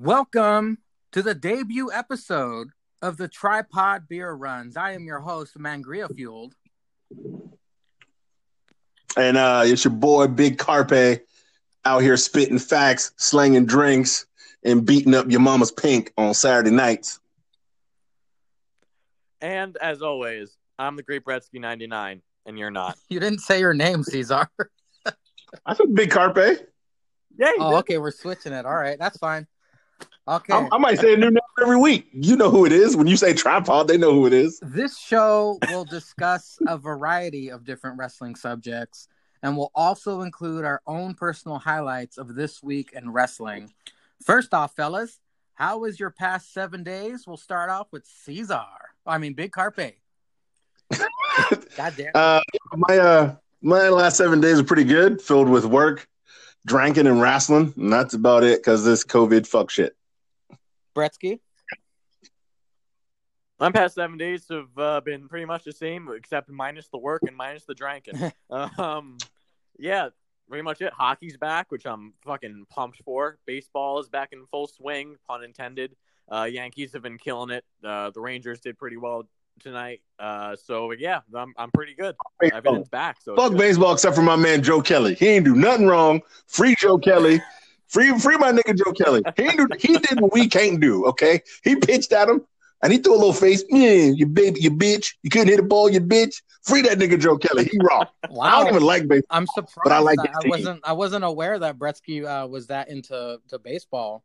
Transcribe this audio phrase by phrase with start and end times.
[0.00, 0.78] Welcome
[1.10, 2.68] to the debut episode
[3.02, 4.76] of the Tripod Beer Runs.
[4.76, 6.54] I am your host, Mangria Fueled.
[9.16, 11.26] And uh, it's your boy Big Carpe
[11.84, 14.26] out here spitting facts, slanging drinks,
[14.62, 17.18] and beating up your mama's pink on Saturday nights.
[19.40, 22.96] And as always, I'm the Great Bretsky 99, and you're not.
[23.08, 24.48] You didn't say your name, Caesar.
[25.66, 26.68] I said Big Carpe.
[27.36, 27.50] Yeah.
[27.58, 28.64] Oh, okay, we're switching it.
[28.64, 29.48] All right, that's fine.
[30.28, 30.52] Okay.
[30.52, 32.08] I, I might say a new name every week.
[32.12, 32.94] You know who it is.
[32.94, 34.60] When you say tripod, they know who it is.
[34.60, 39.08] This show will discuss a variety of different wrestling subjects
[39.42, 43.72] and will also include our own personal highlights of this week in wrestling.
[44.22, 45.18] First off, fellas,
[45.54, 47.26] how was your past seven days?
[47.26, 48.64] We'll start off with Caesar.
[49.06, 49.94] I mean, Big Carpe.
[51.76, 52.10] God damn.
[52.14, 52.40] Uh,
[52.74, 56.06] my uh, my last seven days are pretty good, filled with work,
[56.66, 58.60] drinking, and wrestling, and that's about it.
[58.60, 59.97] Because this COVID fuck shit.
[60.98, 61.38] Bretsky.
[63.60, 67.22] My past seven days have uh, been pretty much the same, except minus the work
[67.26, 68.32] and minus the drinking.
[68.78, 69.16] um,
[69.78, 70.08] yeah,
[70.48, 70.92] pretty much it.
[70.92, 73.38] Hockey's back, which I'm fucking pumped for.
[73.46, 75.94] Baseball is back in full swing, pun intended.
[76.30, 77.64] Uh, Yankees have been killing it.
[77.82, 79.28] Uh, the Rangers did pretty well
[79.60, 80.02] tonight.
[80.18, 82.16] Uh, so yeah, I'm I'm pretty good.
[82.52, 83.18] Everything's back.
[83.22, 83.58] So Fuck good.
[83.58, 85.14] baseball, except for my man Joe Kelly.
[85.14, 86.22] He ain't do nothing wrong.
[86.46, 87.40] Free Joe Kelly.
[87.88, 89.22] Free, free my nigga Joe Kelly.
[89.36, 91.06] He do, he did what we can't do.
[91.06, 92.44] Okay, he pitched at him
[92.82, 93.64] and he threw a little face.
[93.68, 95.14] Yeah, you baby, you bitch.
[95.22, 96.42] You couldn't hit a ball, you bitch.
[96.62, 97.64] Free that nigga Joe Kelly.
[97.64, 98.04] He raw.
[98.42, 99.36] I don't even like baseball.
[99.36, 99.80] I'm surprised.
[99.84, 100.50] But I like I team.
[100.50, 100.80] wasn't.
[100.84, 104.22] I wasn't aware that Bretsky uh, was that into to baseball.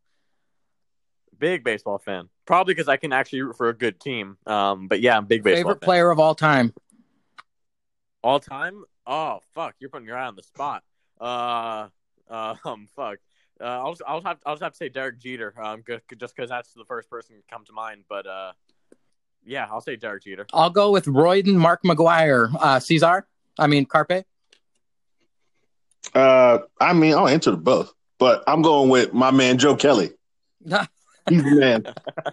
[1.39, 2.29] big baseball fan.
[2.45, 4.37] Probably because I can actually root for a good team.
[4.45, 5.87] Um, but yeah, I'm big baseball Favorite fan.
[5.87, 6.73] player of all time.
[8.23, 8.83] all time.
[9.07, 10.83] Oh fuck, you're putting your eye on the spot.
[11.19, 11.87] Uh,
[12.29, 13.19] uh um, fuck.
[13.63, 15.53] Uh, I'll just, I'll have I'll just have to say Derek Jeter.
[15.57, 18.03] Um, good, just because that's the first person to come to mind.
[18.09, 18.51] But uh,
[19.45, 20.45] yeah, I'll say Derek Jeter.
[20.51, 23.25] I'll go with Royden, Mark McGwire, uh, Caesar.
[23.57, 24.25] I mean Carpe.
[26.13, 30.11] Uh, I mean, I'll answer to both, but I'm going with my man Joe Kelly.
[31.29, 31.85] He's the man.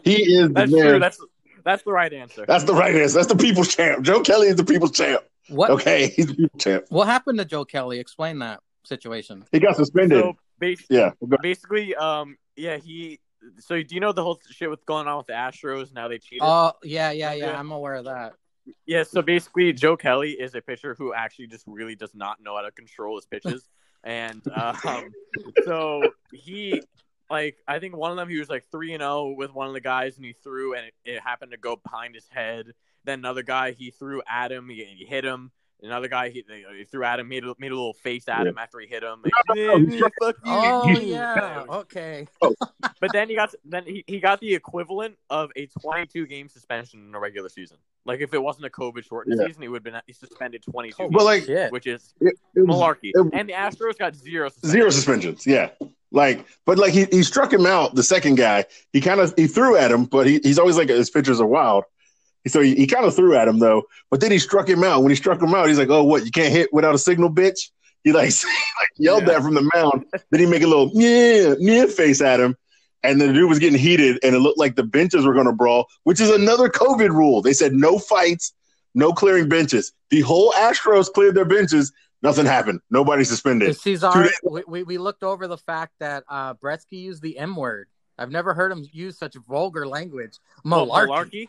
[0.03, 0.89] He is the That's man.
[0.89, 0.99] true.
[0.99, 1.21] That's
[1.65, 2.45] that's the right answer.
[2.47, 3.15] That's the right answer.
[3.15, 4.05] That's the people's champ.
[4.05, 5.23] Joe Kelly is the people's champ.
[5.49, 6.87] what Okay, he's the people's champ.
[6.89, 8.01] What happened to Joe Kelly?
[8.01, 9.45] Explain that situation.
[9.53, 10.21] He got suspended.
[10.21, 11.13] so bas- yeah.
[11.43, 13.21] basically, um, yeah, he.
[13.59, 15.95] So do you know the whole shit with going on with the Astros?
[15.95, 16.43] Now they cheated.
[16.43, 17.47] Oh yeah, yeah, yeah.
[17.47, 17.59] Yeah.
[17.59, 18.35] I'm aware of that.
[18.87, 22.57] Yeah, so basically, Joe Kelly is a pitcher who actually just really does not know
[22.57, 23.69] how to control his pitches,
[24.05, 25.11] and um,
[25.65, 26.83] so he,
[27.31, 29.75] like, I think one of them he was like three and zero with one of
[29.75, 32.67] the guys, and he threw, and it, it happened to go behind his head.
[33.05, 35.51] Then another guy he threw at him, he, he hit him.
[35.83, 36.45] Another guy he,
[36.77, 39.03] he threw at him, made a, made a little face at him after he hit
[39.03, 39.23] him.
[39.55, 40.11] No, no, no,
[40.45, 40.95] oh, Yeah.
[40.95, 41.65] Oh yeah.
[41.71, 42.27] Okay.
[43.01, 47.09] But then he got then he, he got the equivalent of a 22 game suspension
[47.09, 47.79] in a regular season.
[48.05, 49.47] Like if it wasn't a COVID shortened Yeah.
[49.47, 51.73] season, he would have been suspended 22 Oh, games, But like Shit.
[51.73, 53.13] which is it, it was malarkey.
[53.15, 54.73] it- and the Astros got zero suspensions.
[54.73, 55.47] zero suspensions.
[55.47, 55.71] Yeah.
[56.13, 57.95] Like, but like he, he struck him out.
[57.95, 60.89] The second guy, he kind of he threw at him, but he, he's always like
[60.89, 61.85] his pitchers are wild.
[62.49, 65.03] So he, he kind of threw at him though, but then he struck him out.
[65.03, 66.25] When he struck him out, he's like, "Oh, what?
[66.25, 67.71] You can't hit without a signal, bitch."
[68.03, 69.35] He like, like yelled Yeah.
[69.35, 70.07] that from the mound.
[70.31, 72.57] Then he make a little yeah yeah face at him,
[73.03, 75.53] and the dude was getting heated, and it looked like the benches were going to
[75.53, 77.43] brawl, which is another COVID rule.
[77.43, 78.55] They said no fights,
[78.95, 79.93] no clearing benches.
[80.09, 81.93] The whole Astros cleared their benches.
[82.23, 82.81] Nothing happened.
[82.91, 83.75] Nobody suspended.
[83.79, 87.39] Caesar, Two days- we, we, we looked over the fact that uh, Bretsky used the
[87.39, 87.89] M word.
[88.19, 90.33] I've never heard him use such vulgar language.
[90.67, 91.49] Oh, Malarkey.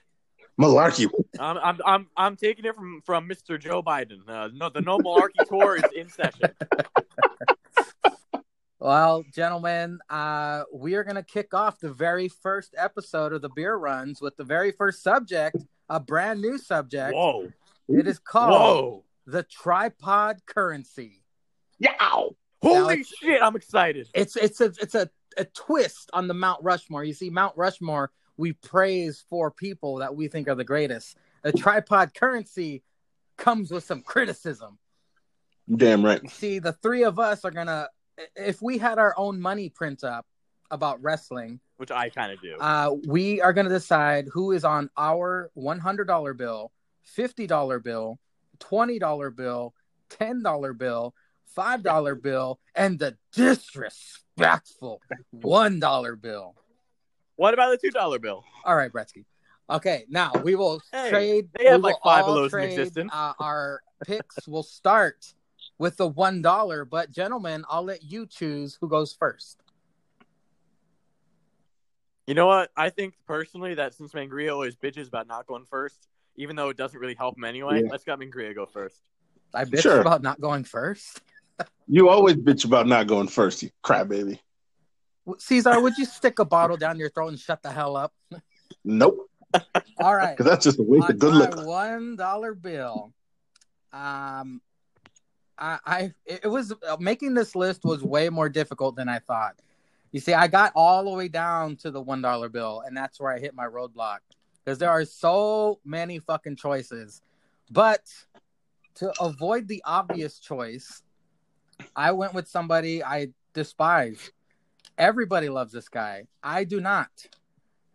[0.60, 1.08] Malarkey.
[1.08, 1.10] Malarkey.
[1.40, 3.60] I'm, I'm I'm I'm taking it from from Mr.
[3.60, 4.28] Joe Biden.
[4.28, 6.52] Uh, no, the no malarkey tour is in session.
[8.80, 13.50] Well, gentlemen, uh, we are going to kick off the very first episode of the
[13.50, 15.58] beer runs with the very first subject,
[15.88, 17.14] a brand new subject.
[17.14, 17.52] Whoa,
[17.88, 21.22] It is called whoa, the tripod currency.
[21.78, 22.36] Yow.
[22.64, 23.40] holy Alex- shit!
[23.42, 24.08] I'm excited.
[24.16, 25.08] It's it's a it's a,
[25.38, 27.04] a twist on the Mount Rushmore.
[27.04, 28.12] You see, Mount Rushmore,
[28.42, 31.16] we praise for people that we think are the greatest.
[31.44, 32.82] The tripod currency
[33.38, 34.80] comes with some criticism.
[35.74, 36.28] Damn right.
[36.30, 37.88] See, the three of us are gonna
[38.36, 40.26] if we had our own money print up
[40.72, 42.58] about wrestling, Which I kind of do.
[42.60, 46.72] uh, we are gonna decide who is on our one hundred dollar bill,
[47.04, 48.20] fifty dollar bill,
[48.60, 49.74] twenty dollar bill,
[50.10, 51.14] ten dollar bill,
[51.46, 55.00] five dollar bill, and the disrespectful
[55.30, 56.56] one dollar bill.
[57.36, 58.44] What about the two dollar bill?
[58.66, 59.26] All right, Bretsky.
[59.70, 61.50] Okay, now we will Hey, trade.
[61.58, 63.12] they have like five of all those in existence.
[63.14, 65.34] Uh, our picks will start
[65.78, 69.62] with the one dollar, but gentlemen, I'll let you choose who goes first.
[72.28, 72.70] You know what?
[72.78, 76.78] I think personally that since Mangria always bitches about not going first, even though it
[76.78, 77.90] doesn't really help him anyway, Yeah.
[77.92, 79.02] let's got Mangria go first.
[79.54, 80.02] I bitched Sure.
[80.02, 81.22] about not going first.
[81.88, 84.40] You always bitch about not going first, you crybaby.
[85.40, 88.14] Caesar, would you stick a bottle down your throat and shut the hell up?
[88.84, 89.30] Nope,
[90.00, 90.32] All right.
[90.38, 91.66] because that's just a waste on of good liquor.
[91.66, 93.14] one dollar bill
[93.94, 94.62] um
[95.58, 99.56] i i it was uh, making this list was way more difficult than i thought
[100.14, 103.20] you see i got all the way down to the one dollar bill and that's
[103.20, 104.20] where i hit my roadblock
[104.64, 107.22] because there are so many fucking choices
[107.70, 108.02] but
[108.96, 111.04] to avoid the obvious choice
[111.96, 114.32] i went with somebody i despise
[114.98, 117.10] everybody loves this guy i do not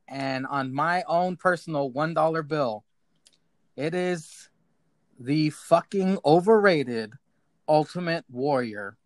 [0.08, 2.84] and on my own personal one dollar bill,
[3.76, 4.48] it is
[5.18, 7.12] the fucking overrated
[7.68, 8.96] Ultimate Warrior.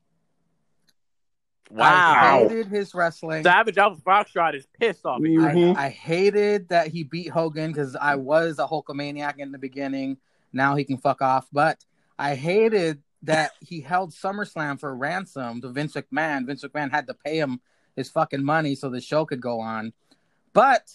[1.71, 1.85] Wow.
[1.87, 3.45] I hated his wrestling.
[3.45, 5.43] Savage Alpha Foxtrot is pissed off at you.
[5.43, 5.77] right Mhm.
[5.77, 10.19] I, I hated that he beat Hogan because I was a Hulkamaniac in the beginning.
[10.53, 11.49] Now he can fuck off.
[11.53, 11.85] But
[12.19, 16.45] I hated that he held SummerSlam for ransom to Vince McMahon.
[16.47, 17.61] Vince McMahon had to pay him
[18.01, 19.93] his fucking money so the show could go on.
[20.53, 20.91] But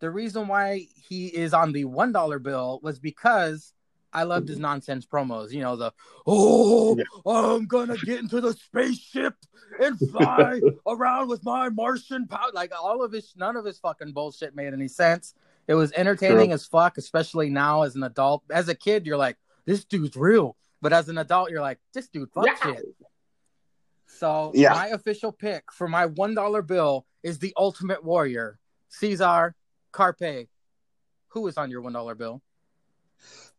[0.00, 3.72] the reason why he is on the one dollar bill was because
[4.12, 5.50] I loved his nonsense promos.
[5.52, 5.92] You know the
[6.26, 7.04] oh, Yeah.
[7.26, 9.34] I'm gonna get into the spaceship
[9.80, 12.50] and fly around with my Martian power.
[12.52, 15.34] Like all of his, none of his fucking bullshit made any sense.
[15.66, 18.42] It was entertaining as fuck, especially now as an adult.
[18.50, 20.56] As a kid, you're like, this dude's real.
[20.80, 22.54] But as an adult, you're like, this dude fuck Yeah.
[22.62, 22.84] shit.
[24.08, 24.70] So Yeah.
[24.70, 28.58] my official pick for my one dollar bill is the Ultimate Warrior,
[28.88, 29.54] Caesar
[29.92, 30.48] Carpe.
[31.28, 32.42] Who is on your one dollar bill?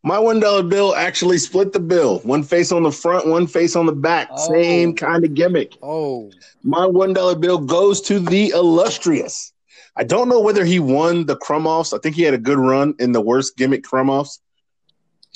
[0.02, 2.20] My one dollar bill actually split the bill.
[2.20, 4.30] One face on the front, one face on the back.
[4.32, 4.52] Oh.
[4.54, 5.78] Same kind of gimmick.
[5.84, 6.32] Oh,
[6.64, 9.54] My one dollar bill goes to the illustrious.
[9.96, 11.92] I don't know whether he won the crumb offs.
[11.94, 14.40] I think he had a good run in the worst gimmick crumb offs.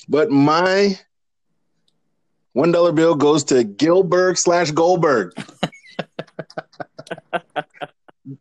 [0.08, 0.98] But my
[2.54, 5.34] one dollar bill goes to Gillberg slash Goldberg.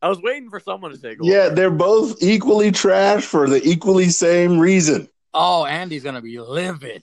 [0.01, 1.29] I was waiting for someone to say gold.
[1.29, 5.09] Yeah, they're both equally trash for the equally same reason.
[5.35, 7.03] oh, Andy's gonna be livid.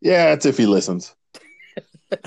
[0.00, 1.14] Yeah, it's if he listens.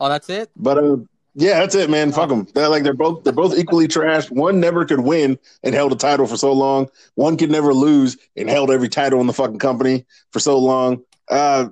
[0.00, 0.48] Oh, that's it.
[0.54, 0.96] But uh,
[1.34, 2.12] yeah, that's it, man.
[2.12, 2.46] Fuck them.
[2.54, 4.30] They're like they're both they're both equally trash.
[4.30, 6.88] One never could win and held a title for so long.
[7.16, 11.02] One could never lose and held every title in the fucking company for so long.
[11.30, 11.68] Uh,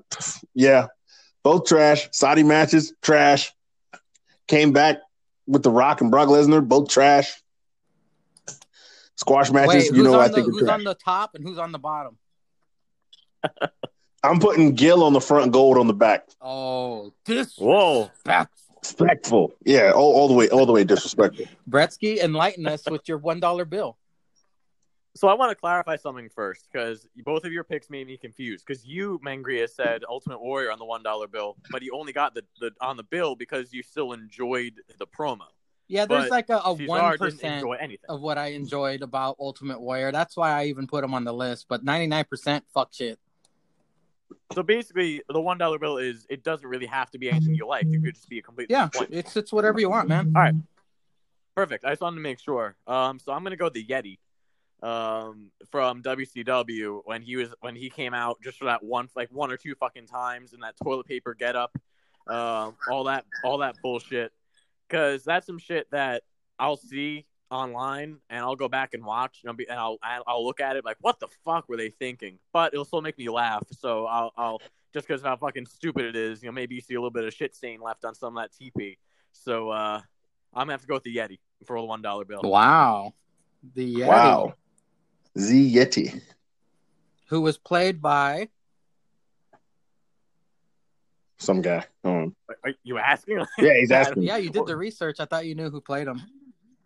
[0.54, 0.86] yeah,
[1.42, 2.08] both trash.
[2.12, 3.52] Saudi matches trash.
[4.46, 4.98] Came back
[5.46, 7.42] with the Rock and Brock Lesnar, both trash.
[9.16, 11.72] Squash matches, Wait, you know, I the think who's on the top and who's on
[11.72, 12.18] the bottom?
[14.22, 16.28] I'm putting Gil on the front, gold on the back.
[16.40, 18.10] Oh, this Whoa.
[18.82, 19.54] Disrespectful.
[19.64, 21.46] Yeah, all, all the way, all the way disrespectful.
[21.68, 23.96] Bretsky, enlighten us with your one dollar bill.
[25.16, 28.66] So I want to clarify something first because both of your picks made me confused.
[28.66, 32.34] Because you, Mangria, said Ultimate Warrior on the one dollar bill, but you only got
[32.34, 35.46] the, the on the bill because you still enjoyed the promo.
[35.88, 37.64] Yeah, there's But like a, one percent
[38.08, 40.12] of what I enjoyed about Ultimate Warrior.
[40.12, 41.66] That's why I even put him on the list.
[41.68, 43.18] But ninety nine percent, fuck shit.
[44.52, 47.66] So basically, the one dollar bill is it doesn't really have to be anything you
[47.66, 47.86] like.
[47.86, 50.32] It could just be a complete Yeah, it's it's whatever you want, man.
[50.36, 50.54] All right,
[51.54, 51.86] perfect.
[51.86, 52.76] I just wanted to make sure.
[52.86, 54.18] Um, so I'm gonna go the Yeti,
[54.82, 59.30] um, from WCW when he was when he came out just for that one like
[59.32, 61.76] one or two fucking times in that toilet paper get up,
[62.26, 64.32] um, all that all that bullshit.
[64.88, 66.22] Because that's some shit that
[66.58, 70.44] I'll see online and I'll go back and watch and I'll, be, and I'll I'll
[70.44, 72.38] look at it like what the fuck were they thinking?
[72.52, 73.64] But it'll still make me laugh.
[73.72, 74.60] So I'll I'll
[74.92, 76.42] just because how fucking stupid it is.
[76.42, 78.44] You know, maybe you see a little bit of shit stain left on some of
[78.44, 78.98] that TP.
[79.32, 80.00] So uh,
[80.54, 82.40] I'm gonna have to go with the Yeti for the one dollar bill.
[82.42, 83.12] Wow,
[83.74, 84.54] the Yeti, Wow.
[85.38, 86.20] Z Yeti.
[87.28, 88.48] who was played by
[91.38, 91.84] Some guy.
[92.04, 93.38] Um, Are you asking?
[93.58, 94.22] yeah, he's asking.
[94.22, 95.20] yeah, you did the research.
[95.20, 96.22] I thought you knew who played him.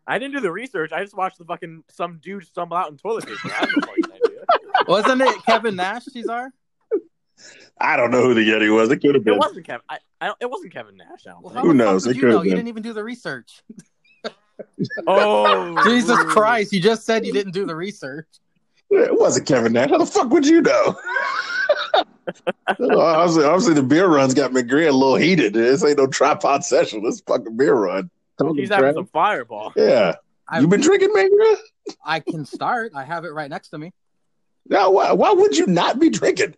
[0.07, 0.91] I didn't do the research.
[0.93, 3.39] I just watched the fucking some dude stumble out in toilet paper.
[3.45, 4.83] I no.
[4.89, 6.53] Wasn't it Kevin Nash, Cesar?
[7.81, 8.91] I don't know who the Yeti was.
[8.91, 9.35] It could have been.
[9.35, 9.49] It been.
[9.49, 9.83] wasn't Kevin.
[9.89, 11.27] I, I it wasn't Kevin Nash.
[11.27, 11.65] I don't Well, think.
[11.67, 12.07] Who knows?
[12.07, 12.43] It you could've know?
[12.43, 13.63] You didn't even do the research.
[15.07, 16.73] Oh, Jesus Christ!
[16.73, 18.27] You just said you didn't do the research.
[18.91, 19.91] It wasn't Kevin Nash.
[19.91, 20.97] How the fuck would you know?
[22.79, 25.53] Well, obviously, obviously, the beer run's got McGree a little heated.
[25.53, 27.03] This ain't no tripod session.
[27.03, 28.11] This fucking beer run.
[28.57, 28.95] He's having crap.
[28.95, 29.73] some fireball.
[29.77, 30.17] Yeah.
[30.49, 31.57] I, you been drinking, McGree?
[32.05, 32.93] I can start.
[32.95, 33.93] I have it right next to me.
[34.69, 36.55] Now, why, why would you not be drinking?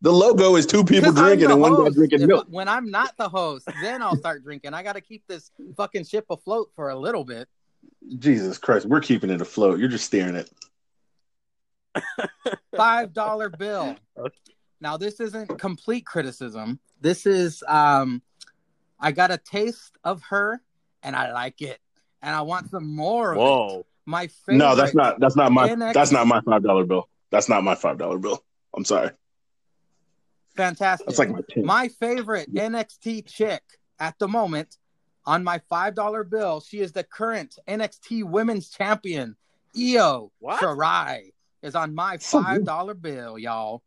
[0.00, 2.46] The logo is two people drinking and one guy drinking milk.
[2.48, 4.74] When I'm not the host, then I'll start drinking.
[4.74, 7.48] I got to keep this fucking ship afloat for a little bit.
[8.18, 9.78] Jesus Christ, we're keeping it afloat.
[9.78, 10.48] You're just staring at.
[12.76, 13.96] Five dollar bill.
[14.80, 16.78] Now this isn't complete criticism.
[17.00, 18.22] This is um
[19.00, 20.60] I got a taste of her
[21.02, 21.78] and I like it.
[22.22, 23.40] And I want some more of it.
[23.40, 23.86] Whoa.
[24.06, 25.20] My favorite No, that's not.
[25.20, 25.68] That's not my.
[25.68, 27.08] NXT That's not my five dollar bill.
[27.30, 28.42] That's not my five dollar bill.
[28.74, 29.10] I'm sorry.
[30.58, 31.06] Fantastic.
[31.06, 31.64] That's like my ten.
[31.64, 33.62] my favorite NXT chick
[33.98, 34.76] at the moment
[35.24, 36.60] on my five dollar bill.
[36.60, 39.36] She is the current NXT Women's Champion,
[39.76, 40.60] Io What?
[40.60, 42.66] Shirai, is on my So five good.
[42.66, 43.82] dollar bill, y'all.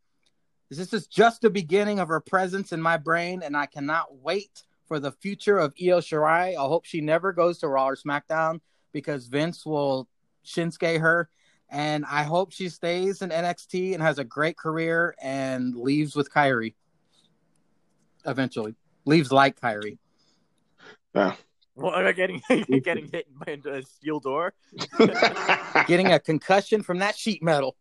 [0.70, 4.62] This is just the beginning of her presence in my brain, and I cannot wait
[4.86, 6.50] for the future of Io Shirai.
[6.56, 8.60] I hope she never goes to Raw or SmackDown
[8.92, 10.08] because Vince will
[10.44, 11.28] Shinsuke her.
[11.72, 16.30] And I hope she stays in NXT and has a great career and leaves with
[16.30, 16.74] Kairi
[18.26, 18.74] eventually.
[19.06, 19.96] Leaves like Kairi.
[21.14, 21.34] Well,
[21.94, 22.42] am I getting
[22.82, 24.52] getting hit by a steel door?
[25.86, 27.76] Getting a concussion from that sheet metal.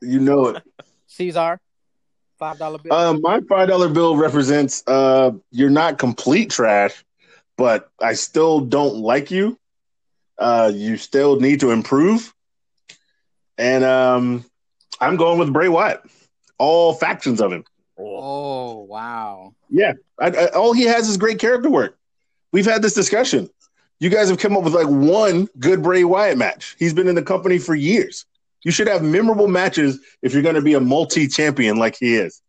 [0.00, 0.62] you know it.
[1.08, 1.60] Caesar,
[2.38, 2.92] five dollar bill.
[2.92, 7.04] Uh, my five dollar bill represents uh, you're not complete trash,
[7.56, 9.58] but I still don't like you.
[10.38, 12.32] Uh, you still need to improve,
[13.58, 14.44] and um,
[15.00, 16.00] I'm going with Bray Wyatt.
[16.58, 17.64] All factions of him.
[17.98, 19.54] oh wow.
[19.68, 21.98] Yeah, I, I, all he has is great character work.
[22.52, 23.50] We've had this discussion.
[24.00, 26.76] You guys have come up with like one good Bray Wyatt match.
[26.78, 28.24] He's been in the company for years.
[28.64, 32.16] You should have memorable matches if you're going to be a multi champion like he
[32.16, 32.40] is.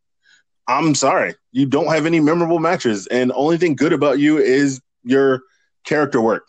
[0.68, 4.80] I'm sorry, you don't have any memorable matches, and only thing good about you is
[5.04, 5.42] your
[5.84, 6.48] character work.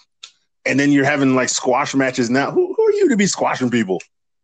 [0.67, 2.51] And then you're having like squash matches now.
[2.51, 4.01] Who, who are you to be squashing people?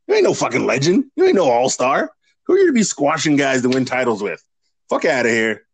[0.06, 1.06] You ain't no fucking legend.
[1.16, 2.10] You ain't no all star.
[2.44, 4.42] Who are you to be squashing guys to win titles with?
[4.88, 5.66] Fuck out of here.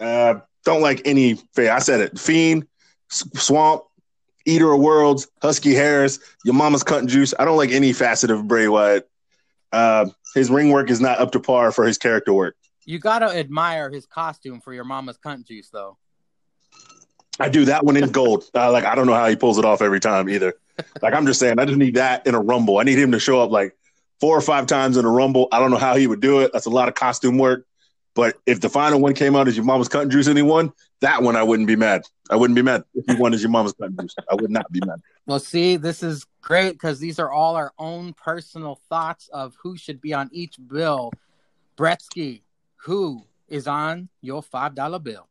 [0.00, 1.38] Uh, don't like any.
[1.56, 2.18] I said it.
[2.18, 2.66] Fiend,
[3.08, 3.84] Swamp,
[4.44, 7.32] Eater of Worlds, Husky Harris, your mama's cutting juice.
[7.38, 9.08] I don't like any facet of Bray Wyatt.
[9.72, 12.56] Uh, his ring work is not up to par for his character work.
[12.86, 15.96] You gotta admire his costume for your mama's cunt juice though.
[17.40, 18.44] I do that one in gold.
[18.54, 20.54] Uh, like I don't know how he pulls it off every time either.
[21.02, 22.78] Like I'm just saying, I just need that in a rumble.
[22.78, 23.76] I need him to show up like
[24.20, 25.48] four or five times in a rumble.
[25.52, 26.52] I don't know how he would do it.
[26.52, 27.66] That's a lot of costume work.
[28.14, 30.72] But if the final one came out as your mama's cutting juice and he won,
[31.00, 32.02] that one I wouldn't be mad.
[32.30, 34.14] I wouldn't be mad if he won as your mama's cutting juice.
[34.30, 35.00] I would not be mad.
[35.26, 39.76] Well, see, this is great because these are all our own personal thoughts of who
[39.76, 41.10] should be on each bill.
[41.76, 42.42] Bretsky,
[42.76, 45.28] who is on your five dollar bill?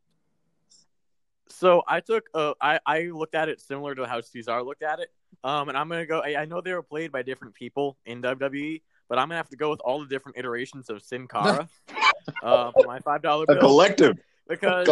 [1.47, 5.00] So I took uh, I I looked at it similar to how Cesar looked at
[5.00, 5.09] it.
[5.43, 6.19] Um, and I'm gonna go.
[6.19, 9.50] I, I know they were played by different people in WWE, but I'm gonna have
[9.50, 11.67] to go with all the different iterations of Sin Cara
[12.43, 14.17] uh, for my five dollar A bill collective.
[14.47, 14.88] because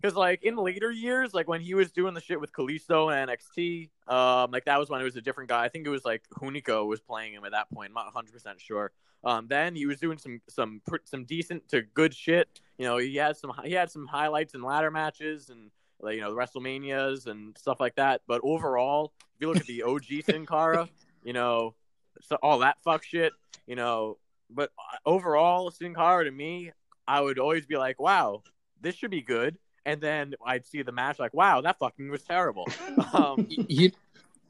[0.00, 3.30] because like in later years, like when he was doing the shit with Kalisto and
[3.30, 5.64] NXT, um, like that was when it was a different guy.
[5.64, 7.90] I think it was like Hunico was playing him at that point.
[7.90, 8.92] I'm not 100 percent sure.
[9.24, 12.60] Um, then he was doing some some some decent to good shit.
[12.78, 16.20] You know, he had some he had some highlights in ladder matches and like you
[16.20, 18.22] know the WrestleManias and stuff like that.
[18.26, 20.88] But overall, if you look at the OG Sin Cara,
[21.22, 21.74] you know,
[22.22, 23.32] so all that fuck shit,
[23.66, 24.18] you know.
[24.50, 26.72] But uh, overall, Sin Cara to me,
[27.06, 28.42] I would always be like, wow,
[28.80, 29.58] this should be good.
[29.84, 32.66] And then I'd see the match like, wow, that fucking was terrible.
[33.14, 33.90] Um, You,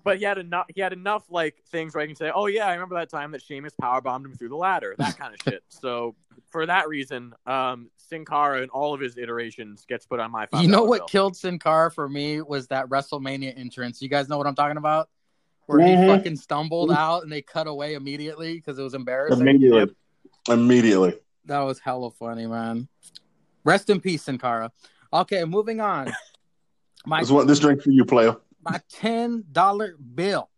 [0.08, 0.66] but he had enough.
[0.74, 3.32] He had enough like things where I can say, "Oh yeah, I remember that time
[3.32, 5.62] that Sheamus power bombed him through the ladder." That kind of shit.
[5.68, 6.14] So
[6.50, 10.46] for that reason, um, Sin Cara in all of his iterations gets put on my.
[10.46, 11.06] $5 you know what bill.
[11.08, 14.00] killed Sin Cara for me was that WrestleMania entrance.
[14.00, 15.08] You guys know what I'm talking about?
[15.66, 16.06] Where he Mhm.
[16.06, 19.40] fucking stumbled out and they cut away immediately because it was embarrassing.
[19.46, 19.94] Immediately.
[20.48, 21.14] Immediately.
[21.44, 22.88] That was hella funny, man.
[23.64, 24.72] Rest in peace, Sin Cara.
[25.12, 26.10] Okay, moving on.
[27.04, 28.36] My This one, this drink for you, player.
[28.62, 30.50] My ten dollar bill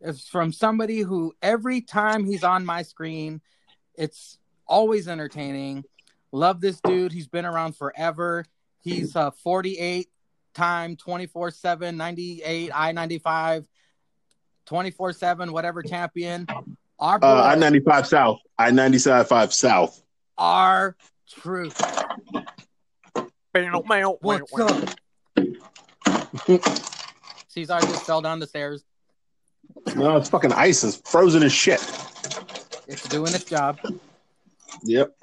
[0.00, 3.40] is from somebody who every time he's on my screen,
[3.94, 5.84] it's always entertaining.
[6.32, 7.12] Love this dude.
[7.12, 8.44] He's been around forever.
[8.80, 10.08] He's a 48
[10.52, 13.66] time 24 7 98 I 95
[14.66, 16.46] 24 7 whatever champion.
[16.98, 18.38] Our boy, Uh, I ninety five South.
[18.58, 20.00] I ninety five South.
[20.38, 20.96] our
[21.28, 21.80] truth.
[24.20, 24.90] What's up?
[27.54, 28.84] Cesar just fell down the stairs.
[29.96, 30.84] No, it's fucking ice.
[30.84, 31.80] It's frozen as shit.
[32.86, 33.78] It's doing its job.
[34.82, 35.16] Yep.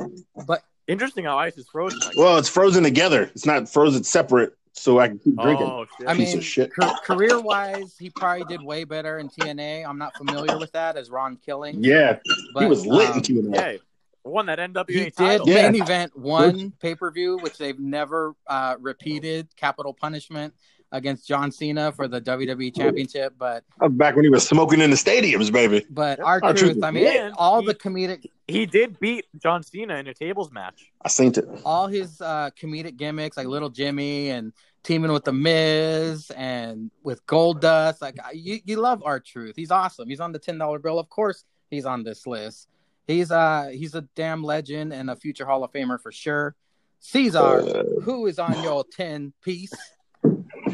[0.47, 1.99] But Interesting how ice is frozen.
[1.99, 3.23] Like Well, it's frozen together.
[3.33, 5.67] It's not frozen separate, so I can keep drinking.
[5.67, 6.07] Oh shit!
[6.07, 6.71] I Piece mean, of shit.
[7.05, 9.85] career wise, he probably did way better in TNA.
[9.87, 11.83] I'm not familiar with that as Ron Killing.
[11.83, 12.17] Yeah,
[12.53, 13.55] but, he was lit um, in TNA.
[13.55, 13.77] yeah,
[14.25, 15.47] won that NWA He did title.
[15.47, 15.69] Yeah.
[15.69, 19.47] main event one pay per view, which they've never uh, repeated.
[19.55, 20.53] Capital Punishment.
[20.93, 24.97] Against John Cena for the WWE Championship, but back when he was smoking in the
[24.97, 25.85] stadiums, baby.
[25.89, 27.31] but our R-Truth I mean, good.
[27.37, 30.91] all He- the comedic, He did beat John Cena in a tables match.
[31.01, 31.45] I seen it.
[31.63, 34.51] all his uh, comedic gimmicks, like Little Jimmy and
[34.83, 38.01] teaming with the Miz and with Goldust.
[38.01, 39.55] Like you, you love R-Truth.
[39.55, 40.09] He's awesome.
[40.09, 40.99] He's on the ten dollar bill.
[40.99, 42.67] Of course, he's on this list.
[43.07, 46.53] He's uh he's a damn legend and a future Hall of Famer for sure.
[46.99, 49.71] Caesar, Uh, who is on your ten piece?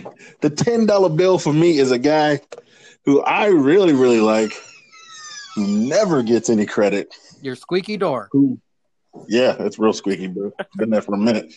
[0.41, 2.41] the ten dollar bill for me is a guy
[3.05, 4.51] who I really, really like,
[5.55, 7.13] who never gets any credit.
[7.41, 8.29] Your squeaky door.
[8.31, 8.59] Who?
[9.27, 10.51] Yeah, it's real squeaky, bro.
[10.75, 11.53] Been there for a minute.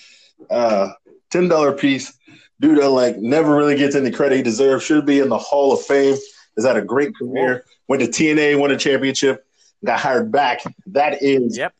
[0.48, 0.92] Uh,
[1.30, 2.16] ten dollar piece,
[2.60, 2.78] dude.
[2.78, 4.84] That like never really gets any credit he deserves.
[4.84, 6.16] Should be in the Hall of Fame.
[6.56, 7.64] Has had a great career.
[7.88, 9.44] Went to TNA, won a championship,
[9.84, 10.60] got hired back.
[10.86, 11.74] That is Yep.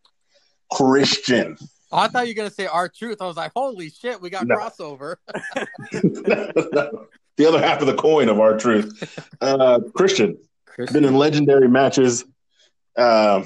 [0.73, 1.57] Christian.
[1.93, 3.21] I thought you were gonna say R-Truth.
[3.21, 4.57] I was like, holy shit, we got No.
[4.57, 5.17] crossover.
[5.93, 9.23] the other half of the coin of R-Truth.
[9.41, 10.39] Uh, Christian
[10.93, 12.25] been in legendary matches.
[12.97, 13.45] Uh,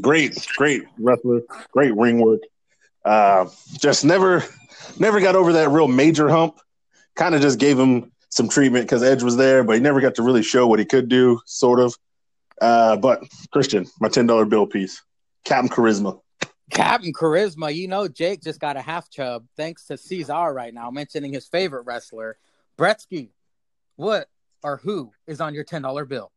[0.00, 1.40] great, great wrestler,
[1.72, 2.40] great ring work.
[3.04, 3.46] Uh,
[3.78, 4.44] just never,
[4.98, 6.58] never got over that real major hump.
[7.14, 10.14] Kind of just gave him some treatment because Edge was there, but he never got
[10.16, 11.94] to really show what he could do, sort of.
[12.60, 13.22] Uh, but
[13.52, 15.02] Christian, my ten dollar bill piece,
[15.44, 16.20] Captain Charisma.
[16.70, 20.90] Captain Charisma, you know, Jake just got a half chub thanks to Caesar right now,
[20.90, 22.36] mentioning his favorite wrestler,
[22.78, 23.30] Bretsky.
[23.96, 24.28] What
[24.62, 26.30] or who is on your ten dollar bill?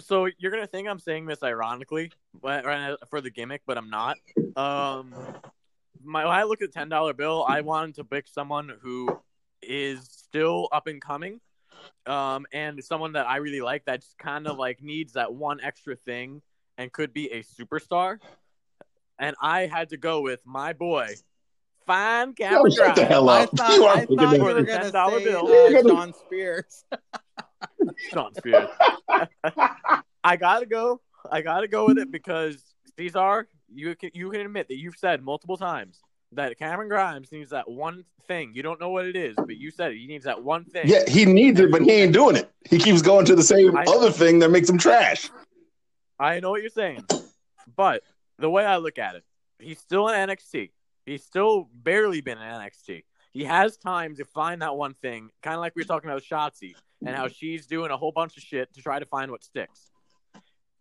[0.00, 2.64] So you're gonna think I'm saying this ironically, but
[3.08, 4.18] for the gimmick, but I'm not.
[4.56, 5.14] Um,
[6.04, 9.08] my when I look at ten dollar bill, I wanted to pick someone who
[9.62, 11.40] is still up and coming,
[12.06, 15.60] um, and someone that I really like that just kind of like needs that one
[15.60, 16.42] extra thing
[16.78, 18.18] and could be a superstar.
[19.22, 21.14] And I had to go with my boy,
[21.86, 23.08] Fine Oh, Cameron shut the Grimes.
[23.08, 23.50] hell I up!
[23.56, 24.44] thought, You are I thinking thought you that.
[24.44, 25.46] were gonna $10 say bill.
[25.48, 26.84] uh, Shawn Spears.
[28.12, 28.68] Shawn Spears.
[30.24, 31.00] I gotta go.
[31.30, 32.62] I gotta go with it because
[32.98, 36.00] Cesar, you can you can admit that you've said multiple times
[36.32, 38.52] that Cameron Grimes needs that one thing.
[38.54, 39.98] You don't know what it is, but you said it.
[39.98, 40.88] He needs that one thing.
[40.88, 42.50] Yeah, he needs it, but he ain't doing it.
[42.68, 45.30] He keeps going to the same I- other thing that makes him trash.
[46.18, 47.04] I know what you're saying,
[47.76, 48.02] but
[48.42, 49.24] the way I look at it,
[49.58, 50.70] he's still in NXT.
[51.06, 53.04] He's still barely been in NXT.
[53.32, 56.22] He has time to find that one thing, kind of like we were talking about
[56.22, 56.74] Shotzi
[57.04, 59.90] and how she's doing a whole bunch of shit to try to find what sticks.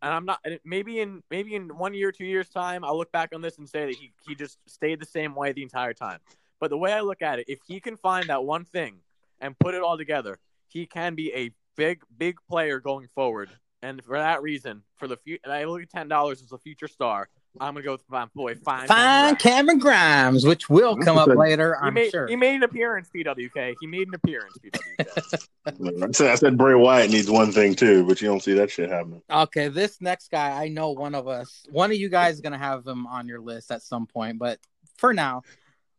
[0.01, 3.29] And I'm not maybe in maybe in one year, two years time, I'll look back
[3.33, 6.19] on this and say that he he just stayed the same way the entire time.
[6.59, 8.95] But the way I look at it, if he can find that one thing
[9.39, 13.49] and put it all together, he can be a big big player going forward.
[13.83, 16.87] And for that reason, for the future, I look at ten dollars as a future
[16.87, 17.29] star.
[17.59, 18.87] I'm gonna go with my boy Fine.
[18.87, 19.41] Fine Cameron Grimes.
[19.41, 22.27] Cameron Grimes, which will come up later, He I'm made sure.
[22.27, 23.75] he made an appearance, PWK.
[23.81, 26.03] He made an appearance, PWK.
[26.07, 28.71] I said, I said Bray Wyatt needs one thing too, but you don't see that
[28.71, 29.21] shit happening.
[29.29, 32.57] Okay, this next guy, I know one of us, one of you guys is gonna
[32.57, 34.39] have him on your list at some point.
[34.39, 34.59] But
[34.97, 35.41] for now,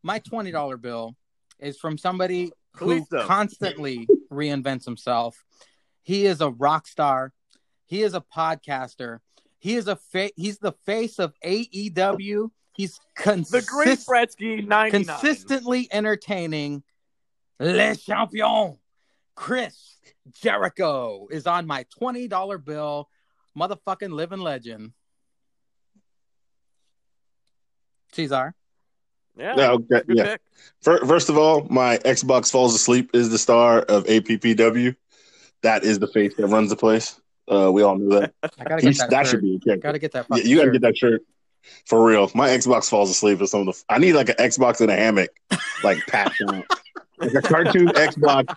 [0.02, 1.14] my twenty dollar bill
[1.58, 5.44] is from somebody who constantly reinvents himself.
[6.02, 7.32] He is a rock star.
[7.84, 9.18] He is a podcaster.
[9.62, 12.50] He is a fa- he's the face of AEW.
[12.72, 15.18] He's the Great Fretzky, ninety nine.
[15.20, 16.82] consistently entertaining.
[17.60, 18.76] Le Champion,
[19.36, 19.98] Chris
[20.32, 23.08] Jericho is on my twenty dollar bill.
[23.56, 24.94] Motherfucking living legend.
[28.12, 28.54] Cesar.
[29.36, 30.24] Yeah, Yeah, okay, yeah.
[30.24, 30.40] pick.
[30.80, 34.96] First of all, my Xbox Falls Asleep is the star of APPW.
[35.62, 37.20] That is the face that runs the place.
[37.50, 38.34] Uh, we all knew that.
[38.42, 39.10] I gotta get that.
[39.10, 39.82] that should be a character.
[39.82, 40.26] Gotta get that.
[40.30, 40.72] Yeah, you got to shirt.
[40.72, 41.22] get that shirt
[41.86, 42.30] for real.
[42.34, 43.84] My Xbox Falls Asleep is some of the.
[43.88, 45.30] I need like an Xbox in a hammock,
[45.82, 46.64] like passed out,
[47.18, 48.54] like a cartoon Xbox.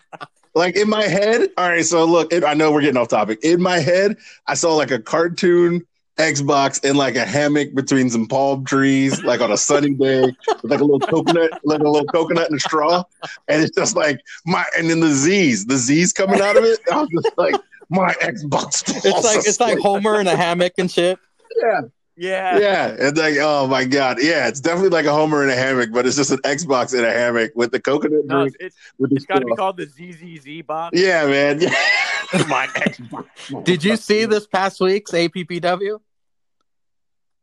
[0.53, 1.49] Like in my head.
[1.57, 3.39] All right, so look, it, I know we're getting off topic.
[3.43, 4.17] In my head,
[4.47, 5.85] I saw like a cartoon
[6.17, 10.71] Xbox in like a hammock between some palm trees, like on a sunny day, with
[10.71, 13.03] like a little coconut, like a little coconut and a straw,
[13.49, 14.63] and it's just like my.
[14.77, 16.79] And then the Z's, the Z's coming out of it.
[16.91, 17.55] I was just like,
[17.89, 18.83] my Xbox.
[18.87, 21.19] It's Falls like it's like Homer in a hammock and shit.
[21.61, 21.81] yeah.
[22.17, 25.55] Yeah, Yeah, it's like oh my god, yeah, it's definitely like a Homer in a
[25.55, 28.77] hammock, but it's just an Xbox in a hammock with the coconut no, drink it's
[28.99, 30.97] it's got to be called the ZZZ box.
[30.97, 31.59] Yeah, man.
[32.47, 33.63] my Xbox.
[33.65, 35.99] Did you see this past week's APPW?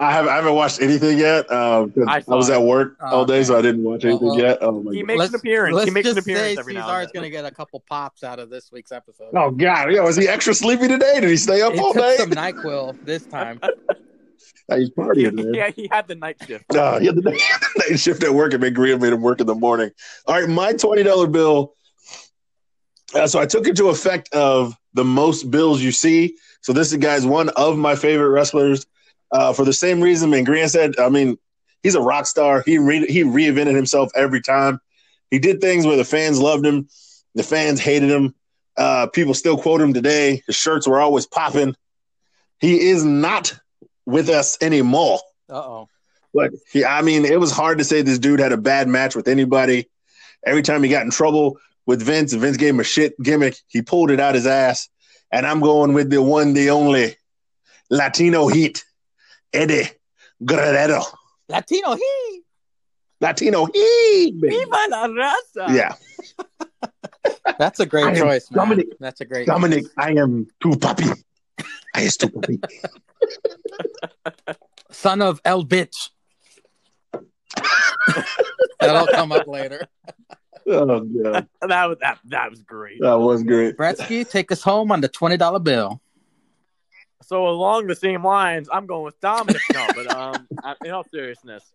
[0.02, 1.50] I haven't, I haven't watched anything yet.
[1.50, 3.58] Um, 'cause I I, was at work Oh, all day, so.
[3.58, 4.58] I didn't watch Well, anything well, yet.
[4.60, 5.06] Oh my He god.
[5.06, 5.74] makes an appearance.
[5.74, 8.24] Let's He makes an appearance say every now Cesar's and gonna get a couple pops
[8.24, 9.28] out of this week's episode.
[9.36, 11.20] Oh god, yeah, was he extra sleepy today?
[11.20, 12.16] Did he stay up he all took day?
[12.16, 13.60] some Nyquil this time.
[14.74, 15.52] He's partying, man.
[15.54, 16.64] yeah, he had the night shift.
[16.72, 17.40] No, he had the night,
[17.90, 19.90] night shift at work and made Green made him work in the morning.
[20.26, 21.74] All right, my twenty dollar bill
[23.14, 26.36] Uh, so I took it to effect of the most bills you see.
[26.62, 28.86] So this is guys one of my favorite wrestlers.
[29.32, 30.98] Uh, for the same reason, man, Grant said.
[31.00, 31.38] I mean,
[31.82, 32.62] he's a rock star.
[32.64, 34.80] He re- he reinvented himself every time.
[35.30, 36.88] He did things where the fans loved him,
[37.34, 38.34] the fans hated him.
[38.76, 40.42] Uh, people still quote him today.
[40.46, 41.74] His shirts were always popping.
[42.60, 43.58] He is not
[44.06, 45.20] with us anymore.
[45.48, 45.88] Uh oh.
[46.34, 49.14] But he, I mean, it was hard to say this dude had a bad match
[49.14, 49.88] with anybody.
[50.44, 53.56] Every time he got in trouble with Vince, Vince gave him a shit gimmick.
[53.68, 54.88] He pulled it out his ass.
[55.30, 57.16] And I'm going with the one, the only
[57.90, 58.84] Latino Heat,
[59.52, 59.88] Eddie
[60.44, 61.02] Guerrero.
[61.48, 62.42] Latino he.
[63.20, 64.32] Latino he.
[64.40, 64.56] baby.
[64.56, 65.68] Viva la raza.
[65.74, 65.94] Yeah,
[67.58, 68.64] That's a great I am choice, man.
[68.68, 69.92] Dominic- That's a great Dominic, choice.
[69.96, 71.04] I am too puppy.
[71.94, 72.60] I is too puppy.
[74.90, 76.10] Son of El Bitch.
[78.80, 79.86] That'll come up later.
[80.66, 82.18] Oh god, That was that.
[82.26, 83.00] That was great.
[83.00, 83.76] that was great.
[83.76, 86.01] Bretsky, take us home on the twenty dollar bill.
[87.22, 89.62] So along the same lines, I'm going with Dominic.
[89.72, 90.48] no, but um,
[90.84, 91.72] in all seriousness,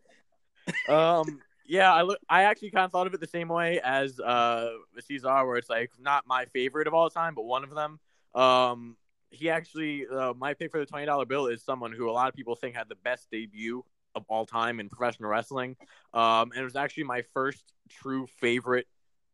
[0.89, 2.19] um, yeah, I look.
[2.29, 5.69] I actually kind of thought of it the same way as uh Cesar, where it's
[5.69, 7.99] like not my favorite of all time, but one of them.
[8.33, 8.95] Um,
[9.29, 12.29] he actually, uh, my pick for the twenty dollar bill is someone who a lot
[12.29, 13.83] of people think had the best debut
[14.15, 15.75] of all time in professional wrestling.
[16.13, 18.87] Um, and it was actually my first true favorite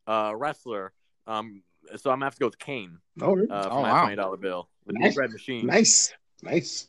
[0.06, 0.92] uh wrestler.
[1.26, 1.62] Um,
[1.96, 3.50] so I'm gonna have to go with Kane All right.
[3.50, 4.00] uh, for Oh, my wow.
[4.02, 4.68] twenty dollar bill.
[4.86, 5.10] The Nice.
[5.12, 5.66] Big Red Machine.
[5.66, 6.88] Nice, nice.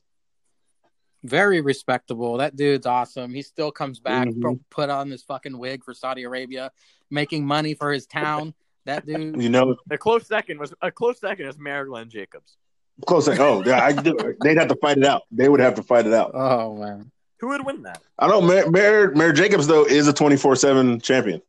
[1.23, 2.38] Very respectable.
[2.38, 3.34] That dude's awesome.
[3.34, 4.41] He still comes back, Mhm.
[4.41, 6.71] pu- put on this fucking wig for Saudi Arabia,
[7.10, 8.53] making money for his town.
[8.86, 9.36] That dude.
[9.41, 12.58] You know, A close second was a close second is Mayor Glenn Jacobs.
[13.08, 13.27] close.
[13.27, 14.15] Like, oh, yeah, I do.
[14.41, 15.23] They'd have to fight it out.
[15.31, 16.31] They would have to fight it out.
[16.36, 17.12] Oh man.
[17.39, 18.01] Who would win that?
[18.19, 18.45] I don't.
[18.47, 21.41] Mayor, Mayor, Mayor Jacobs though is a twenty four seven champion.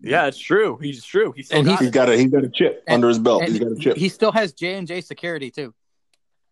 [0.00, 0.78] Yeah, it's true.
[0.80, 1.32] He's true.
[1.36, 1.92] He's still And got he's- He's it.
[1.94, 3.44] got a he's got a chip And- under his belt.
[3.44, 3.96] He's got a chip.
[3.96, 5.74] He still has J and J security too.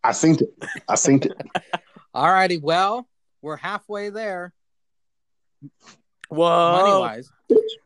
[0.03, 0.53] I synced it.
[0.87, 1.33] I synced it.
[2.13, 2.57] All righty.
[2.57, 3.07] Well,
[3.41, 4.53] we're halfway there,
[5.61, 5.71] money
[6.29, 6.99] Whoa.
[7.01, 7.31] wise.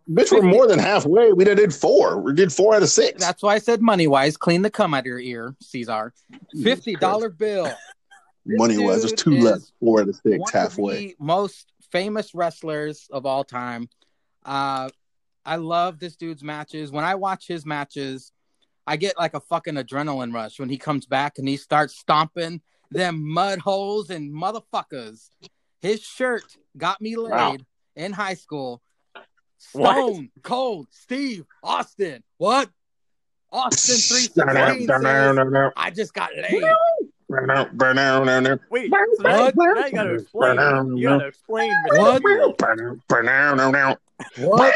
[0.09, 1.31] Bitch, we're more than halfway.
[1.31, 2.19] We done did four.
[2.19, 3.21] We did four out of six.
[3.23, 4.35] That's why I said money wise.
[4.35, 6.13] Clean the cum out of your ear, Caesar.
[6.61, 7.71] Fifty dollar bill.
[8.45, 8.99] money wise.
[9.01, 9.71] There's two is left.
[9.79, 10.37] Four out of six.
[10.37, 10.93] one halfway.
[10.93, 13.87] of the most famous wrestlers of all time.
[14.45, 14.89] Uh,
[15.45, 16.91] I love this dude's matches.
[16.91, 18.31] When I watch his matches,
[18.87, 22.61] I get like a fucking adrenaline rush when he comes back and he starts stomping
[22.91, 25.29] them mud holes and motherfuckers.
[25.81, 26.43] His shirt
[26.77, 27.55] got me laid Wow.
[27.95, 28.81] in high school.
[29.73, 29.93] What?
[29.95, 32.23] Stone Cold Steve Austin.
[32.37, 32.69] What?
[33.51, 33.95] Austin
[34.33, 36.63] 316 says, I just got laid.
[38.69, 39.55] Wait, so now, What?
[39.55, 40.97] now you gotta explain.
[40.97, 41.71] You gotta explain.
[41.91, 41.97] Mr.
[41.99, 42.21] What?
[42.27, 42.55] Hero.
[44.37, 44.73] What?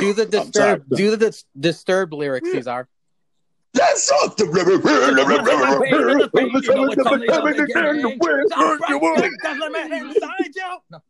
[0.00, 0.78] Do the I'm sorry.
[0.78, 2.88] disturbed do the dis- disturbed lyrics, Caesar.
[3.74, 4.46] That's all the
[10.90, 11.00] No.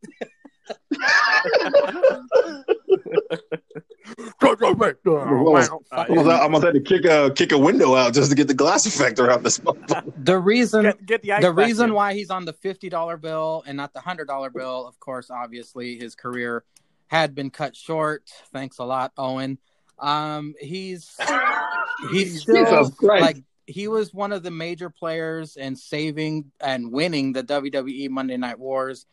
[6.08, 8.36] Almost- Uh, almost- I almost had to kick a kick a window out just to
[8.36, 9.58] get the glass effect around this.
[9.58, 10.12] motherfucker.
[10.24, 11.94] The reason get, get the the reason in.
[11.94, 15.30] why he's on the fifty dollar bill and not the hundred dollar bill, of course,
[15.30, 16.64] obviously his career
[17.08, 18.24] had been cut short.
[18.52, 19.58] Thanks a lot, Owen.
[19.98, 21.16] Um, he's
[22.12, 27.42] he's still like he was one of the major players in saving and winning the
[27.44, 29.06] WWE Monday Night Wars.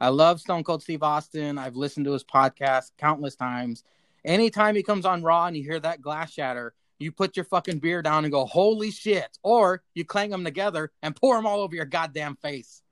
[0.00, 1.58] I love Stone Cold Steve Austin.
[1.58, 3.84] I've listened to his podcast countless times.
[4.24, 7.78] Anytime he comes on Raw and you hear that glass shatter, you put your fucking
[7.78, 11.60] beer down and go, "Holy shit!" Or you clang them together and pour them all
[11.60, 12.82] over your goddamn face.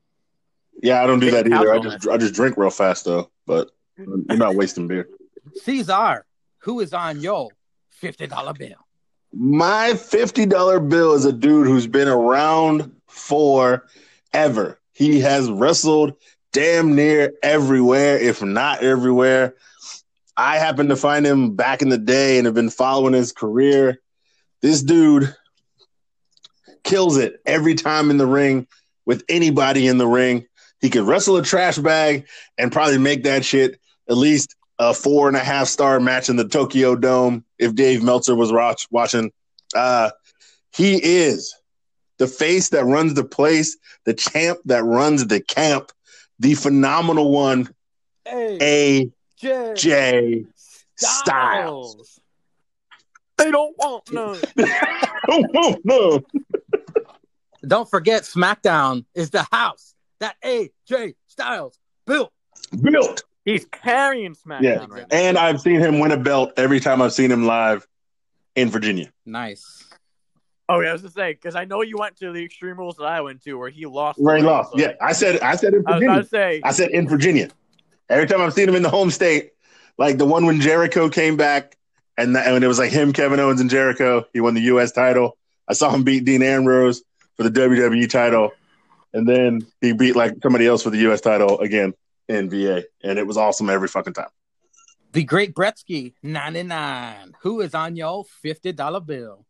[0.83, 1.73] Yeah, I don't do that either.
[1.73, 3.31] I just I just drink real fast though.
[3.47, 5.09] But you're not wasting beer.
[5.63, 6.25] Caesar,
[6.59, 7.51] who is on your
[7.91, 8.77] fifty dollar bill?
[9.33, 14.81] My fifty dollar bill is a dude who's been around forever.
[14.93, 16.15] He has wrestled
[16.53, 19.55] damn near everywhere, if not everywhere.
[20.39, 24.01] I happened to find him back in the day and have been following his career.
[24.63, 25.35] This dude
[26.85, 28.69] kills it every time in the ring
[29.05, 30.47] with anybody in the ring.
[30.81, 35.27] He could wrestle a trash bag and probably make that shit at least a four
[35.27, 39.33] and a half star match in the Tokyo Dome if Dave Meltzer was watch, watching.
[39.75, 40.11] Uh,
[40.73, 41.53] he is
[42.19, 45.91] the face that runs the place, the champ that runs the camp,
[46.39, 47.69] the phenomenal one,
[48.25, 49.11] Hey,
[49.43, 50.47] AJ
[50.97, 52.19] Styles.
[53.37, 54.37] They don't want no.
[55.31, 56.21] Oh, oh, no.
[57.67, 62.33] Don't forget, SmackDown is the house that AJ Styles built.
[62.83, 63.23] Built.
[63.45, 64.77] He's carrying SmackDown Yeah.
[64.89, 65.07] right now.
[65.17, 67.87] And I've seen him win a belt every time I've seen him live
[68.57, 69.11] in Virginia.
[69.25, 69.85] Nice.
[70.71, 72.97] Oh, yeah, I was gonna say because I know you went to the Extreme Rules
[72.97, 74.21] that I went to, where he lost.
[74.21, 74.73] Where he lost.
[74.73, 76.23] so, Yeah, like, I said I said in I was about Virginia.
[76.23, 76.61] to say.
[76.65, 77.49] I said in Virginia.
[78.09, 79.53] Every time I've seen him in the home state,
[79.99, 81.77] like the one when Jericho came back,
[82.17, 84.25] and, that, and it was like him, Kevin Owens, and Jericho.
[84.33, 84.93] He won the U.S.
[84.93, 85.37] title.
[85.69, 87.03] I saw him beat Dean Ambrose
[87.37, 88.51] for the WWE title,
[89.13, 91.21] and then he beat like somebody else for the U.S.
[91.21, 91.95] title again
[92.29, 94.31] in VA, and it was awesome every fucking time.
[95.13, 97.35] The Great Bretsky, 99.
[97.41, 99.47] Who is on your $50 bill?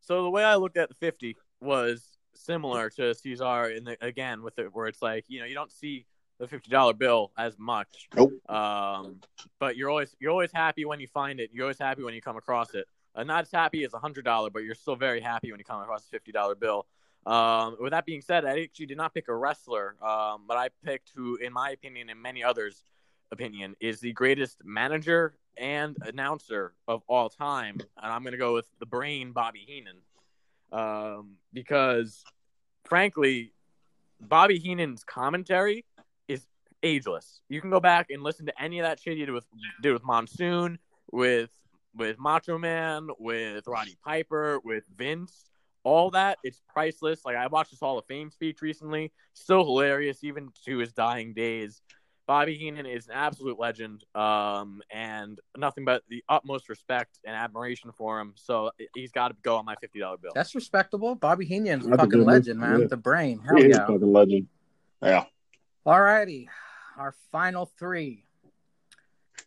[0.00, 4.42] So the way I looked at the fifty was similar to Cesar in the again
[4.42, 6.06] with it where it's like you know you don't see
[6.42, 8.08] the fifty dollar bill as much.
[8.16, 8.32] Nope.
[8.50, 9.20] Um,
[9.60, 11.50] but you're always you're always happy when you find it.
[11.52, 12.84] You're always happy when you come across it.
[13.14, 15.64] Uh, not as happy as a hundred dollar, but you're still very happy when you
[15.64, 16.86] come across a fifty dollar bill.
[17.24, 20.70] Um, with that being said, I actually did not pick a wrestler, um, but I
[20.84, 22.82] picked who, in my opinion, and many others'
[23.30, 28.52] opinion, is the greatest manager and announcer of all time, and I'm going to go
[28.52, 29.98] with the brain, Bobby Heenan,
[30.72, 32.24] um, because
[32.84, 33.52] frankly,
[34.20, 35.84] Bobby Heenan's commentary
[36.82, 37.40] ageless.
[37.48, 39.46] You can go back and listen to any of that shit he did with
[39.82, 40.78] did with Monsoon,
[41.10, 41.50] with
[41.94, 45.50] with Macho Man, with Roddy Piper, with Vince.
[45.84, 47.24] All that it's priceless.
[47.24, 51.34] Like I watched his Hall of Fame speech recently, still hilarious even to his dying
[51.34, 51.82] days.
[52.24, 57.90] Bobby Heenan is an absolute legend, um, and nothing but the utmost respect and admiration
[57.90, 58.32] for him.
[58.36, 60.30] So he's got to go on my fifty dollar bill.
[60.34, 61.16] That's respectable.
[61.16, 62.80] Bobby Heenan's a That's fucking legend, man.
[62.80, 62.86] Yeah.
[62.86, 63.40] The brain.
[63.40, 63.78] Hell He yeah.
[63.78, 64.46] a fucking legend.
[65.02, 65.24] Yeah.
[65.84, 66.48] All righty.
[66.96, 68.24] Our final three.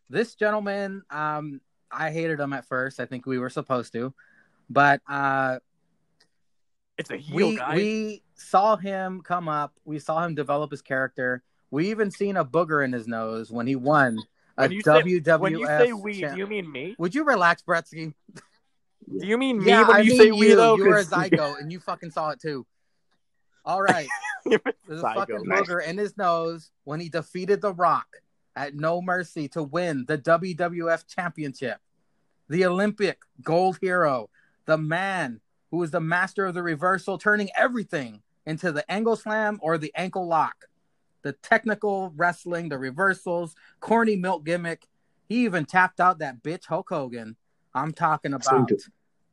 [0.10, 3.00] This gentleman, um, I hated him at first.
[3.00, 4.14] I think we were supposed to.
[4.70, 5.60] But uh,
[6.98, 7.76] It's a heel we guy.
[7.76, 9.74] we saw him come up.
[9.86, 11.44] We saw him develop his character.
[11.72, 14.20] We even seen a booger in his nose when he won
[14.58, 15.40] a when you say WWF.
[15.40, 16.96] when you say we, champ- do you mean me?
[16.98, 18.14] Would you relax, Bretsky?
[19.20, 20.36] Do you mean me Yeah, when I you mean say you.
[20.36, 20.78] we though?
[20.78, 22.66] You were a zygote, and you fucking saw it too.
[23.66, 24.08] All right.
[24.46, 25.20] There's a psycho.
[25.20, 25.62] fucking Nice.
[25.62, 28.08] booger in his nose when he defeated The Rock
[28.56, 31.80] at No Mercy to win the WWF Championship.
[32.48, 34.30] The Olympic gold hero,
[34.66, 39.60] the man who is the master of the reversal, turning everything into the angle slam
[39.64, 40.66] or the ankle lock.
[41.24, 44.86] The technical wrestling, the reversals, corny milk gimmick.
[45.28, 47.36] He even tapped out that bitch Hulk Hogan.
[47.74, 48.72] I'm talking about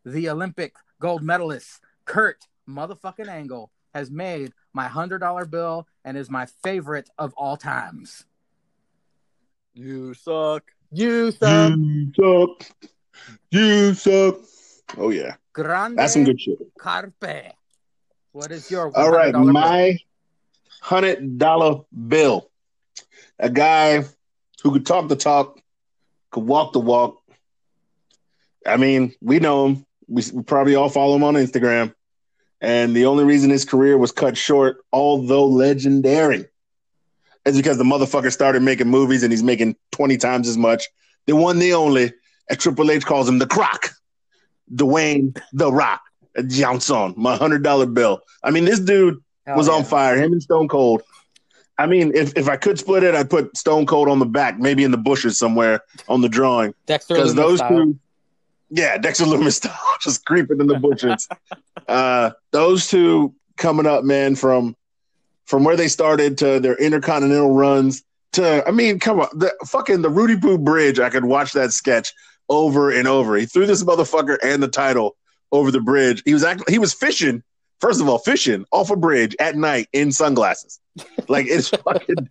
[0.06, 6.30] the Olympic gold medalist, Kurt motherfucking Angle, has made my hundred dollar bill and is
[6.30, 8.24] my favorite of all times.
[9.74, 10.64] You suck.
[10.90, 11.74] You suck.
[11.78, 12.64] You suck.
[13.50, 14.36] You suck.
[14.98, 16.58] Oh yeah, Grande that's some good shit.
[16.78, 17.52] Carpe.
[18.32, 19.44] What is your All right, bill?
[19.44, 19.98] my
[20.80, 22.50] hundred dollar bill.
[23.38, 24.04] A guy
[24.62, 25.60] who could talk the talk,
[26.30, 27.22] could walk the walk.
[28.66, 29.86] I mean, we know him.
[30.08, 31.94] We, we probably all follow him on Instagram.
[32.62, 36.46] And the only reason his career was cut short, although legendary,
[37.44, 40.84] is because the motherfucker started making movies and he's making 20 times as much.
[41.26, 42.12] The one, the only,
[42.48, 43.90] and Triple H calls him the Croc.
[44.72, 46.00] Dwayne the Rock
[46.46, 48.20] Johnson, my hundred dollar bill.
[48.42, 49.74] I mean, this dude was yeah.
[49.74, 50.16] on fire.
[50.16, 51.02] Him and Stone Cold.
[51.78, 54.58] I mean, if, if I could split it, I'd put Stone Cold on the back,
[54.58, 56.74] maybe in the bushes somewhere on the drawing.
[56.86, 57.98] Dexter Because those two,
[58.74, 61.28] yeah, Dexter Lumis style, just creeping in the bushes.
[61.88, 64.74] uh, those two coming up, man, from
[65.44, 70.00] from where they started to their intercontinental runs to, I mean, come on, the fucking
[70.00, 70.98] the Rudy Poo Bridge.
[70.98, 72.14] I could watch that sketch
[72.48, 73.36] over and over.
[73.36, 75.16] He threw this motherfucker and the title
[75.50, 76.22] over the bridge.
[76.24, 77.42] He was actually he was fishing.
[77.80, 80.80] First of all, fishing off a bridge at night in sunglasses.
[81.28, 82.30] Like it's fucking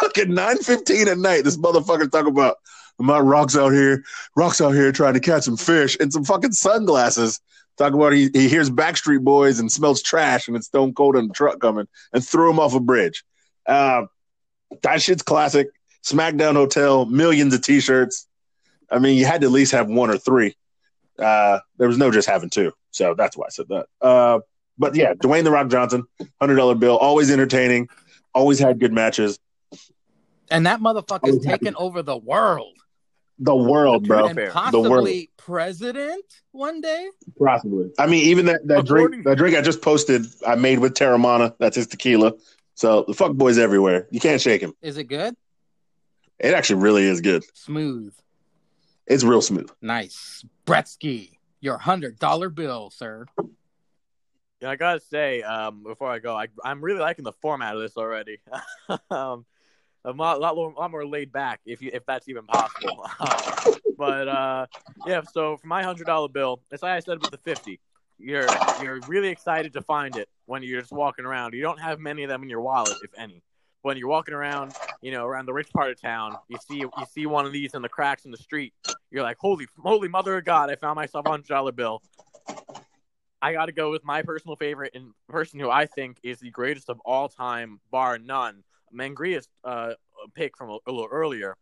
[0.00, 1.42] fucking nine fifteen at night.
[1.42, 2.58] This motherfucker's talking about
[2.98, 4.02] my rocks out here,
[4.36, 7.40] rocks out here trying to catch some fish and some fucking sunglasses.
[7.76, 11.28] Talking about he, he hears Backstreet Boys and smells trash and it's Stone Cold in
[11.28, 13.24] the truck coming and threw him off a bridge.
[13.66, 14.06] Uh,
[14.82, 15.68] that shit's classic.
[16.04, 18.26] SmackDown Hotel, millions of T-shirts.
[18.90, 20.56] I mean, you had to at least have one or three.
[21.18, 23.86] Uh, there was no just having two, so that's why I said that.
[24.00, 24.40] Uh,
[24.78, 26.04] but yeah, Dwayne the Rock Johnson,
[26.40, 27.88] hundred dollar bill, always entertaining,
[28.32, 29.38] always had good matches.
[30.50, 32.76] And that motherfucker's taken over the world.
[33.40, 34.50] The world, bro, and fair.
[34.50, 37.08] possibly president one day.
[37.38, 37.90] possibly.
[37.98, 41.54] I mean, even that that drink, that drink I just posted, I made with Teremana.
[41.58, 42.32] That's his tequila.
[42.74, 44.06] So the fuck boys everywhere.
[44.10, 44.74] You can't shake him.
[44.82, 45.34] Is it good?
[46.38, 47.44] It actually really is good.
[47.54, 48.14] Smooth.
[49.06, 49.70] It's real smooth.
[49.80, 50.44] Nice.
[50.66, 53.26] Bretsky, your hundred dollar bill, sir.
[54.60, 57.80] Yeah, I gotta say, um, before I go, I, I'm really liking the format of
[57.80, 58.38] this already.
[59.10, 59.46] um,
[60.04, 63.06] a lot, lot, more, lot more laid back, if you if that's even possible.
[63.20, 64.66] Um, but uh,
[65.06, 67.80] yeah, so for my hundred dollar bill, it's like I said with the fifty.
[68.18, 68.46] You're
[68.82, 71.54] you're really excited to find it when you're just walking around.
[71.54, 73.42] You don't have many of them in your wallet, if any.
[73.82, 77.06] When you're walking around, you know, around the rich part of town, you see you
[77.12, 78.72] see one of these in the cracks in the street.
[79.10, 80.70] You're like, holy holy mother of God!
[80.70, 82.02] I found myself a hundred dollar bill.
[83.40, 86.50] I got to go with my personal favorite and person who I think is the
[86.50, 88.64] greatest of all time, bar none.
[88.94, 89.94] Mangria's uh,
[90.34, 91.56] pick from a, a little earlier,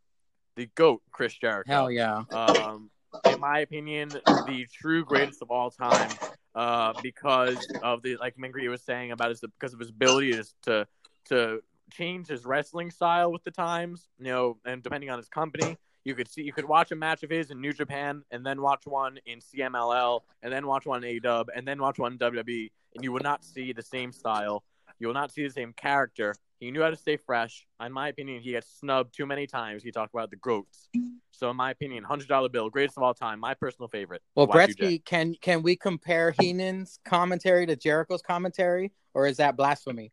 [0.56, 1.70] the goat Chris Jericho.
[1.70, 2.22] Hell yeah.
[2.30, 2.90] Um,
[3.24, 6.10] in my opinion, the true greatest of all time,
[6.54, 10.44] uh, because of the like Mangria was saying about his because of his ability to
[10.62, 10.86] to
[11.26, 11.62] to
[11.92, 15.76] change his wrestling style with the times, you know, and depending on his company.
[16.04, 18.62] You could see you could watch a match of his in New Japan and then
[18.62, 22.18] watch one in CMLL and then watch one in AW and then watch one in
[22.18, 24.62] WWE and you would not see the same style.
[24.98, 26.34] You will not see the same character.
[26.58, 27.66] He knew how to stay fresh.
[27.84, 29.82] In my opinion, he gets snubbed too many times.
[29.82, 30.88] He talked about the goats.
[31.30, 34.22] So in my opinion, hundred dollar bill, greatest of all time, my personal favorite.
[34.34, 34.76] Well, Y2J.
[34.76, 40.12] Bretsky, can can we compare Heenan's commentary to Jericho's commentary, or is that blasphemy?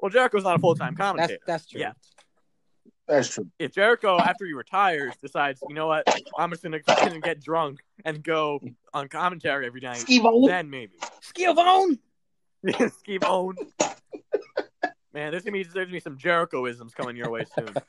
[0.00, 1.40] Well, Jericho's not a full time That's commentator.
[1.46, 1.80] that's true.
[1.80, 1.92] Yeah.
[3.08, 3.46] That's true.
[3.60, 6.04] If Jericho, after he retires, decides, you know what,
[6.36, 8.60] I'm just gonna, gonna get drunk and go
[8.92, 10.94] on commentary every night, then maybe.
[11.22, 12.00] Skillbone.
[12.98, 13.56] Ski bone.
[15.12, 17.74] Man, there's gonna be there's gonna be some Jerichoisms coming your way soon.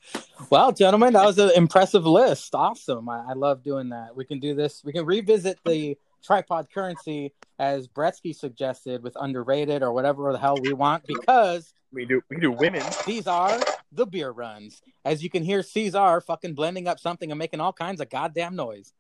[0.52, 2.54] Well, gentlemen, that was an impressive list.
[2.54, 3.10] Awesome.
[3.10, 4.16] I, I love doing that.
[4.16, 4.84] We can do this.
[4.86, 10.56] We can revisit the tripod currency as Bretsky suggested with underrated or whatever the hell
[10.62, 12.84] we want because We do we do women.
[13.06, 13.60] these are
[13.92, 14.82] the beer runs.
[15.04, 18.56] As you can hear Caesar fucking blending up something and making all kinds of goddamn
[18.56, 18.94] noise.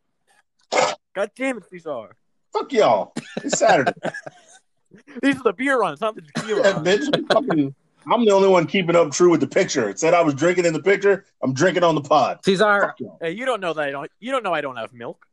[1.15, 2.15] God damn it, these are.
[2.51, 3.13] Fuck y'all.
[3.43, 3.93] It's Saturday.
[5.21, 6.87] These are the beer runs, not the tequila runs.
[6.87, 7.27] bitch.
[7.31, 7.75] Fucking,
[8.11, 9.89] I'm the only one keeping up true with the picture.
[9.89, 11.25] It said I was drinking in the picture.
[11.43, 12.39] I'm drinking on the pod.
[12.45, 13.17] Cesar, y'all.
[13.21, 14.09] Hey, you don't know that I don't.
[14.19, 15.25] You don't know I don't have milk.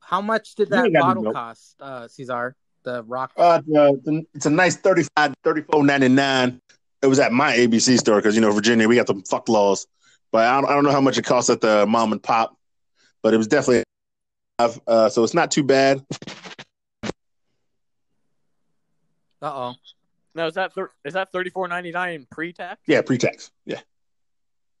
[0.00, 2.56] how much did that ain't got no bottle cost, uh, Caesar?
[2.82, 3.32] The rock.
[3.36, 6.58] Uh, it's a- it's a nice 35 34.99.
[7.02, 9.86] It was at my ABC store because you know Virginia we got the fuck laws,
[10.32, 12.56] but I don't, I don't know how much it costs at the mom and pop,
[13.22, 13.84] but it was definitely
[14.86, 16.04] uh, so it's not too bad.
[19.42, 19.74] Uh oh.
[20.34, 22.80] No, is that thir- is that thirty four ninety nine pre tax?
[22.86, 23.50] Yeah, pre-tax.
[23.64, 23.80] Yeah,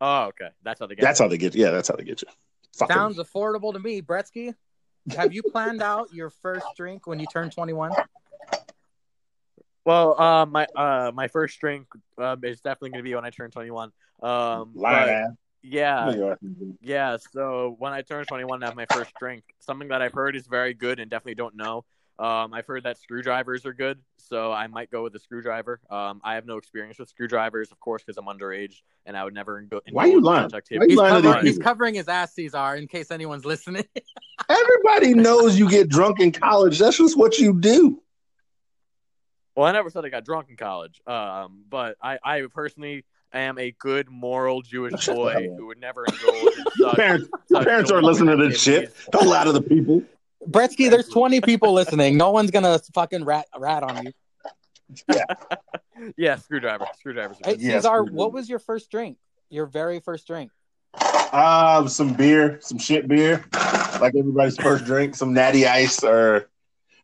[0.00, 0.48] Oh, okay.
[0.62, 1.02] That's how they get.
[1.02, 1.54] that's how they get.
[1.54, 2.28] Yeah, that's how they get you.
[2.76, 4.54] Fucking Sounds affordable to me, Bretsky.
[5.16, 7.92] Have you planned out your first drink when you turn 21?
[9.84, 11.86] Well, uh, my uh, my first drink
[12.18, 13.90] um, is definitely going to be when I turn twenty one.
[14.22, 16.36] Um, lying yeah,
[16.80, 17.16] yeah.
[17.32, 19.42] So when I turn twenty one, and have my first drink.
[19.58, 21.84] Something that I've heard is very good and definitely don't know.
[22.20, 25.80] Um, I've heard that screwdrivers are good, so I might go with the screwdriver.
[25.88, 29.32] Um, I have no experience with screwdrivers, of course, because I'm underage and I would
[29.32, 29.80] never go.
[29.90, 30.50] Why are you in lying?
[30.50, 30.90] such Why activities.
[30.90, 33.86] He's, lying covering, he's covering his ass, Caesar, in case anyone's listening.
[34.50, 36.78] Everybody knows you get drunk in college.
[36.78, 38.02] That's just what you do.
[39.56, 43.58] Well, I never said I got drunk in college, um, but I, I personally am
[43.58, 46.96] a good, moral Jewish boy who would never indulge in such.
[46.96, 48.84] Parents, such parents aren't listening to this shit.
[48.84, 49.08] activities.
[49.10, 50.02] Don't lie to the people.
[50.46, 52.16] Bretsky, there's 20 people listening.
[52.16, 54.12] No one's gonna fucking rat rat on you.
[55.12, 55.24] Yeah,
[56.16, 56.36] yeah.
[56.36, 56.86] screwdriver.
[56.98, 57.36] Screwdrivers.
[57.44, 57.62] Are Hey, good.
[57.62, 58.14] Yes, Caesar, we do.
[58.16, 59.18] what was your first drink?
[59.50, 60.50] Your very first drink?
[60.94, 63.44] Uh, some beer, some shit beer,
[64.00, 65.14] like everybody's first drink.
[65.14, 66.48] Some Natty Ice, or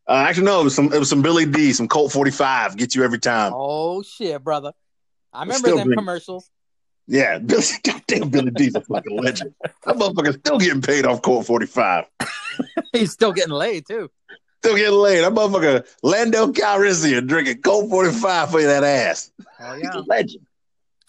[0.08, 2.76] uh, actually no, it was some it was some Billy D, some Colt forty five.
[2.76, 3.52] Get you every time.
[3.54, 4.72] Oh shit, brother!
[5.32, 5.98] I remember them drink.
[5.98, 6.50] commercials.
[7.08, 9.54] Yeah, Billy, goddamn Billy D's a fucking legend.
[9.84, 12.04] That motherfucker's still getting paid off Colt forty five.
[12.92, 14.10] He's still getting laid too.
[14.62, 15.20] Still getting laid.
[15.20, 19.30] That motherfucker Lando Calrissian drinking Colt forty five for that ass.
[19.60, 19.98] Oh He's yeah.
[19.98, 20.46] a legend.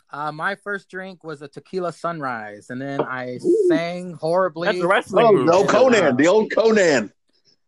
[0.09, 3.65] Uh, my first drink was a tequila sunrise, and then I Ooh.
[3.67, 4.67] sang horribly.
[4.67, 5.47] That's the wrestling Oh, move.
[5.47, 7.11] the old Conan, the old Conan.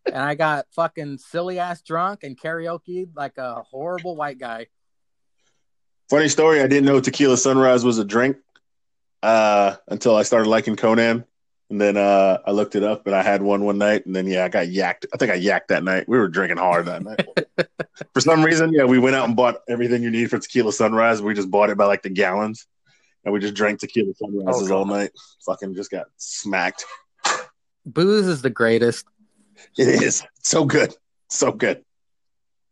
[0.06, 4.68] and I got fucking silly ass drunk and karaoke like a horrible white guy.
[6.10, 6.62] Funny story.
[6.62, 8.38] I didn't know Tequila Sunrise was a drink
[9.22, 11.24] uh, until I started liking Conan,
[11.70, 14.26] and then uh, I looked it up and I had one one night, and then
[14.26, 15.06] yeah, I got yacked.
[15.14, 16.10] I think I yacked that night.
[16.10, 17.28] We were drinking hard that night.
[18.14, 21.22] for some reason, yeah, we went out and bought everything you need for Tequila Sunrise.
[21.22, 22.66] We just bought it by like the gallons,
[23.24, 25.12] and we just drank Tequila Sunrises Oh, all night.
[25.46, 26.86] Fucking just got smacked.
[27.86, 29.06] Booze is the greatest.
[29.78, 30.96] It is so good,
[31.28, 31.84] so good.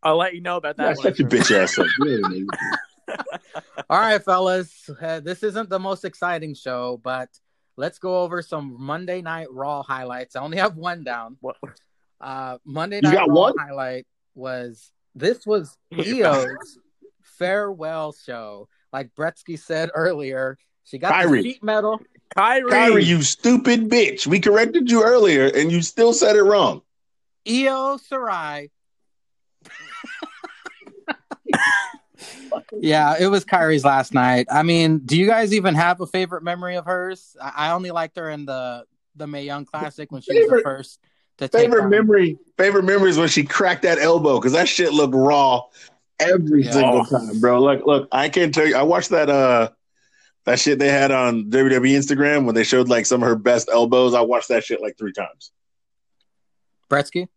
[0.02, 0.96] I'll let you know about that.
[0.96, 1.86] when I shut your bitch ass up.
[3.54, 3.84] You ain't amazing.
[3.90, 4.90] All right, fellas.
[5.00, 7.28] Uh, this isn't the most exciting show, but
[7.76, 10.36] let's go over some Monday Night Raw highlights.
[10.36, 11.36] I only have one down.
[11.40, 11.56] What?
[12.20, 13.54] Uh, Monday You Night got Raw one?
[13.58, 16.30] highlight was this was Yeah.
[16.32, 16.78] Io's
[17.22, 21.42] farewell show like Bretsky said earlier, she got Kyrie.
[21.42, 22.00] the sheet metal.
[22.34, 22.70] Kyrie.
[22.70, 24.26] Kyrie, you stupid bitch.
[24.26, 26.82] We corrected you earlier and you still said it wrong.
[27.46, 28.70] Io Shirai.
[32.80, 34.46] Yeah, it was Kyrie's last night.
[34.50, 37.36] I mean, do you guys even have a favorite memory of hers?
[37.40, 38.84] I, I only liked her in the
[39.16, 41.00] the Mae Young Classic when she was the first
[41.38, 44.92] to Favorite on- memory, favorite memory is when she cracked that elbow because that shit
[44.92, 45.62] looked raw
[46.20, 46.70] every Yeah.
[46.72, 47.60] single time, bro.
[47.60, 48.76] Look, look, I can't tell you.
[48.76, 49.70] I watched that uh
[50.44, 53.68] that shit they had on WWE Instagram when they showed like some of her best
[53.72, 54.14] elbows.
[54.14, 55.52] I watched that shit like three times.
[56.90, 57.28] Bretsky.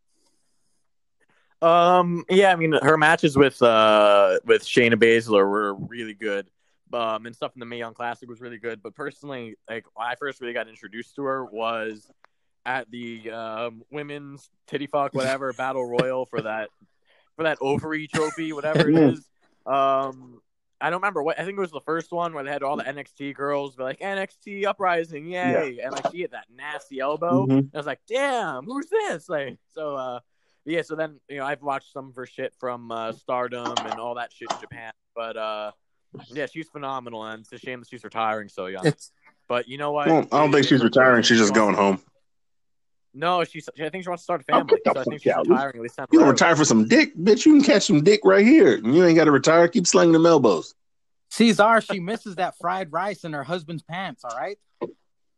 [1.62, 6.50] Um, yeah, I mean, her matches with uh with Shayna Baszler were really good.
[6.94, 8.82] Um, and stuff in the Mae Young Classic was really good.
[8.84, 12.12] But personally, like when I first really got introduced to her was
[12.66, 16.70] at the um, women's titty fuck whatever battle royal for that
[17.36, 19.28] for that ovary trophy, whatever it is.
[19.66, 20.42] Um,
[20.82, 22.76] I don't remember what I think it was the first one where they had all
[22.76, 27.46] the NXT girls be like NXT uprising, yay, and like she had that nasty elbow.
[27.46, 27.60] Mhm.
[27.60, 29.30] And I was like, damn, who's this?
[29.30, 30.20] Like, so, uh,
[30.66, 34.00] yeah, so then, you know, I've watched some of her shit from uh, Stardom and
[34.00, 34.92] all that shit in Japan.
[35.16, 35.72] But, uh,
[36.30, 38.86] yeah, she's phenomenal, and it's a shame that she's retiring so young.
[38.86, 39.12] It's
[39.48, 40.08] But you know what?
[40.08, 41.24] Well, I don't think she's retiring.
[41.24, 42.02] She's just going home.
[43.14, 43.68] No, she's.
[43.78, 44.80] I think she wants to start a family.
[44.86, 45.48] so I think she's out.
[45.48, 47.46] retiring at least You don't retire for some dick, bitch.
[47.46, 48.78] You can catch some dick right here.
[48.78, 49.68] You ain't got to retire.
[49.68, 50.74] Keep slinging them elbows.
[51.30, 51.82] Cesar.
[51.82, 54.24] She misses that fried rice in her husband's pants.
[54.24, 54.58] All right.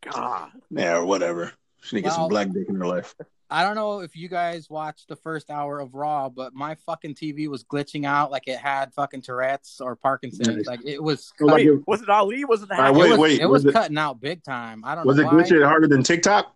[0.02, 0.52] God.
[0.70, 1.54] Yeah, or whatever.
[1.82, 3.16] She need to get some black dick in her life.
[3.50, 7.14] I don't know if you guys watched the first hour of Raw, but my fucking
[7.16, 10.48] TV was glitching out like it had fucking Tourette's or Parkinson's.
[10.48, 10.66] Nice.
[10.66, 12.46] Like it was, Well, Wait, it- was it Ali?
[12.46, 13.00] Was it the All right, Hacker?
[13.00, 14.84] wait, it was, wait, it was, was it- cutting out big time.
[14.84, 15.10] I don't know.
[15.10, 15.34] Was it why.
[15.34, 16.52] glitching harder than TikTok?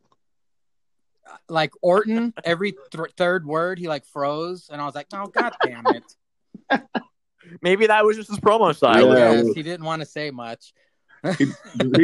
[1.50, 5.54] Like Orton, every th- third word he like froze, and I was like, "Oh god
[5.64, 6.82] damn it!"
[7.62, 9.18] Maybe that was just his promo I style.
[9.18, 9.42] Yeah.
[9.44, 10.74] guess he didn't want to say much.
[11.38, 11.46] He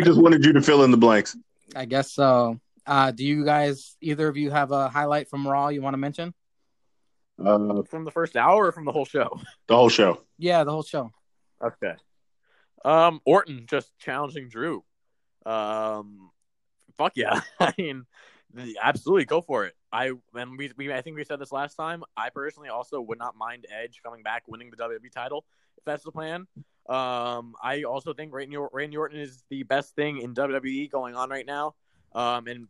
[0.02, 1.36] just wanted you to fill in the blanks.
[1.76, 2.60] I guess so.
[2.86, 5.98] Uh, do you guys, either of you, have a highlight from Raw you want to
[6.00, 6.34] mention?
[7.44, 9.40] Uh, From the first hour or from the whole show?
[9.68, 10.22] the whole show.
[10.38, 11.12] Yeah, the whole show.
[11.64, 11.94] Okay.
[12.86, 14.84] Um, Orton just challenging Drew.
[15.46, 16.30] Um,
[16.98, 17.42] fuck yeah.
[17.60, 18.06] I mean,
[18.82, 19.74] absolutely go for it.
[19.92, 22.04] I and we, we I think we said this last time.
[22.18, 25.46] I personally also would not mind Edge coming back winning the WWE title
[25.78, 26.48] if that's the plan.
[26.90, 31.16] Um, I also think Randy, Or- Randy Orton is the best thing in WWE going
[31.16, 31.76] on right now.
[32.16, 32.68] Um, and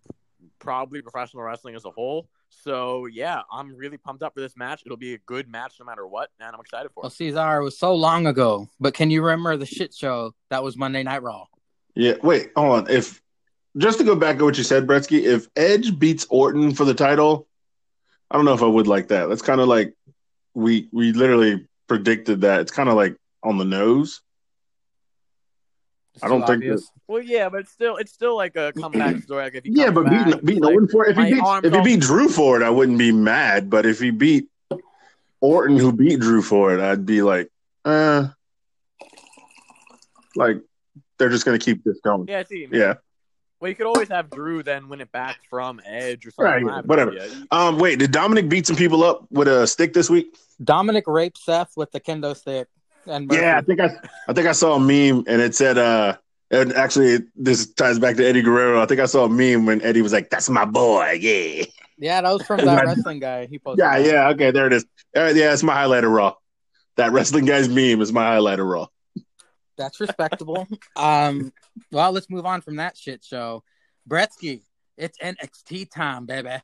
[0.59, 2.27] probably professional wrestling as a whole.
[2.49, 4.83] So yeah, I'm really pumped up for this match.
[4.85, 7.13] It'll be a good match no matter what, and I'm excited for Well, it.
[7.13, 10.77] Cesar, it was so long ago, but can you remember the shit show that was
[10.77, 11.45] Monday Night Raw?
[11.95, 12.89] Yeah, wait, hold on.
[12.89, 13.21] If
[13.77, 16.93] just to go back to what you said, Bretsky, if Edge beats Orton for the
[16.93, 17.47] title,
[18.29, 19.27] I don't know if I would like that.
[19.27, 19.93] That's kind of like
[20.53, 22.61] we we literally predicted that.
[22.61, 24.21] It's kind of like on the nose.
[26.16, 26.91] It's I don't think obvious.
[27.07, 29.43] Well, yeah, but it's still it's still like a comeback story.
[29.45, 31.22] Like if he Yeah, but back, beating beating it's like, Orton for it, if he
[31.24, 33.70] my beat if he don't- beat Drew for it, I wouldn't be mad.
[33.70, 34.47] But if he beat
[35.41, 37.49] Orton, who beat Drew for it, I'd be like,
[37.84, 38.28] uh,
[40.36, 40.57] like
[41.18, 42.28] they're just gonna keep this going.
[42.28, 42.80] yeah, I see, man.
[42.80, 42.93] Yeah.
[43.59, 46.66] Well, you could always have Drew then win it back from Edge or something.
[46.66, 47.11] Right, I whatever.
[47.11, 47.45] idea.
[47.49, 50.36] Um, wait, did Dominic beat some people up with a stick this week?
[50.61, 52.68] Dominic raped Seth with the kendo stick.
[53.06, 53.41] And Murphy.
[53.41, 53.95] Yeah, I think I,
[54.28, 56.18] I think I saw a meme and it said, uh,
[56.51, 58.82] and actually this ties back to Eddie Guerrero.
[58.82, 61.66] I think I saw a meme when Eddie was like, "That's my boy." Yeah,
[61.97, 63.47] yeah, that was from that wrestling guy.
[63.47, 63.84] He posted.
[63.84, 64.06] yeah, that.
[64.06, 64.30] yeah.
[64.30, 64.86] Okay, there it is.
[65.16, 66.36] All right, yeah, it's my highlight of Raw.
[66.97, 68.88] That wrestling guy's meme is my highlight of Raw.
[69.78, 70.68] That's respectable.
[70.95, 71.51] um,
[71.91, 73.64] well, let's move on from that shit show.
[74.08, 74.62] Bretsky,
[74.97, 76.62] it's NXT time, baby.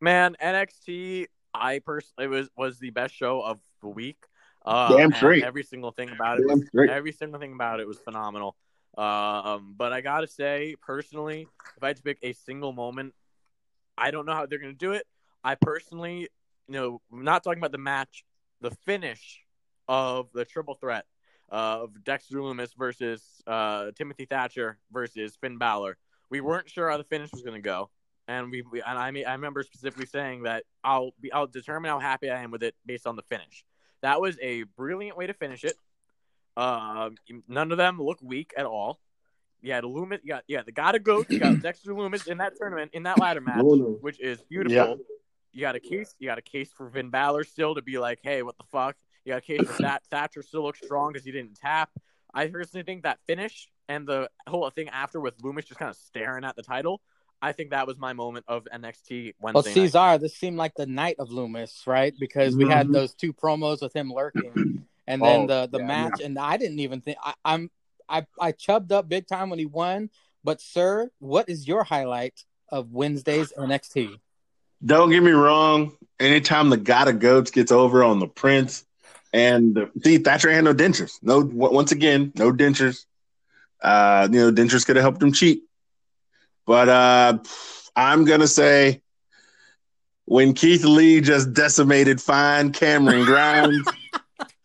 [0.00, 4.16] Man, NXT, I personally was was the best show of the week.
[4.64, 5.44] Uh, Damn straight.
[5.44, 8.56] Every single thing about it was every single thing about it was phenomenal.
[8.96, 11.46] Um, but I gotta say, personally,
[11.76, 13.14] if I had to pick a single moment,
[13.96, 15.06] I don't know how they're gonna do it.
[15.42, 16.28] I personally,
[16.68, 18.24] you know, I'm not talking about the match,
[18.60, 19.40] the finish
[19.88, 21.06] of the triple threat
[21.48, 25.96] of Dexter Lumis versus uh, Timothy Thatcher versus Finn Balor.
[26.30, 27.90] We weren't sure how the finish was gonna go,
[28.28, 31.90] and we, we and I mean, I remember specifically saying that I'll be I'll determine
[31.90, 33.64] how happy I am with it based on the finish.
[34.02, 35.74] That was a brilliant way to finish it.
[36.56, 37.16] Um,
[37.48, 39.00] none of them look weak at all.
[39.62, 42.38] You had Lumis, you got yeah, the God of Goats, you got Dexter Lumis in
[42.38, 43.98] that tournament in that ladder match, no.
[44.00, 44.74] which is beautiful.
[44.74, 44.94] Yeah.
[45.52, 48.20] You got a case, you got a case for Finn Balor still to be like,
[48.22, 48.96] hey, what the fuck?
[49.24, 51.90] You got a case for that Thatcher still looks strong because he didn't tap.
[52.32, 55.96] I personally think that finish and the whole thing after with Lumis just kind of
[55.96, 57.00] staring at the title.
[57.42, 59.86] I think that was my moment of NXT Well, Wednesday night.
[59.86, 62.14] Cesar, this seemed like the night of Lumis, right?
[62.18, 62.92] Because we had Mhm.
[62.92, 66.56] those two promos with him lurking, and then Oh, the the yeah, match, and I
[66.56, 67.70] didn't even think I, I'm
[68.08, 70.10] I I chubbed up big time when he won.
[70.44, 74.20] But sir, what is your highlight of Wednesday's NXT?
[74.84, 75.96] Don't get me wrong.
[76.18, 78.84] Anytime the God of Goats gets over on the Prince,
[79.32, 81.18] and the, see Thatcher had no dentures.
[81.22, 83.04] No, once again, no dentures.
[83.82, 85.62] Uh, you know, dentures could have helped him cheat.
[86.70, 87.38] But uh,
[87.96, 89.02] I'm gonna say
[90.26, 93.84] when Keith Lee just decimated fine Cameron Grimes.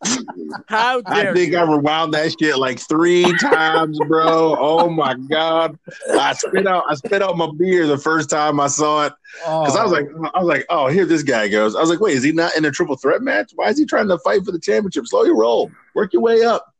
[0.68, 1.58] How I think you?
[1.58, 4.54] I rewound that shit like three times, bro.
[4.56, 5.80] Oh my god!
[6.08, 9.74] I spit out, I spit out my beer the first time I saw it because
[9.74, 11.74] I was like, I was like, oh, here this guy goes.
[11.74, 13.50] I was like, wait, is he not in a triple threat match?
[13.56, 15.08] Why is he trying to fight for the championship?
[15.08, 16.72] Slow your roll, work your way up.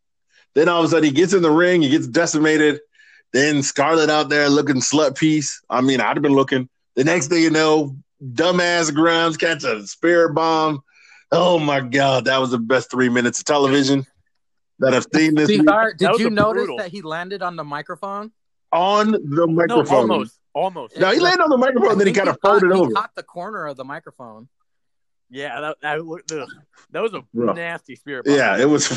[0.55, 2.79] Then all of a sudden he gets in the ring, he gets decimated.
[3.37, 5.61] Then Scarlett out there looking slut piece.
[5.69, 6.71] I mean, I'd have been looking.
[6.95, 7.95] The next thing you know,
[8.33, 10.81] dumbass Grimes catch a spirit bomb.
[11.31, 14.07] Oh my god, that was the best three minutes of television
[14.79, 15.67] that I've seen this week.
[15.99, 18.33] Did you notice brutal- that he landed on the microphone?
[18.73, 20.11] on the No, microphone.
[20.11, 20.99] almost, almost.
[20.99, 22.91] No, he landed on the microphone, I then he kind of caught- folded he over.
[22.93, 24.49] Caught the corner of the microphone.
[25.29, 25.99] Yeah, that that,
[26.93, 27.57] that was a Rough.
[27.57, 28.25] nasty spirit.
[28.25, 28.35] bomb.
[28.35, 28.89] Yeah, it was.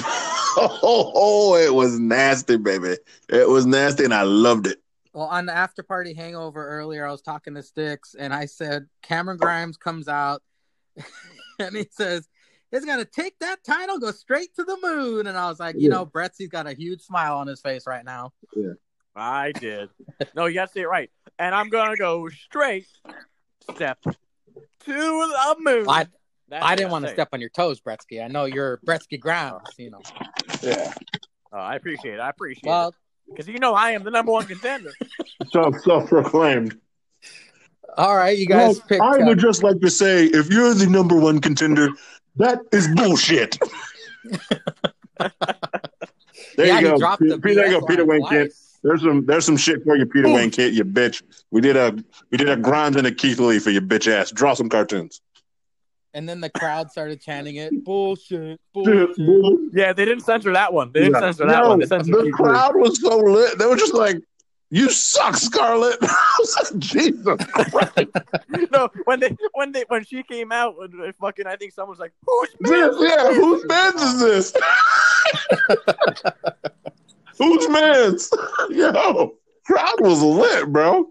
[0.58, 2.98] Oh, oh, it was nasty, baby.
[3.30, 4.80] It was nasty, and I loved it.
[5.14, 8.88] Well, on the after party hangover earlier, I was talking to Sticks, and I said
[9.02, 10.42] Cameron Grimes comes out,
[11.60, 12.28] and he says
[12.72, 15.90] he's gonna take that title, go straight to the moon, and I was like, you
[15.90, 15.96] Yeah.
[15.96, 18.34] know, Bretsky's got a huge smile on his face right now.
[18.56, 18.74] Yeah,
[19.16, 19.90] I did.
[20.36, 21.10] No, you got to say it right.
[21.38, 22.88] And I'm gonna go straight
[23.74, 24.14] step to
[24.86, 25.86] the moon.
[25.88, 26.08] I
[26.50, 28.24] That's I didn't want to step on your toes, Bretsky.
[28.24, 30.02] I know you're Bretsky Grimes, you know.
[30.64, 30.94] Yeah.
[31.52, 32.20] Oh, I appreciate it.
[32.20, 32.96] I appreciate Well, it
[33.30, 34.92] because you know I am the number one contender.
[35.54, 36.78] So self-proclaimed.
[37.98, 39.02] all right, you guys Well, picked.
[39.02, 41.88] I uh, would just like to say, if you're the number one contender,
[42.36, 43.58] that is bullshit.
[45.20, 45.30] there
[46.58, 47.16] yeah, you go.
[47.18, 48.46] Peter, the Peter, there you go, Peter line Wayne kid.
[48.48, 48.80] twice.
[48.84, 50.34] There's some there's some shit for you, Peter Ooh.
[50.36, 50.76] Wayne kid.
[50.76, 51.24] You bitch.
[51.52, 51.98] We did a
[52.32, 54.32] we did a Grimes and a Keith Lee for your bitch ass.
[54.32, 55.22] Draw some cartoons.
[56.14, 57.84] And then the crowd started chanting it.
[57.86, 59.16] Bullshit, bullshit.
[59.74, 60.92] Yeah, they didn't censor that one.
[60.92, 61.20] They didn't Yeah.
[61.22, 61.80] censor that No, one.
[61.80, 62.32] They censored the Keith Lee.
[62.46, 63.60] crowd was so lit.
[63.60, 64.18] They were just like,
[64.72, 68.10] "You suck, Scarlett." I was like, Jesus Christ.
[68.72, 70.76] No, when they when they when she came out,
[71.22, 74.54] fucking I think someone was like, "Who's This, man?" yeah, whose man's is this?
[77.38, 78.30] whose man's?
[78.70, 79.36] Yo,
[79.66, 81.10] crowd was lit, bro.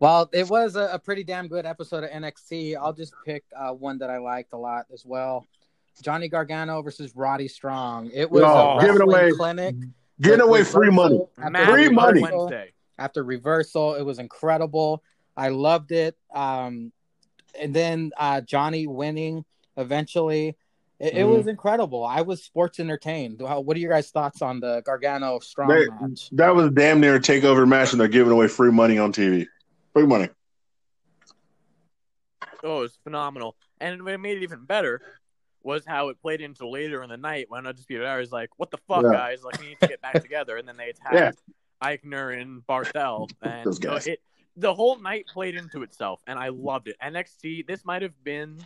[0.00, 2.74] Well, it was a, a pretty damn good episode of NXT.
[2.76, 5.46] I'll just pick uh, one that I liked a lot as well.
[6.02, 8.10] Johnny Gargano versus Roddy Strong.
[8.14, 9.30] It was Oh, a give it away.
[9.32, 9.74] clinic.
[10.20, 11.20] Giving away free money.
[11.38, 12.20] after Free money.
[12.22, 12.72] reversal- Wednesday.
[12.98, 15.02] After reversal, it was incredible.
[15.36, 16.16] I loved it.
[16.34, 16.92] Um,
[17.58, 19.44] and then uh, Johnny winning
[19.76, 20.56] eventually.
[20.98, 21.36] It, it Mhm.
[21.36, 22.04] was incredible.
[22.04, 23.40] I was sports entertained.
[23.40, 26.30] What are your guys' thoughts on the Gargano Strong They- match?
[26.32, 29.46] That was damn near a takeover match, and they're giving away free money on TV.
[29.92, 30.28] Free money.
[32.62, 33.56] Oh, it was phenomenal.
[33.80, 35.00] And what made it even better
[35.62, 38.70] was how it played into later in the night when Undisputed Era is like, "What
[38.70, 39.12] the fuck, Yeah.
[39.12, 39.42] guys?
[39.42, 41.32] Like, we need to get back together." And then they attacked Yeah.
[41.82, 44.06] Aichner and Barthel, and Those guys.
[44.06, 44.22] it
[44.56, 46.96] the whole night played into itself, and I loved it.
[47.02, 48.64] NXT, this might have been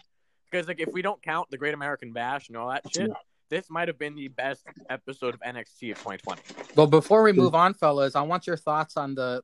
[0.50, 3.14] because like if we don't count the Great American Bash and all that shit, Yeah.
[3.48, 6.42] this might have been the best episode of NXT of 2020.
[6.76, 7.38] Well, before we hmm.
[7.38, 9.42] move on, fellas, I want your thoughts on the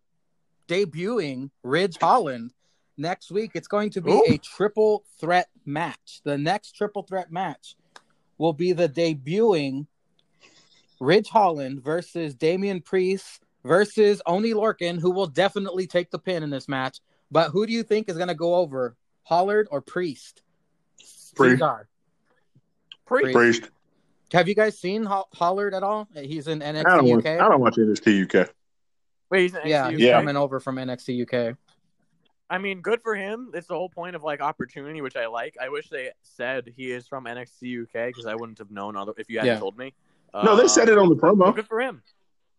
[0.71, 2.53] debuting Ridge Holland
[2.97, 3.53] next week.
[3.55, 4.25] It's going to be Ooh.
[4.29, 6.21] a triple threat match.
[6.23, 7.75] The next triple threat match
[8.39, 9.87] will be the debuting
[11.01, 16.51] Ridge Holland versus Damian Priest versus Oni Lorcan, who will definitely take the pin in
[16.51, 17.01] this match.
[17.33, 20.43] But who do you think is going to go over, Holland or Priest?
[21.35, 21.59] Priest.
[21.59, 21.89] Cesar.
[23.07, 23.71] Pre- Priest.
[24.33, 26.09] Have you guys seen Ho- Holland at all?
[26.15, 27.27] He's in I don't NXT watch.
[27.27, 27.27] UK.
[27.27, 28.51] I don't watch NXT UK.
[29.31, 30.13] Wait, he's Yeah, he's Yeah.
[30.19, 31.57] coming over from NXT UK.
[32.53, 33.51] I mean, good for him.
[33.55, 35.55] It's the whole point of like opportunity, which I like.
[35.61, 39.13] I wish they said he is from NXT UK because I wouldn't have known other
[39.17, 39.61] if you hadn't Yeah.
[39.61, 39.95] told me.
[40.35, 41.55] No, they said it on the promo.
[41.55, 42.03] good for him.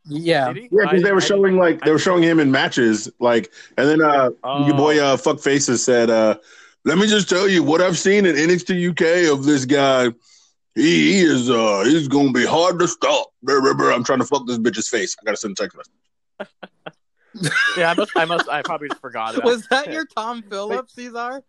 [0.05, 0.47] Yeah.
[0.47, 3.87] Yeah, because they were I showing like they were showing him in matches, like, and
[3.87, 4.65] then uh, Oh.
[4.65, 6.37] your boy uh, fuck faces said, uh,
[6.85, 10.05] "Let me just tell you what I've seen in NXT UK of this guy.
[10.73, 13.31] He, he is uh, he's gonna be hard to stop.
[13.43, 13.91] Brr, brr, brr.
[13.91, 15.15] I'm trying to fuck this bitch's face.
[15.21, 15.93] I gotta send a text message.
[17.33, 18.11] Didn't- Yeah, I must.
[18.15, 18.49] I must.
[18.49, 19.45] I probably just forgot about.
[19.45, 21.41] Was that your Tom Phillips, Cesar?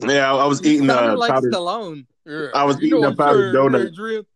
[0.00, 1.52] Yeah, I, I was eating sounded uh, like powdered.
[1.52, 2.06] Stallone.
[2.54, 3.88] I was You eating a powdered donut.
[3.88, 4.26] Adrian?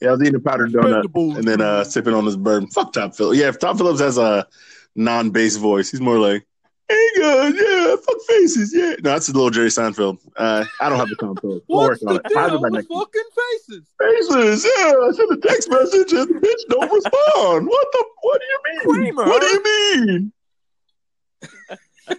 [0.00, 2.68] Yeah, I was eating a powdered donut and then uh, sipping on this bourbon.
[2.70, 3.38] Fuck Tom Phillips.
[3.40, 4.46] Yeah, if Tom Phillips has a
[4.94, 6.46] non-bass voice, he's more like,
[6.86, 8.96] Hey guys, yeah, fuck faces, yeah.
[9.02, 10.18] No, that's a little Jerry Seinfeld.
[10.36, 11.54] Uh, I don't have the compo.
[11.70, 12.22] I'll work on it.
[12.36, 13.86] I'll do it by next fucking faces?
[13.98, 14.92] Faces, yeah.
[14.92, 17.68] I sent a text message and the bitch don't respond.
[17.68, 18.04] What the?
[18.20, 19.14] What do you mean?
[19.16, 20.32] What do you mean?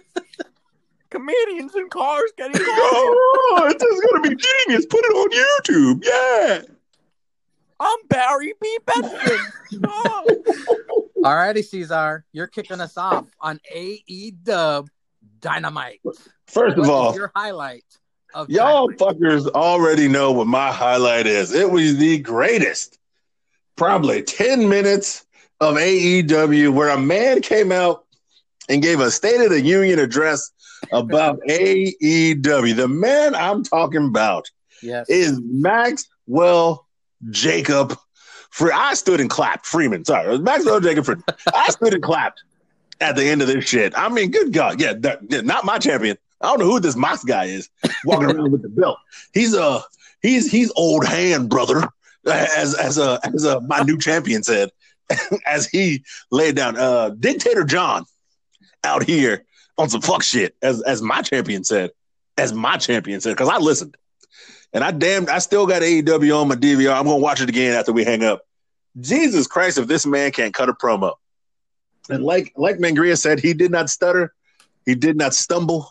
[1.10, 2.66] Comedians in cars getting cars.
[2.68, 4.84] Oh, it's just gonna be genius.
[4.86, 5.30] Put it on
[5.62, 6.04] YouTube.
[6.04, 6.62] Yeah.
[7.78, 8.78] I'm Barry B.
[8.84, 9.38] Benson.
[9.84, 11.04] Oh.
[11.26, 14.88] Alrighty, Caesar, you're kicking us off on AE Dub
[15.40, 16.00] Dynamite.
[16.46, 17.84] First of What all, your highlight
[18.32, 18.98] of Y'all Dynamite?
[19.18, 21.52] fuckers already know what my highlight is.
[21.52, 22.98] It was the greatest,
[23.74, 25.26] probably 10 minutes
[25.60, 28.04] of AEW where a man came out
[28.68, 30.50] and gave a State of the Union address
[30.92, 32.76] about AEW.
[32.76, 34.48] The man I'm talking about
[34.82, 35.06] Yes.
[35.08, 36.86] is Maxwell
[37.30, 37.98] Jacob.
[38.56, 39.66] Free- I stood and clapped.
[39.66, 41.04] Friedman, sorry, Maxwell Jacob.
[41.04, 41.24] Friedman.
[41.54, 42.42] I stood and clapped
[43.02, 43.92] at the end of this shit.
[43.94, 46.16] I mean, good God, yeah, that- yeah, not my champion.
[46.40, 47.68] I don't know who this Mox guy is
[48.06, 48.96] walking around with the belt.
[49.34, 49.82] He's uh
[50.22, 51.86] he's he's old hand brother,
[52.26, 54.70] as as a as a my new champion said,
[55.46, 56.78] as he laid down.
[56.78, 58.06] Uh, Dictator John
[58.84, 59.44] out here
[59.76, 61.90] on some fuck shit, as as my champion said,
[62.38, 63.98] as my champion said, because I listened.
[64.72, 66.94] And I damn, I still got AEW on my DVR.
[66.94, 68.45] I'm gonna watch it again after we hang up.
[69.00, 71.14] Jesus Christ, if this man can't cut a promo,
[72.08, 74.32] and like like Mangria said, he did not stutter,
[74.84, 75.90] he did not stumble,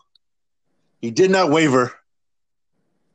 [1.02, 1.94] he did not waver.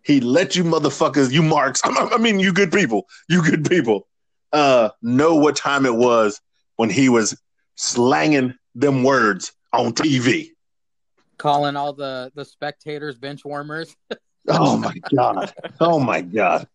[0.03, 4.07] He let you motherfuckers, you marks, I mean, you good people, you good people,
[4.53, 6.41] uh, know what time it was
[6.77, 7.39] when he was
[7.75, 10.51] slanging them words on TV.
[11.37, 13.95] Calling all the the spectators bench warmers.
[14.49, 15.53] Oh my god!
[15.81, 16.67] Oh my god!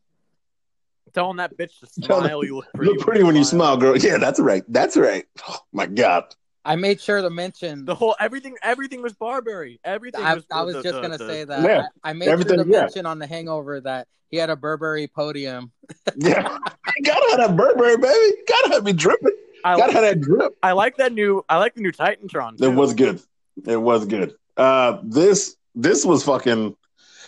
[1.16, 2.43] Telling that bitch to Tell smile.
[2.43, 2.91] You look pretty.
[2.91, 3.97] Look pretty when you smile, girl.
[3.97, 4.63] Yeah, that's right.
[4.68, 5.26] That's right.
[5.49, 6.26] Oh my god.
[6.63, 7.86] I made sure to mention.
[7.86, 9.80] The whole everything, everything was Burberry.
[9.84, 10.22] Everything.
[10.24, 11.63] I, was, I was the- just the- gonna the- say that.
[11.63, 11.84] Yeah.
[12.03, 12.82] I, I made sure Everything- to yeah.
[12.82, 15.72] mention on the Hangover that he had a Burberry podium.
[16.18, 16.57] Yeah,
[16.97, 18.38] you gotta have that Burberry, baby.
[18.47, 19.32] Gotta have me dripping.
[19.63, 20.55] I, Gotta have that drip.
[20.63, 21.43] I like that new.
[21.49, 22.61] I like the new Titantron.
[22.61, 23.20] It was good.
[23.66, 24.36] It was good.
[24.57, 26.76] Uh, this this was fucking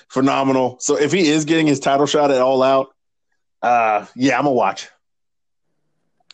[0.10, 0.78] phenomenal.
[0.80, 2.94] So if he is getting his title shot at All Out,
[3.62, 4.90] uh, yeah, I'm gonna watch.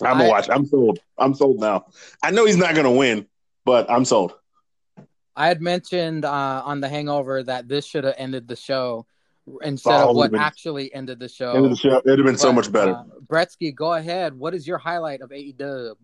[0.02, 0.50] I'm gonna I- watch.
[0.50, 1.00] I'm sold.
[1.18, 1.86] I'm sold now.
[2.22, 3.28] I know he's not gonna win,
[3.66, 4.34] but I'm sold.
[5.36, 9.06] I had mentioned uh, on the Hangover that this should have ended the show
[9.64, 11.52] instead Oh, of what been- actually ended the show.
[11.54, 11.98] End of the show.
[12.06, 12.92] It'd have been so much better.
[12.94, 14.34] Uh, Bretsky, go ahead.
[14.38, 15.96] What is your highlight of AEW?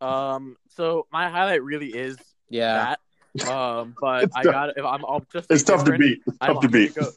[0.00, 0.56] Um.
[0.76, 2.16] So my highlight really is
[2.48, 2.94] Yeah,
[3.34, 3.48] that.
[3.50, 3.94] Um.
[4.00, 4.70] But It's I got.
[4.76, 5.50] If I'm, I'll just.
[5.50, 6.20] it's tough to beat.
[6.26, 6.94] It's tough I'm to gonna beat.
[6.94, 7.10] go-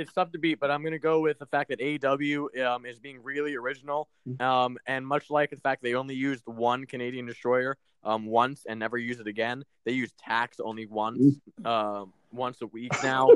[0.00, 2.86] it's tough to beat, but I'm going to go with the fact that AEW um,
[2.86, 4.08] is being really original.
[4.28, 4.42] Mm-hmm.
[4.42, 8.80] Um, and much like the fact they only used one Canadian destroyer um, once and
[8.80, 13.28] never use it again, they use tacks only once, um, once a week now.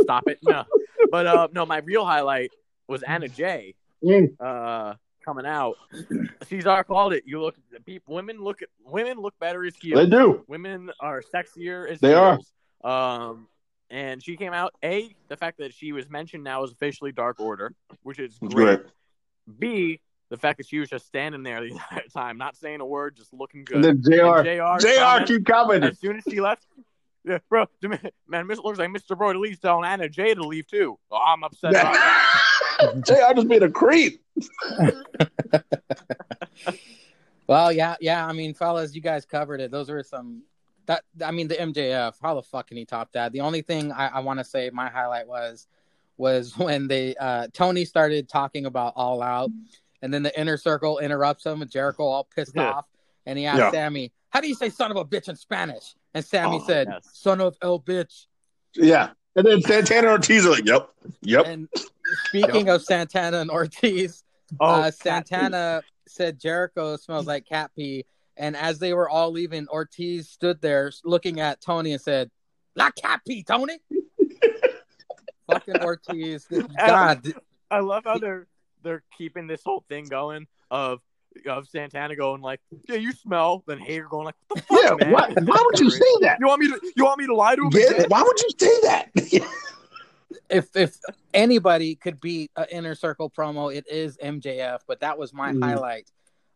[0.00, 0.38] Stop it.
[0.42, 0.64] No.
[1.10, 2.52] But uh, no, my real highlight
[2.86, 4.28] was Anna Jay Mm.
[4.40, 4.94] uh,
[5.24, 5.74] coming out.
[6.46, 7.24] Cesar called it.
[7.26, 7.54] You look,
[7.84, 10.42] people, women look, women look better as heels They do.
[10.48, 12.38] women are sexier as They are.
[12.82, 13.46] Um,
[13.90, 14.74] and she came out.
[14.84, 18.54] A, the fact that she was mentioned now is officially Dark Order, which is It's
[18.54, 18.80] great.
[18.80, 18.92] great.
[19.58, 22.86] B, the fact that she was just standing there the entire time, not saying a
[22.86, 23.84] word, just looking good.
[23.84, 24.12] And good.
[24.12, 24.86] then And Jr.
[24.86, 25.24] JR, Jr.
[25.26, 25.82] keep coming.
[25.82, 26.66] as soon as she left.
[27.22, 27.66] Yeah, bro,
[28.26, 29.16] man, Miss looks like Mr.
[29.18, 30.98] Brodie Lee's telling Anna Jay to leave too.
[31.10, 33.04] Oh, I'm upset about that.
[33.04, 33.34] Jr.
[33.34, 34.22] just being a creep.
[37.46, 38.24] Well, yeah, yeah.
[38.24, 39.70] I mean, fellas, you guys covered it.
[39.72, 40.44] Those were some.
[40.86, 42.14] That I mean, the MJF.
[42.22, 43.32] How the fuck can he top that?
[43.32, 45.66] The only thing I, I want to say my highlight was
[46.16, 49.50] was when they uh Tony started talking about All Out,
[50.02, 52.70] and then the inner circle interrupts him, and Jericho all pissed Yeah.
[52.70, 52.86] off,
[53.26, 53.70] and he asked Yeah.
[53.70, 56.88] Sammy, "How do you say son of a bitch in Spanish?" And Sammy Oh, said,
[56.90, 57.08] yes.
[57.12, 58.26] "Son of el bitch."
[58.74, 59.10] Yeah.
[59.36, 60.90] And then Santana Ortiz are like, yep,
[61.22, 61.46] yep.
[61.46, 61.68] And
[62.26, 64.24] speaking of Santana and Ortiz,
[64.58, 68.04] Oh, uh, Santana said Jericho smells like cat pee.
[68.40, 72.30] And as they were all leaving, Ortiz stood there looking at Tony and said,
[72.74, 73.78] "La cat pee, Tony."
[75.46, 76.48] Fucking Ortiz,
[76.86, 77.34] God,
[77.70, 78.46] I love how they're
[78.82, 81.00] they're keeping this whole thing going of
[81.46, 85.04] of Santana going like, "Yeah, you smell." Then Hager going like, "What the fuck, Yeah,
[85.04, 86.38] man?" why, why would you say that?
[86.40, 86.80] You want me to?
[86.96, 87.72] You want me to lie to him?
[87.74, 89.10] Yeah, why would you say that?
[90.48, 90.96] if if
[91.34, 94.78] anybody could beat an inner circle promo, it is MJF.
[94.86, 95.62] But that was my Mm.
[95.62, 96.10] highlight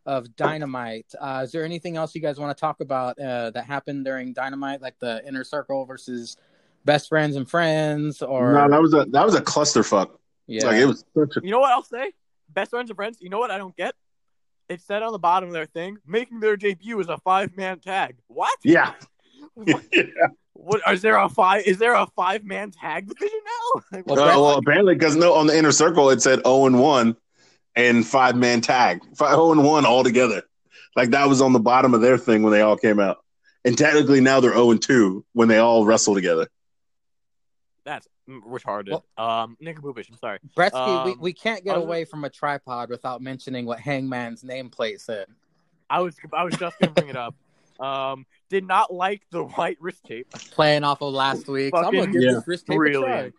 [0.05, 1.07] of Dynamite.
[1.19, 4.33] Uh, is there anything else you guys want to talk about uh, that happened during
[4.33, 6.37] Dynamite, like the inner circle versus
[6.85, 10.11] best friends and friends, or no, that was a that was a clusterfuck.
[10.47, 12.11] yeah, Like it was such a You know what I'll say?
[12.49, 13.17] Best friends and friends.
[13.21, 13.95] You know what I don't get?
[14.69, 17.79] It said on the bottom of their thing, making their debut as a five man
[17.79, 18.17] tag.
[18.27, 18.57] What?
[18.63, 18.93] Yeah.
[19.53, 19.83] What,
[20.53, 21.65] what is there a five?
[21.65, 23.81] Is there a five man tag division now?
[23.91, 26.79] Like, Well, Uh, well, apparently, because no, on the inner circle it said zero and
[26.79, 27.15] one,
[27.75, 30.43] and five man tag, five zero and one all together.
[30.95, 33.17] Like that was on the bottom of their thing when they all came out,
[33.65, 36.47] and technically now they're zero and two when they all wrestle together.
[37.83, 39.01] That's retarded.
[39.17, 40.39] um, Nick Bubish, I'm sorry.
[40.57, 43.79] Bretsky, we, Um, we can't get I was- away from a tripod without mentioning what
[43.79, 45.27] Hangman's nameplate said.
[45.89, 47.35] I was I was just gonna bring it up.
[47.77, 50.31] Um, did not like the white wrist tape.
[50.51, 51.73] Playing off of last week.
[51.75, 52.31] So I'm gonna Fucking give yeah.
[52.35, 53.33] this wrist tape a Brilliant.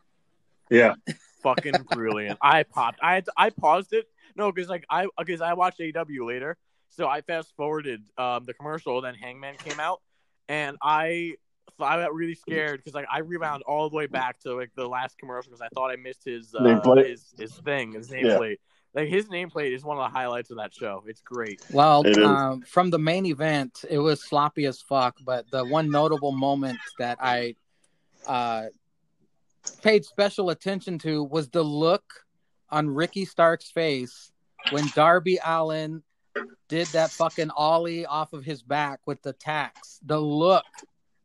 [0.69, 0.77] try.
[0.77, 0.95] Yeah,
[1.43, 2.39] Fucking brilliant.
[2.43, 2.99] I popped.
[3.03, 4.05] I had to, I paused it.
[4.37, 6.57] No, because like I because I watched AW later,
[6.91, 9.01] so I fast forwarded um the commercial.
[9.01, 10.03] Then Hangman came out,
[10.49, 11.35] and I
[11.81, 14.87] I got really scared because like I rebound all the way back to like the
[14.87, 18.39] last commercial because I thought I missed his uh, his his thing his Yeah.
[18.39, 18.59] nameplate.
[18.95, 21.05] Like his nameplate is one of the highlights of that show.
[21.07, 21.61] It's great.
[21.71, 22.25] Well, It is.
[22.25, 25.17] um, from the main event, it was sloppy as fuck.
[25.23, 27.57] But the one notable moment that I
[28.27, 28.69] uh,
[29.83, 32.26] paid special attention to was the look
[32.71, 34.33] on Ricky Starks' face
[34.73, 36.03] when Darby Allin
[36.69, 40.01] did that fucking ollie off of his back with the tacks.
[40.05, 40.65] The look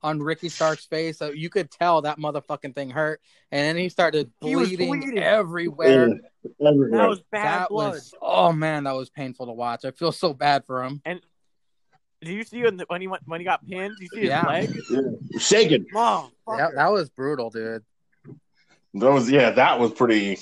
[0.04, 3.22] on Ricky Starks' face, so you could tell that motherfucking thing hurt,
[3.52, 5.20] and then he started He bleeding, bleeding.
[5.20, 6.20] everywhere.
[6.60, 6.90] Everywhere.
[7.00, 7.92] That was bad That blood.
[7.94, 9.86] was oh man, that was painful to watch.
[9.86, 11.02] I feel so bad for him.
[11.06, 11.20] And
[12.22, 13.96] did you see when, the, when he went when he got pinned?
[13.98, 14.48] Did you see his Yeah.
[14.48, 14.82] leg?
[15.40, 15.86] shaking.
[15.94, 17.84] Oh, Yeah, that was brutal, dude.
[18.96, 20.38] That was yeah, that was pretty.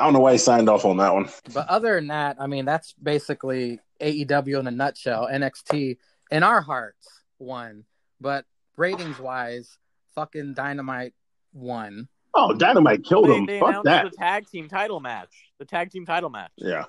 [0.00, 1.28] I don't know why he signed off on that one.
[1.52, 5.28] But other than that, I mean, that's basically AEW in a nutshell.
[5.30, 5.98] NXT
[6.30, 7.06] in our hearts
[7.38, 7.84] won,
[8.18, 8.46] but
[8.76, 9.76] ratings wise,
[10.14, 11.12] fucking Dynamite
[11.52, 12.08] won.
[12.32, 13.46] Oh, Dynamite killed they, him.
[13.46, 14.10] they Fuck announced that.
[14.10, 15.52] the tag team title match.
[15.58, 16.52] The tag team title match.
[16.56, 16.84] Yeah.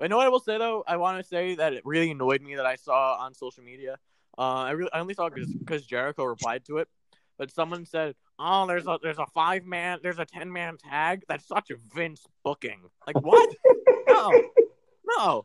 [0.00, 0.82] I know what I will say though.
[0.88, 3.96] I want to say that it really annoyed me that I saw on social media.
[4.36, 6.88] Uh, I really I only saw it because Jericho replied to it,
[7.38, 11.22] but someone said, "Oh, there's a there's a five man, there's a ten man tag.
[11.28, 12.80] That's such a Vince booking.
[13.06, 13.54] Like what?
[14.08, 14.32] no,
[15.18, 15.44] no.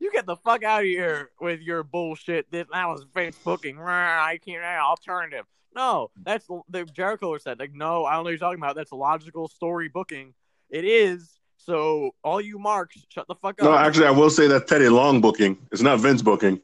[0.00, 2.50] You get the fuck out of here with your bullshit.
[2.50, 3.78] This that was Vince booking.
[3.78, 5.44] I can't alternative.
[5.74, 7.60] No, that's the Jericho said.
[7.60, 8.74] Like, no, I don't know what you're talking about.
[8.74, 10.34] That's logical story booking.
[10.68, 11.38] It is.
[11.58, 13.64] So all you marks, shut the fuck up.
[13.64, 15.58] No, actually, I will say that Teddy Long booking.
[15.70, 16.60] It's not Vince booking.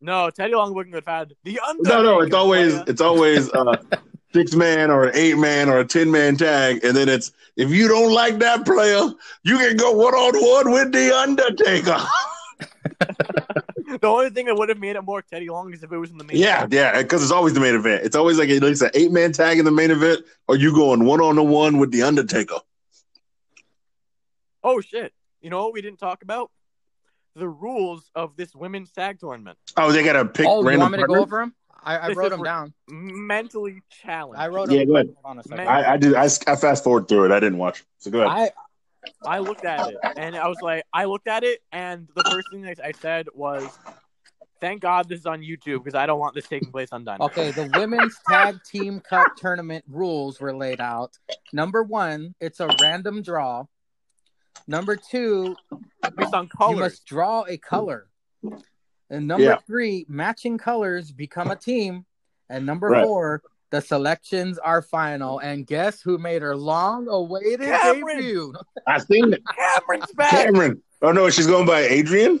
[0.00, 1.96] No, Teddy Long booking would have had the Undertaker.
[1.96, 3.76] No, no, it's always it's always uh,
[4.32, 7.70] six man or an eight man or a ten man tag, and then it's if
[7.70, 9.02] you don't like that player,
[9.42, 11.98] you can go one on one with the Undertaker.
[14.00, 16.10] the only thing that would have made it more Teddy Long is if it was
[16.10, 16.38] in the main.
[16.38, 16.72] yeah, event.
[16.72, 18.02] yeah, because it's always the main event.
[18.02, 20.72] It's always like at least an eight man tag in the main event, or you
[20.74, 22.56] going one on one with the Undertaker.
[24.64, 25.12] Oh shit!
[25.42, 26.50] You know what we didn't talk about?
[27.36, 29.56] The rules of this women's tag tournament.
[29.76, 31.54] Oh, they gotta pick oh, you random want me to go over them?
[31.82, 32.74] I, I wrote them down.
[32.88, 34.40] Mentally challenged.
[34.40, 34.88] I wrote Yeah, them.
[34.88, 35.14] go ahead.
[35.22, 36.14] Hold on a I, I did.
[36.14, 37.32] I, I fast forward through it.
[37.32, 37.84] I didn't watch.
[37.98, 38.52] So go ahead.
[39.24, 42.24] I I looked at it and I was like, I looked at it and the
[42.24, 43.78] first thing I, I said was,
[44.60, 47.30] "Thank God this is on YouTube because I don't want this taking place on Dynamite."
[47.30, 47.50] okay.
[47.52, 51.18] The women's tag team cup tournament rules were laid out.
[51.52, 53.64] Number one, it's a random draw.
[54.66, 55.56] Number two,
[56.16, 58.06] based on you must draw a color.
[59.10, 59.58] And number Yeah.
[59.66, 62.06] three, matching colors become a team.
[62.48, 63.04] And number Right.
[63.04, 65.38] four, the selections are final.
[65.40, 68.16] And guess who made her long awaited Cameron!
[68.18, 68.54] debut?
[68.86, 69.42] I seen it.
[69.56, 70.30] Cameron's back.
[70.30, 70.82] Cameron.
[71.02, 72.40] Oh no, she's going by Adrian.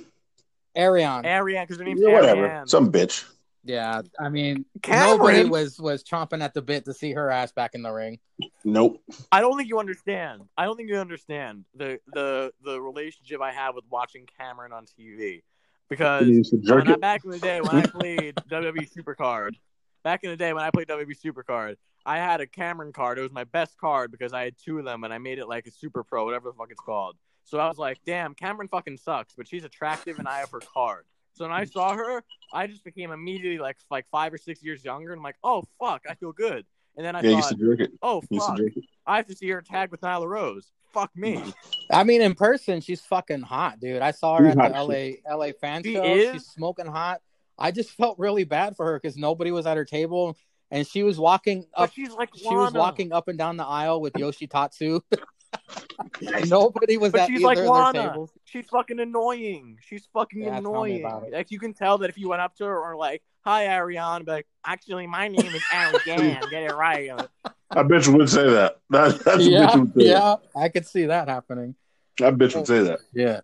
[0.76, 1.24] Arian.
[1.24, 2.46] Arian, because her name's Yeah, whatever.
[2.46, 2.66] Ariane.
[2.68, 3.24] Some bitch.
[3.62, 5.18] Yeah, I mean, Cameron?
[5.18, 8.18] nobody was was chomping at the bit to see her ass back in the ring.
[8.64, 9.02] Nope.
[9.30, 10.42] I don't think you understand.
[10.56, 14.86] I don't think you understand the the the relationship I have with watching Cameron on
[14.86, 15.42] TV.
[15.90, 18.88] Because You used to jerk when I, back in the day when I played WWE
[18.96, 19.56] Supercard,
[20.04, 23.18] back in the day when I played WWE Supercard, I had a Cameron card.
[23.18, 25.48] It was my best card because I had two of them and I made it
[25.48, 27.16] like a Super Pro, whatever the fuck it's called.
[27.44, 30.60] So I was like, damn, Cameron fucking sucks, but she's attractive and I have her
[30.60, 31.04] card.
[31.32, 32.22] So when I saw her,
[32.52, 35.62] I just became immediately like like five or six years younger, and I'm like, oh
[35.78, 36.66] fuck, I feel good.
[36.96, 37.92] And then I Yeah, used thought, to jerk it.
[38.02, 38.84] oh You used fuck, to jerk it.
[39.06, 40.72] I have to see her tag with Nyla Rose.
[40.92, 41.42] Fuck me.
[41.92, 44.02] I mean, in person, she's fucking hot, dude.
[44.02, 46.04] I saw her She's at the hot, LA LA fan She show.
[46.04, 46.30] is?
[46.30, 47.20] She's smoking hot.
[47.58, 50.36] I just felt really bad for her because nobody was at her table,
[50.70, 51.92] and she was walking But up.
[51.92, 55.00] she's like She was walking up and down the aisle with Yoshitatsu.
[56.48, 58.08] nobody was But at she's like of their Lana.
[58.10, 58.30] tables.
[58.44, 59.78] She's fucking annoying.
[59.82, 61.02] She's fucking Yeah, annoying.
[61.32, 64.24] Like you can tell that if you went up to her or like, "Hi, Ariane,"
[64.24, 66.42] be like, "Actually, my name is Ariane.
[66.50, 67.10] Get it right."
[67.72, 68.78] That bitch would say that.
[68.90, 71.76] that that's a Yeah, bitch would say yeah, I could see that happening.
[72.18, 72.32] that.
[72.32, 72.98] That bitch would say that.
[73.14, 73.40] Yeah.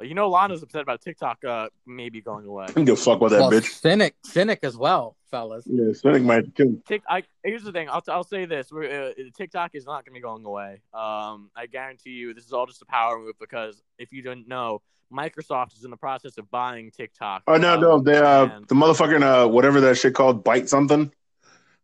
[0.00, 2.66] You know, Lana's upset about TikTok uh, maybe going away.
[2.68, 3.64] I don't give a fuck about that well, bitch.
[3.66, 5.64] cynic, cynic as well, fellas.
[5.66, 6.76] Yeah, Cynic might kill.
[6.86, 7.88] Tik, I, here's the thing.
[7.88, 10.82] I'll, I'll say this: We're, uh, TikTok is not going to be going away.
[10.94, 14.46] Um, I guarantee you, this is all just a power move because if you didn't
[14.46, 14.82] know,
[15.12, 17.42] Microsoft is in the process of buying TikTok.
[17.48, 20.68] Oh no, Um, no, they uh, and- the motherfucking uh, whatever that shit called, bite
[20.68, 21.12] something.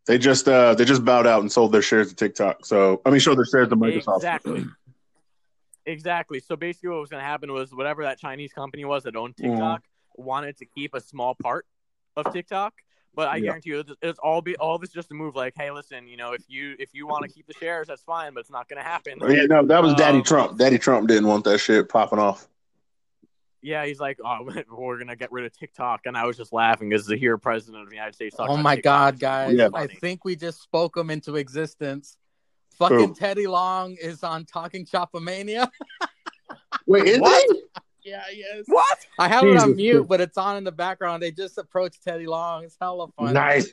[0.07, 2.67] They just uh, they just bowed out and sold their shares to TikTok.
[2.67, 4.17] So I mean, sold their shares to Microsoft.
[4.17, 4.67] Exactly.
[5.87, 6.41] Exactly.
[6.41, 9.37] So basically, what was going to happen was whatever that Chinese company was that owned
[9.37, 9.51] Mm.
[9.51, 9.83] TikTok
[10.17, 11.67] wanted to keep a small part
[12.17, 12.73] of TikTok.
[13.17, 13.43] But I Yeah.
[13.51, 15.37] guarantee you, it's- it's all be all of it's just a move.
[15.37, 18.03] Like, hey, listen, you know, if you if you want to keep the shares, that's
[18.03, 19.19] fine, but it's not going to happen.
[19.21, 20.59] Oh, Yeah, no, that was Daddy Um, Trump.
[20.59, 22.49] Daddy Trump didn't want that shit popping off.
[23.63, 26.89] Yeah, he's like, oh, we're gonna get rid of TikTok, and I was just laughing
[26.91, 29.55] because to hear President of the United States Oh my TikTok god, guys!
[29.57, 29.69] Yeah.
[29.73, 32.19] I think we just spoke them into existence.
[32.79, 33.15] Fucking Who?
[33.15, 35.69] Teddy Long is on Talking Chopomania.
[36.87, 37.47] Wait, is What?
[37.51, 37.63] he?
[38.11, 38.65] yeah, yes.
[38.67, 38.99] What?
[39.19, 40.09] I have it on mute, Christ.
[40.09, 41.23] but it's on in the background.
[41.23, 42.65] They just approached Teddy Long.
[42.65, 43.33] It's hella fun.
[43.35, 43.73] Nice,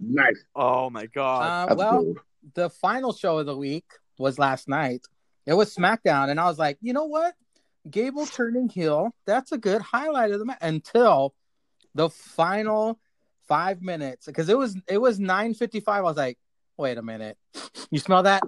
[0.00, 0.42] nice.
[0.54, 1.70] Oh my god.
[1.70, 2.14] Uh, well, cool.
[2.54, 3.86] the final show of the week
[4.18, 5.06] was last night.
[5.46, 7.34] It was SmackDown, and I was like, you know what?
[7.88, 11.34] Gable turning heel, that's a good highlight of the match until
[11.94, 12.98] the final
[13.46, 14.26] five minutes.
[14.26, 15.82] Because it was it was 9.55.
[15.86, 16.36] I was like,
[16.76, 17.36] wait a minute.
[17.90, 18.42] You smell that?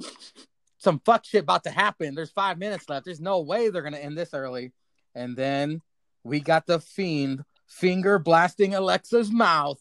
[0.79, 2.15] Some fuck shit about to happen.
[2.15, 3.05] There's five minutes left.
[3.05, 4.73] There's no way they're gonna end this early.
[5.15, 5.83] And then
[6.25, 9.81] we got the fiend finger blasting Alexa's mouth.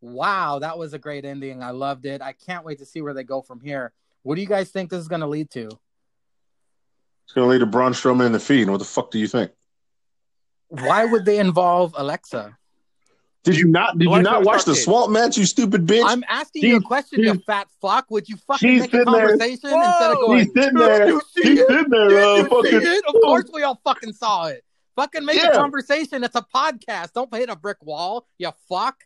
[0.00, 1.62] Wow, that was a great ending.
[1.62, 2.20] I loved it.
[2.20, 3.92] I can't wait to see where they go from here.
[4.22, 5.68] What do you guys think this is going to lead to?
[7.24, 8.70] It's gonna lead to Braun Strowman and the Fiend.
[8.70, 9.50] What the fuck do you think?
[10.68, 12.56] Why would they involve Alexa?
[13.44, 13.98] Did you not?
[13.98, 14.84] Did you not watch the arcade.
[14.84, 15.36] swamp match?
[15.36, 16.02] You stupid bitch.
[16.04, 18.06] I'm asking you a question, you fat fuck.
[18.10, 20.26] Would you fucking she's make a sitting there- conversation instead of Whoa!
[20.26, 21.06] going, He's sitting there.
[21.06, 21.68] Did He's it?
[21.68, 22.08] sitting there.
[22.08, 23.02] Did Uh, fucking.
[23.06, 24.64] Of course we all fucking saw it.
[24.96, 25.48] Fucking make Yeah.
[25.50, 26.24] a conversation.
[26.24, 27.12] It's a podcast.
[27.12, 28.96] Don't hit a brick wall, you fuck.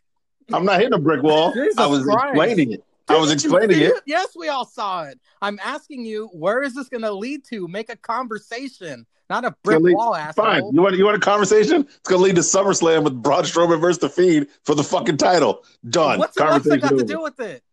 [0.53, 1.51] I'm not hitting a brick wall.
[1.53, 2.27] Jesus I was Christ.
[2.29, 2.83] explaining it.
[3.09, 4.03] I was explaining see it.
[4.05, 5.19] Yes, we all saw it.
[5.41, 7.67] I'm asking you, where is this going to lead to?
[7.67, 10.45] Make a conversation, not a brick gonna lead- wall, asshole.
[10.45, 10.63] Fine.
[10.73, 11.81] You want you want a conversation?
[11.81, 15.63] It's gonna lead to SummerSlam with Braun Strowman versus the Fiend for the fucking title.
[15.89, 16.19] Done.
[16.19, 17.63] What's Alexa Conversation got to do with it?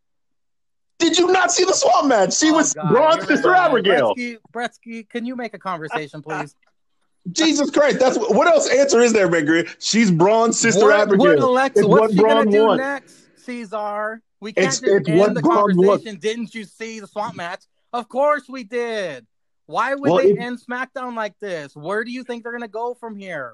[0.98, 2.34] Did you not see the swamp match?
[2.34, 3.70] She Oh, was God, Braun's sister right.
[3.70, 4.14] Abigail.
[4.14, 6.54] Bretsky, Bretsky, can you make a conversation, please?
[7.32, 7.98] Jesus Christ!
[7.98, 9.68] That's what, what else answer is there, Megri?
[9.80, 11.18] She's Braun's sister what, Abigail.
[11.18, 12.80] What Alexa, It's what's what she gonna Braun do wants.
[12.82, 14.22] next, Caesar?
[14.40, 15.86] We can't It's- just it's end what the Braun conversation.
[15.88, 16.04] wants.
[16.20, 17.64] Didn't you see the swamp match?
[17.92, 19.26] Of course we did.
[19.66, 21.74] Why would Well, they it- end SmackDown like this?
[21.74, 23.52] Where do you think they're gonna go from here?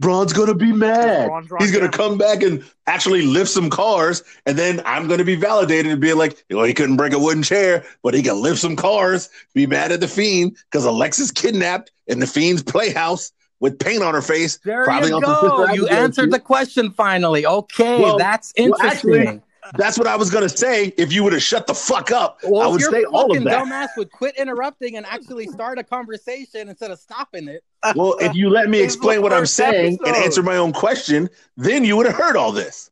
[0.00, 1.28] Braun's gonna be mad.
[1.28, 5.36] Braun's He's gonna come back and actually lift some cars, and then I'm gonna be
[5.36, 8.58] validated and be like, "Well, he couldn't break a wooden chair, but he can lift
[8.60, 13.78] some cars." Be mad at the Fiend because Alexa's kidnapped in the Fiend's playhouse with
[13.78, 14.58] paint on her face.
[14.64, 15.68] There you go.
[15.72, 17.46] You answered the question finally.
[17.46, 19.16] Okay, Well- that's well, interesting.
[19.16, 19.40] actually,
[19.76, 20.92] That's what I was gonna say.
[20.96, 23.44] If you would have shut the fuck up, Well, I would say all of fucking
[23.44, 23.64] that.
[23.64, 27.62] dumbass would quit interrupting and actually start a conversation instead of stopping it.
[27.94, 31.30] Well, if you let me explain what I'm first saying and answer my own question,
[31.56, 32.90] then you would have heard all this.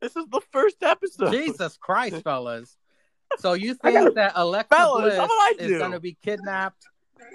[0.00, 1.32] This is the first episode.
[1.32, 2.76] Jesus Christ, fellas.
[3.38, 6.84] So you think gotta- that Alexa Fellas, Bliss I is going to be kidnapped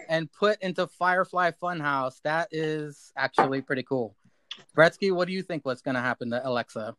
[0.07, 2.21] and put into Firefly Funhouse?
[2.23, 4.15] That is actually pretty cool.
[4.77, 6.95] Bretsky, what do you think what's going to happen to Alexa?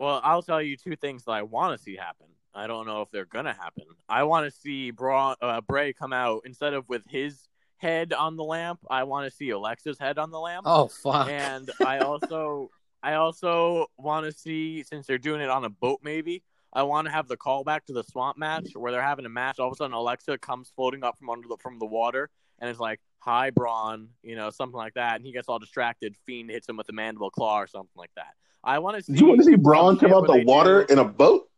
[0.00, 2.26] Well, I'll tell you two things that I want to see happen.
[2.54, 3.84] I don't know if they're gonna happen.
[4.08, 8.36] I want to see Bra- uh, Bray come out instead of with his head on
[8.36, 8.80] the lamp.
[8.90, 10.64] I want to see Alexa's head on the lamp.
[10.66, 11.28] Oh fuck!
[11.28, 12.70] and I also
[13.02, 16.42] I also want to see since they're doing it on a boat maybe
[16.72, 19.58] I want to have the callback to the swamp match where they're having a match
[19.58, 22.70] all of a sudden Alexa comes floating up from under the from the water and
[22.70, 26.50] is like hi Braun you know something like that and he gets all distracted Fiend
[26.50, 29.20] hits him with a mandible claw or something like that I want to see Do
[29.20, 31.48] you want to see Braun come out the water do- in a boat?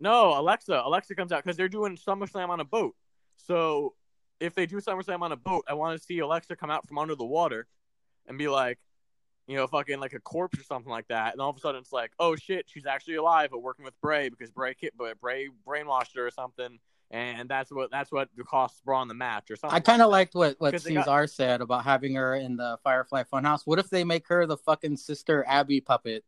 [0.00, 0.82] no, Alexa.
[0.84, 2.94] Alexa comes out because they're doing SummerSlam on a boat.
[3.36, 3.94] So
[4.40, 6.98] if they do SummerSlam on a boat, I want to see Alexa come out from
[6.98, 7.66] under the water
[8.26, 8.78] and be like,
[9.48, 11.32] you know, fucking like a corpse or something like that.
[11.32, 13.98] And all of a sudden it's like, oh shit, she's actually alive, but working with
[14.00, 14.74] Bray because Bray,
[15.20, 16.78] Bray brainwashed her or something.
[17.10, 19.74] And that's what that's what costs Braun the match or something.
[19.74, 22.56] I kind of liked what what Because they got- Caesar said about having her in
[22.56, 23.62] the Firefly Funhouse.
[23.64, 26.24] What if they make her the fucking sister Abby puppet?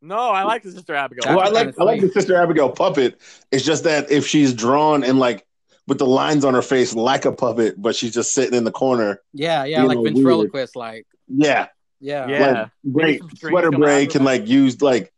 [0.00, 1.34] no, I like the Sister Abigail.
[1.36, 2.08] Well, I like I like the.
[2.10, 3.20] Sister Abigail puppet.
[3.50, 5.44] It's just that if she's drawn and like
[5.88, 8.70] with the lines on her face like a puppet, but she's just sitting in the
[8.70, 9.20] corner.
[9.32, 10.14] Yeah, yeah, like know, weird.
[10.14, 11.66] ventriloquist, like Yeah,
[11.98, 12.28] yeah.
[12.28, 12.52] Yeah.
[12.62, 15.12] like great some strings sweater come Bray out of can like use like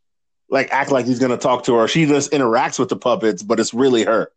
[0.51, 1.87] like act like he's gonna talk to her.
[1.87, 4.31] She just interacts with the puppets, but it's really her.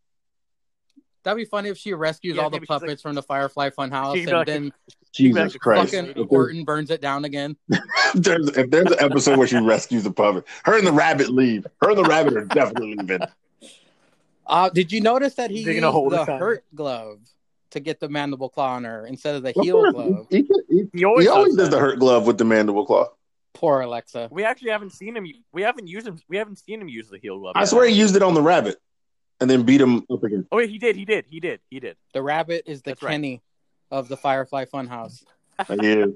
[1.24, 3.22] That'd be funny if she rescues Yeah, all the maybe she's like- puppets from the
[3.22, 4.72] Firefly Funhouse She'd and like- then
[5.12, 5.92] Jesus Christ!
[5.94, 7.56] fucking If Orton burns it down again.
[8.14, 11.66] there's- if there's an episode where she rescues the puppet, her and the rabbit leave.
[11.80, 13.20] Her and the rabbit are definitely leaving.
[14.46, 17.18] Uh, did you notice that he They're used gonna hold the his hurt glove
[17.70, 20.26] to get the mandible claw on her instead of the Of heel course, glove?
[20.30, 23.08] He, he, He always, he always does does the hurt glove with the mandible claw.
[23.55, 24.28] Poor Alexa.
[24.30, 25.26] We actually haven't seen him.
[25.52, 26.18] We haven't used him.
[26.28, 27.52] We haven't seen him use the heel glove.
[27.57, 28.76] I swear he used it on the rabbit,
[29.40, 30.46] and then beat him up again.
[30.50, 30.96] Oh wait, he did.
[30.96, 31.24] He did.
[31.28, 31.61] He did.
[31.70, 31.96] He did.
[32.12, 33.12] The rabbit is the That's right.
[33.12, 33.42] Kenny
[33.90, 35.22] of the Firefly Funhouse.
[35.80, 36.07] Yeah.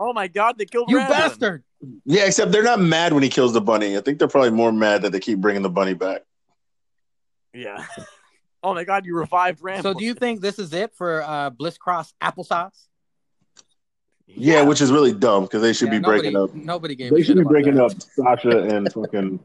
[0.00, 0.58] Oh my God!
[0.58, 1.18] They killed You Ramblin'.
[1.18, 1.64] bastard!
[2.04, 3.96] Yeah, except they're not mad when he kills the bunny.
[3.96, 6.22] I think they're probably more mad that they keep bringing the bunny back.
[7.54, 7.84] Yeah.
[8.62, 9.06] Oh my God!
[9.06, 9.82] You revived Ramblin'.
[9.82, 12.88] So, do you think this is it for uh, Bliss Cross applesauce?
[14.34, 16.54] Yeah, which is really dumb because they should Yeah, be breaking up.
[16.54, 17.12] Nobody gave.
[17.12, 17.84] They should be breaking that.
[17.84, 19.40] up Sasha and fucking.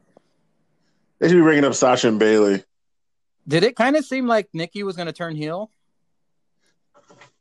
[1.20, 2.64] They should be breaking up Sasha and Bailey.
[3.48, 5.70] Did it kind of seem like Nikki was going to turn heel?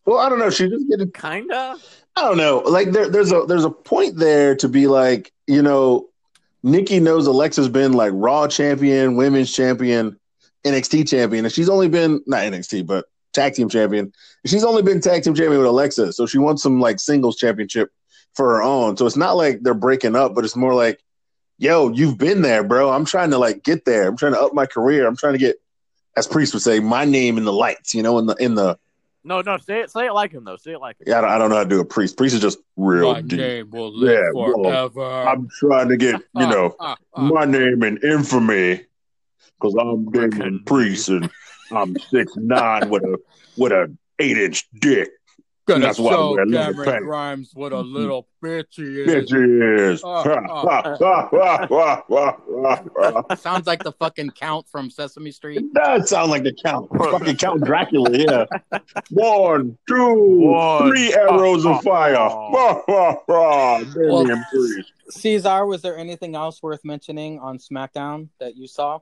[0.04, 0.50] Well, I don't know.
[0.50, 1.10] She just getting.
[1.12, 1.76] Kinda.
[2.16, 2.58] I don't know.
[2.58, 6.08] Like there, there's a there's a point there to be like, you know,
[6.62, 10.18] Nikki knows Alexa's been like Raw champion, women's champion,
[10.64, 14.12] NXT champion, and she's only been not NXT, but tag team champion.
[14.46, 17.90] She's only been tag team champion with Alexa, so she wants some like singles championship
[18.34, 18.96] for her own.
[18.96, 21.00] So it's not like they're breaking up, but it's more like,
[21.58, 22.90] yo, you've been there, bro.
[22.90, 24.08] I'm trying to like get there.
[24.08, 25.06] I'm trying to up my career.
[25.06, 25.56] I'm trying to get,
[26.16, 27.94] as Priest would say, my name in the lights.
[27.94, 28.78] You know, in the in the.
[29.26, 29.56] No, no.
[29.56, 29.90] Say it.
[29.90, 30.56] Say it like him though.
[30.56, 31.04] Say it like him.
[31.06, 32.16] Yeah, I don't, I don't know how to do a Priest.
[32.16, 33.38] Priest is just real deep.
[33.38, 35.28] name will live Yeah, well, forever.
[35.28, 38.84] I'm trying to get, you ah, know, Uh, my name in infamy
[39.58, 41.30] because I'm Damon Freaking- Priest and
[41.72, 43.18] I'm six nine with a
[43.56, 45.10] with a eight inch dick.
[45.66, 47.04] gonna that's why I show wear leather Cameron pants.
[47.04, 47.94] Grimes what a mm-hmm.
[47.94, 49.30] little bitch he is.
[49.30, 50.04] Bitches.
[50.04, 51.00] Uh, It
[53.00, 53.36] uh, uh.
[53.36, 55.62] Sounds like the fucking count from Sesame Street.
[55.72, 56.90] does sound like the count.
[56.96, 58.44] Fucking Count Dracula, yeah.
[59.10, 60.90] One, two, One.
[60.90, 62.28] three arrows of uh, fire.
[63.26, 64.26] Well-
[65.10, 69.00] Caesar, was there anything else worth mentioning on SmackDown that you saw?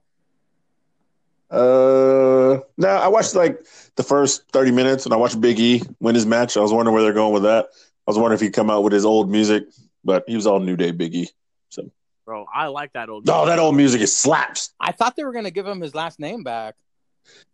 [1.52, 3.60] Uh, no, I watched like
[3.96, 6.56] the first thirty minutes, and I watched Big E win his match.
[6.56, 7.66] I was wondering where they're going with that.
[7.66, 9.64] I was wondering if he'd come out with his old music,
[10.02, 11.28] but he was all New Day Big E.
[11.68, 11.90] So,
[12.24, 13.28] Bro, I like that old.
[13.28, 14.72] oh, that old music is slaps.
[14.80, 16.74] I thought they were going to give him his last name back.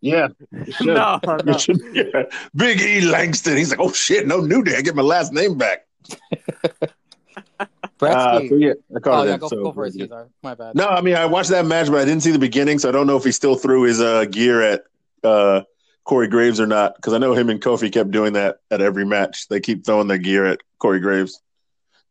[0.01, 0.29] Yeah,
[0.81, 1.59] no, no.
[1.59, 2.23] Should- yeah.
[2.55, 3.57] Big E Langston.
[3.57, 4.77] He's like, oh shit, no New Day.
[4.77, 5.87] I get my last name back.
[8.01, 9.31] Uh, so yeah, I caught oh, it.
[9.31, 10.29] yeah, go, so- go for it, Caesar.
[10.43, 10.75] My bad.
[10.75, 12.93] No, I mean I watched that match, but I didn't see the beginning, so I
[12.93, 14.85] don't know if he still threw his uh, gear at
[15.25, 15.63] uh,
[16.05, 16.97] Corey Graves or not.
[16.97, 19.49] Because I know him and Kofi kept doing that at every match.
[19.49, 21.41] They keep throwing their gear at Corey Graves,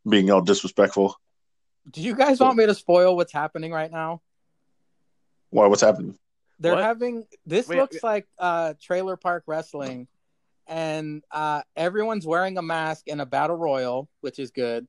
[0.07, 1.15] being all disrespectful.
[1.89, 4.21] Do you guys want me to spoil what's happening right now?
[5.49, 5.67] Why?
[5.67, 6.17] What's happening?
[6.59, 6.83] They're What?
[6.83, 8.03] having this Wait, looks wait.
[8.03, 10.07] like uh trailer park wrestling
[10.65, 14.88] and uh everyone's wearing a mask in a battle royal, which is good.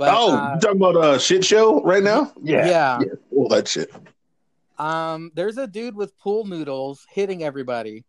[0.00, 2.32] But oh, uh, you talking about a shit show right now?
[2.42, 2.66] yeah.
[2.66, 3.00] yeah,
[3.36, 3.92] all that shit.
[4.78, 8.04] Um there's a dude with pool noodles hitting everybody.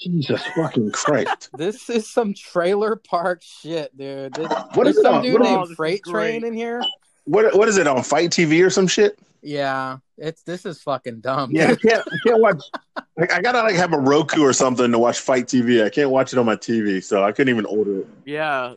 [0.00, 1.50] Jesus fucking Christ!
[1.58, 4.32] This is some trailer park shit, dude.
[4.32, 5.22] This, What there's it some on?
[5.22, 6.02] dude What, Oh, named Freight.
[6.04, 6.82] Train in here.
[7.24, 9.18] what what is it on FITE TV or some shit?
[9.42, 11.50] Yeah, it's this is fucking dumb.
[11.52, 12.62] Yeah, I can't I can't watch.
[12.96, 15.84] I, I gotta like have a Roku or something to watch FITE TV.
[15.84, 18.08] I can't watch it on my TV, so I couldn't even order it.
[18.24, 18.76] Yeah,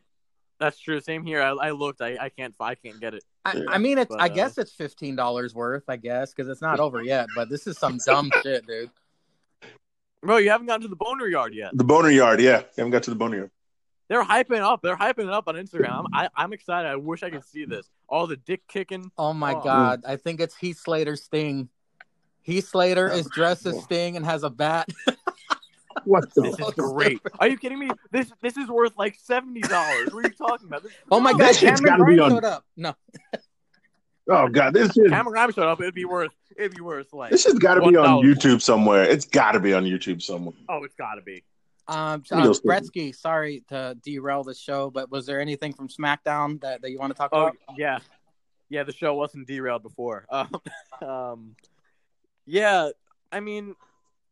[0.60, 0.99] that's true.
[1.01, 1.41] Same here.
[1.41, 2.01] I, I looked.
[2.01, 2.53] I, I can't.
[2.60, 3.24] I can't get it.
[3.45, 4.10] I, I mean, it's.
[4.10, 5.84] But, I uh, guess it's fifteen dollars worth.
[5.88, 7.28] I guess because it's not over yet.
[7.36, 8.89] But this is some dumb shit, dude.
[10.22, 11.72] Bro, you haven't gotten to the boner yard yet.
[11.78, 13.51] The Boner Yard, yeah, I haven't got to the Boner Yard.
[14.10, 14.82] They're hyping up.
[14.82, 15.91] They're hyping it up on Instagram.
[15.91, 16.88] I'm, I, I'm excited.
[16.89, 17.89] I wish I could see this.
[18.08, 19.12] All the dick kicking.
[19.18, 19.62] Oh my Oh.
[19.62, 20.03] god!
[20.08, 21.70] I think it's Heath Slater's Sting.
[22.41, 24.89] Heath Slater is dressed as Sting and has a bat.
[26.06, 26.66] What This the?
[26.68, 27.20] is great.
[27.39, 27.89] Are you kidding me?
[28.12, 30.14] This this is worth like seventy dollars.
[30.14, 30.84] What are you talking about?
[30.84, 31.38] This, Oh my no.
[31.39, 31.48] god!
[31.50, 32.66] This shit's Cameron gotta be on- showed up.
[32.76, 32.93] No,
[34.30, 35.80] Oh god, this is Cameron Grimes showed up.
[35.80, 36.32] It'd be worth.
[36.58, 37.32] It'd be worth like.
[37.32, 39.04] this has got to be on YouTube somewhere.
[39.04, 40.54] It's got to be on YouTube somewhere.
[40.68, 41.43] Oh, it's got to be.
[41.88, 42.54] um, Let me uh.
[42.54, 43.16] Bretsky.
[43.16, 47.12] Sorry to derail the show, but was there anything from SmackDown that, that you want
[47.14, 47.56] to talk Oh about?
[47.78, 48.00] yeah,
[48.70, 48.84] yeah.
[48.84, 50.26] The show wasn't derailed before.
[50.32, 50.50] Um,
[51.02, 51.56] um,
[52.45, 52.89] yeah.
[53.32, 53.76] I mean,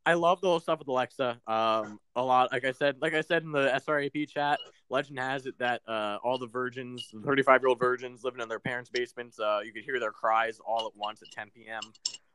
[0.06, 1.42] I love the whole stuff with Alexa.
[1.48, 2.52] Um, a lot.
[2.52, 6.20] Like I said, like I said in the SRAP chat, legend has it that uh,
[6.24, 9.74] all the virgins, the 35 year old virgins living in their parents' basements, uh, you
[9.74, 11.82] could hear their cries all at once at 10 p.m.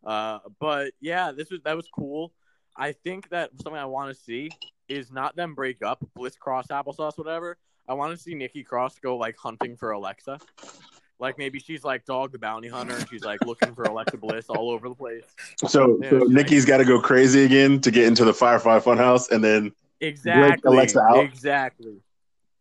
[0.04, 2.32] Uh, but yeah, this was that was cool.
[2.76, 4.50] I think that something I want to see
[4.88, 7.56] is not them break up, Bliss Cross applesauce, whatever.
[7.88, 10.38] I want to see Nikki Cross go like hunting for Alexa.
[11.20, 14.46] Like maybe she's like Dog the Bounty Hunter, and she's like looking for Alexa Bliss
[14.48, 15.24] all over the place.
[15.68, 19.30] So, Yeah, so Nikki's got to go crazy again to get into the Firefly Funhouse,
[19.30, 20.72] and then Exactly.
[20.72, 21.18] Alexa out?
[21.24, 21.96] Exactly.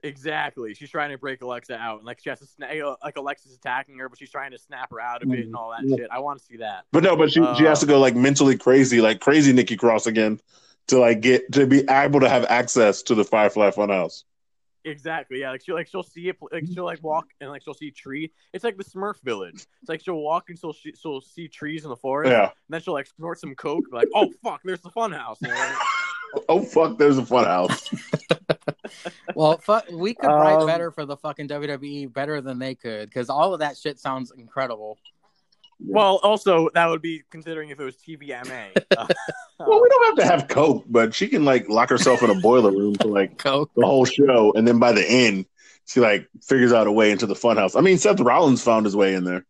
[0.03, 0.73] Exactly.
[0.73, 2.71] She's trying to break Alexa out, and like she has to snap.
[3.03, 5.71] Like Alexa's attacking her, but she's trying to snap her out of it and all
[5.71, 5.97] that Mhm.
[5.97, 6.07] shit.
[6.11, 6.85] I want to see that.
[6.91, 9.75] But no, but she she has to Um, go like mentally crazy, like crazy Nikki
[9.75, 10.39] Cross again,
[10.87, 14.23] to like get to be able to have access to the Firefly Funhouse.
[14.85, 15.41] Exactly.
[15.41, 15.51] Yeah.
[15.51, 16.37] Like she like she'll see it.
[16.51, 18.31] Like she'll like walk and like she'll see tree.
[18.53, 19.65] It's like the Smurf village.
[19.81, 22.31] It's like she'll walk and she'll she, she'll see trees in the forest.
[22.31, 22.43] Yeah.
[22.43, 23.85] And then she'll like snort some coke.
[23.91, 25.39] Be like, oh fuck, there's the fun house.
[26.47, 27.91] Oh fuck, there's a Funhouse.
[29.35, 33.09] Well, fu- we could write Um, better for the fucking WWE better than they could
[33.09, 34.97] because all of that shit sounds incredible.
[35.85, 38.83] Well, also that would be considering if it was TVMA.
[38.97, 39.07] Uh,
[39.67, 42.35] well, we don't have to have Coke, but she can like lock herself in a
[42.35, 43.69] boiler room for like Coke.
[43.75, 45.45] the whole show, and then by the end,
[45.85, 47.77] she like figures out a way into the Funhouse.
[47.77, 49.45] I mean, Seth Rollins found his way in there.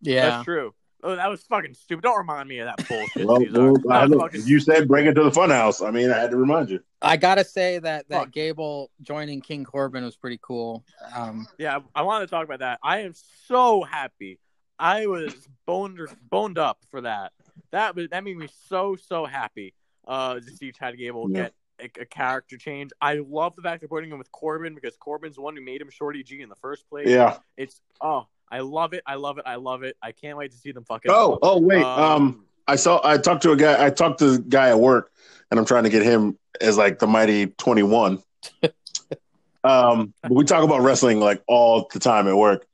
[0.00, 0.30] Yeah.
[0.30, 0.74] That's true.
[1.02, 2.02] Oh, that was fucking stupid.
[2.02, 3.26] Don't remind me of that bullshit.
[3.26, 4.18] Well, well, I was know.
[4.18, 5.86] fucking you said bring it to the Funhouse.
[5.86, 6.80] I mean, I had to remind you.
[7.00, 8.32] I gotta say that that Fuck.
[8.32, 10.84] Gable joining King Corbin was pretty cool.
[11.14, 12.80] Um, Yeah, I wanted to talk about that.
[12.82, 13.12] I am
[13.46, 14.40] so happy.
[14.78, 15.34] I was
[15.66, 16.00] boned
[16.30, 17.32] boned up for that.
[17.72, 19.74] That was that made me so so happy.
[20.06, 21.42] Uh, to see Chad Gable Yeah.
[21.42, 22.92] get a, a character change.
[23.00, 25.80] I love the fact they're putting him with Corbin because Corbin's the one who made
[25.80, 27.08] him Shorty G in the first place.
[27.08, 27.38] Yeah.
[27.56, 29.02] it's oh, I love it.
[29.06, 29.44] I love it.
[29.46, 29.96] I love it.
[30.00, 31.10] I can't wait to see them fucking.
[31.10, 31.82] Oh, oh wait.
[31.82, 33.00] Um, I saw.
[33.04, 33.84] I talked to a guy.
[33.84, 35.10] I talked to the guy at work,
[35.50, 38.22] and I'm trying to get him as like the mighty 21.
[39.64, 42.66] um, we talk about wrestling like all the time at work.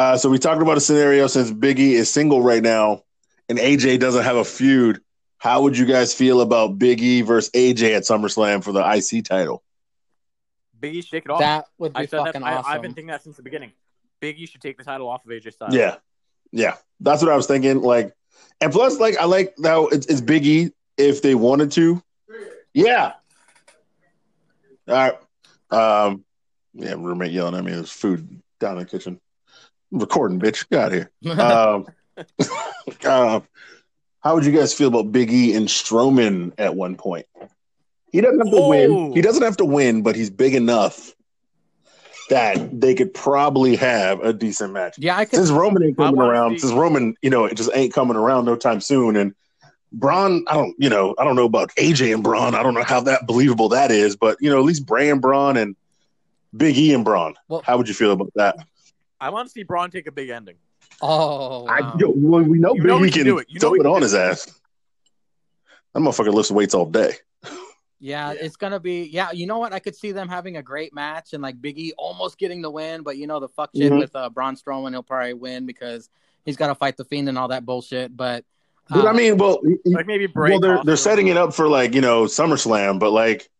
[0.00, 3.02] Uh, so we talked about a scenario since Biggie is single right now,
[3.50, 5.02] and AJ doesn't have a feud.
[5.36, 9.62] How would you guys feel about Biggie versus AJ at SummerSlam for the IC title?
[10.80, 11.40] Biggie shake it off.
[11.40, 12.26] that would be I said that.
[12.28, 12.72] fucking I, awesome.
[12.72, 13.72] I've been thinking that since the beginning.
[14.22, 15.74] Biggie should take the title off of AJ Styles.
[15.74, 15.96] Yeah,
[16.50, 17.82] yeah, that's what I was thinking.
[17.82, 18.14] Like,
[18.62, 22.02] and plus, like, I like how it's, it's Biggie if they wanted to.
[22.72, 23.12] Yeah.
[24.88, 25.14] All right.
[25.70, 26.24] Um.
[26.72, 27.72] Yeah, roommate yelling at me.
[27.72, 29.20] There's food down in the kitchen.
[29.90, 30.68] Recording, bitch.
[30.70, 31.10] Get out of here.
[31.40, 31.86] Um.
[33.04, 33.40] uh,
[34.20, 37.26] how would you guys feel about Big E and Strowman at one point?
[38.12, 38.68] He doesn't have to Oh.
[38.68, 39.12] win.
[39.12, 41.14] He doesn't have to win, but he's big enough
[42.28, 45.36] that they could probably have a decent match yeah, I could.
[45.36, 48.54] since Roman ain't coming around, since Roman, you know, it just ain't coming around no
[48.56, 49.16] time soon.
[49.16, 49.34] And
[49.92, 52.54] Braun, I don't, you know, I don't know about AJ and Braun.
[52.54, 55.20] I don't know how that believable that is, but you know, at least Bray and
[55.20, 55.74] Braun and
[56.56, 57.34] Big E and Braun.
[57.48, 58.56] Well- how would you feel about that?
[59.20, 60.56] I want to see Braun take a big ending.
[61.02, 61.96] oh, I, wow.
[61.98, 63.46] yo, well, we know You know he can can do it.
[63.48, 64.46] You know throw he it can on do his ass.
[65.94, 67.14] That motherfucker lifts weights all day.
[67.98, 69.04] yeah, it's gonna be.
[69.12, 69.72] Yeah, you know what?
[69.72, 73.02] I could see them having a great match and like Biggie almost getting the win,
[73.02, 73.98] but you know the fuck shit Mhm.
[73.98, 76.08] with uh, Braun Strowman, he'll probably win because
[76.44, 78.16] he's got to fight the Fiend and all that bullshit.
[78.16, 78.44] But
[78.88, 80.50] But I uh, mean, well, Like maybe Bray.
[80.50, 83.50] well, they're they're setting it up for like you know SummerSlam, but like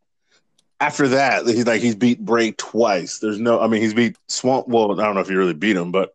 [0.80, 3.18] after that, he's like he's beat Bray twice.
[3.18, 4.66] There's no, I mean, he's beat Swamp.
[4.66, 6.14] Well, I don't know if he really beat him, but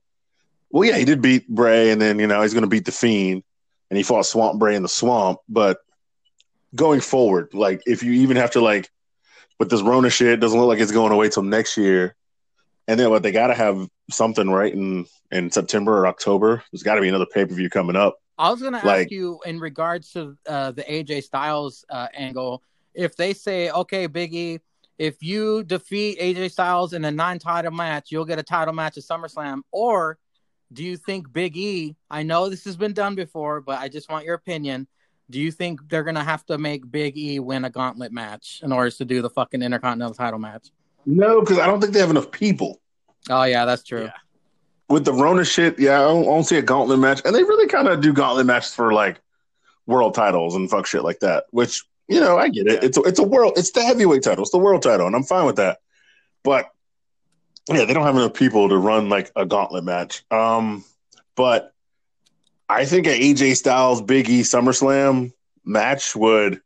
[0.72, 2.92] well, yeah, he did beat Bray, and then you know he's going to beat the
[2.92, 3.44] Fiend,
[3.90, 5.40] and he fought Swamp Bray in the Swamp.
[5.48, 5.78] But
[6.76, 8.90] going forward, like if you even have to like
[9.60, 12.16] with this Rona shit, it doesn't look like it's going away till next year.
[12.88, 16.64] And then what they got to have something right in in September or October.
[16.72, 18.20] There's got to be another pay per view coming up.
[18.38, 22.62] I was gonna Like- ask you in regards to uh, the AJ Styles uh, angle.
[22.96, 24.60] If they say, okay, Biggie,
[24.98, 29.04] if you defeat AJ Styles in a non-title match, you'll get a title match at
[29.04, 29.62] SummerSlam.
[29.72, 30.18] Or
[30.72, 31.96] do you think Big E?
[32.10, 34.88] I know this has been done before, but I just want your opinion.
[35.30, 38.72] Do you think they're gonna have to make Big E win a gauntlet match in
[38.72, 40.70] order to do the fucking Intercontinental title match?
[41.06, 42.80] No, because I don't think they have enough people.
[43.30, 44.04] Oh yeah, that's true.
[44.06, 44.12] Yeah.
[44.90, 47.44] with the Rona shit, yeah, I don't, I don't see a gauntlet match, and they
[47.44, 49.20] really kind of do gauntlet matches for like
[49.88, 51.46] world titles and fuck shit like that.
[51.52, 52.74] Which you know, I get it.
[52.74, 52.88] Yeah.
[52.88, 55.24] It's a, it's a world, it's the heavyweight title, it's the world title, and I'm
[55.24, 55.80] fine with that.
[56.44, 56.72] But
[57.68, 60.24] yeah, they don't have enough people to run like a gauntlet match.
[60.30, 60.84] Um,
[61.36, 61.74] but
[62.70, 65.34] I think an AJ Styles Big E SummerSlam
[65.64, 66.62] match would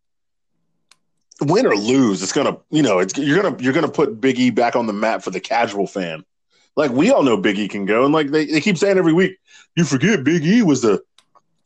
[1.42, 2.22] win or lose.
[2.22, 4.94] It's gonna, you know, it's you're gonna you're gonna put Big E back on the
[4.94, 6.26] map for the casual fan.
[6.76, 9.14] Like we all know Big E can go, and like they, they keep saying every
[9.14, 9.38] week,
[9.76, 11.02] you forget Big E was the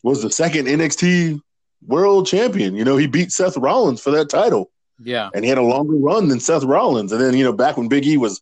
[0.03, 1.41] was the second NXT
[1.87, 2.75] World Champion.
[2.75, 5.29] You know, he beat Seth Rollins for that title, Yeah.
[5.33, 7.11] and he had a longer run than Seth Rollins.
[7.11, 8.41] And then you know, back when Big E was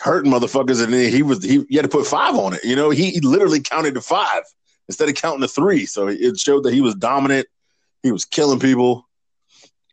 [0.00, 2.64] hurting motherfuckers, and he was he, he had to put five on it.
[2.64, 4.42] You know, he, he literally counted to five
[4.88, 5.86] instead of counting to three.
[5.86, 7.46] So it showed that he was dominant.
[8.02, 9.08] He was killing people.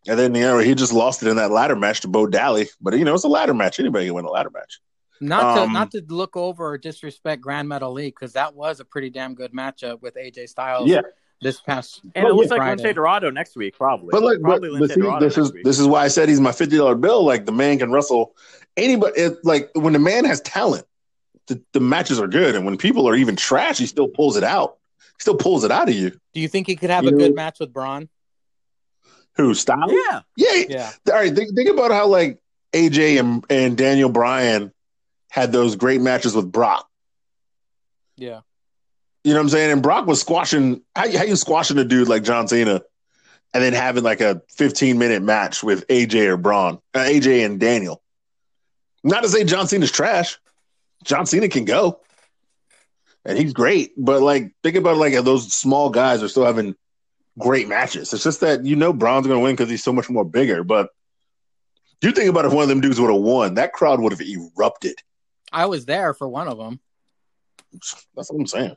[0.08, 2.76] And then you know he just lost it in that ladder match to Bo Dallas.
[2.82, 3.80] But you know it's a ladder match.
[3.80, 4.80] Anybody can win a ladder match.
[5.22, 8.86] Not to Um, not to look over or disrespect Gran Metalik because that was a
[8.86, 10.90] pretty damn good matchup with AJ Styles.
[10.90, 11.02] Yeah.
[11.44, 12.84] This past And it looks like Friday.
[12.84, 14.10] Lince Dorado next week, probably.
[14.12, 15.64] But like, probably but Lince see, Dorado this is week.
[15.64, 17.24] this is why I said he's my fifty dollar bill.
[17.26, 18.36] Like the man can wrestle
[18.78, 19.20] anybody.
[19.20, 20.86] It, like when the man has talent,
[21.48, 24.44] the, the matches are good, and when people are even trash, he still pulls it
[24.44, 24.78] out.
[25.00, 26.12] He still pulls it out of you.
[26.34, 28.10] Do you think he could have You a know- good match with Braun?
[29.36, 29.92] Who style?
[29.92, 30.22] yeah.
[30.38, 30.64] Yeah.
[30.70, 31.34] Yeah, All right.
[31.36, 32.40] Think, think about how like
[32.72, 34.72] AJ and and Daniel Bryan
[35.32, 36.88] had those great matches with Brock.
[38.16, 38.42] yeah.
[39.24, 39.72] You know what I'm saying?
[39.72, 40.82] And Brock was squashing.
[40.96, 42.82] How, you- how you squashing a dude like John Cena,
[43.54, 47.60] and then having like a 15 minute match with AJ or Braun, uh, AJ and
[47.60, 48.02] Daniel.
[49.04, 50.40] Not to say John Cena's trash.
[51.04, 52.00] John Cena can go,
[53.26, 53.92] and he's great.
[53.98, 56.76] But like, think about like those small guys are still having
[57.38, 58.14] great matches.
[58.14, 60.64] It's just that you know Braun's going to win because he's so much more bigger.
[60.64, 60.90] But
[62.02, 64.22] you think about if one of them dudes would have won, that crowd would have
[64.22, 64.96] erupted.
[65.52, 66.80] I was there for one of them.
[68.16, 68.76] That's what I'm saying.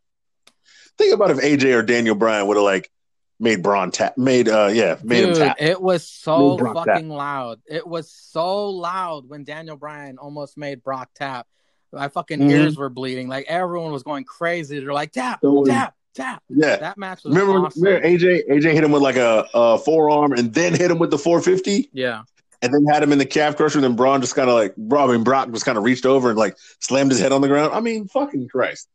[0.99, 2.91] Think about if AJ or Daniel Bryan would have like
[3.39, 5.57] made Braun tap, made uh yeah, made him Dude, tap.
[5.61, 6.87] it was so Brock tap.
[6.87, 7.61] fucking loud.
[7.67, 11.47] It was so loud when Daniel Bryan almost made Brock tap.
[11.93, 12.51] My fucking Mhm.
[12.51, 13.29] ears were bleeding.
[13.29, 14.81] Like everyone was going crazy.
[14.81, 16.43] They're like tap, So- tap, tap.
[16.49, 16.77] Yeah.
[16.77, 17.83] That match was Remember, awesome.
[17.83, 21.11] remember AJ AJ hit him with like a, a forearm and then hit him with
[21.11, 22.23] the 450 yeah,
[22.63, 23.77] and then had him in the calf crusher.
[23.79, 26.31] And then Braun just kind of like, Braun and Brock just kind of reached over
[26.31, 27.73] and like slammed his head on the ground.
[27.75, 28.89] I mean, fucking Christ.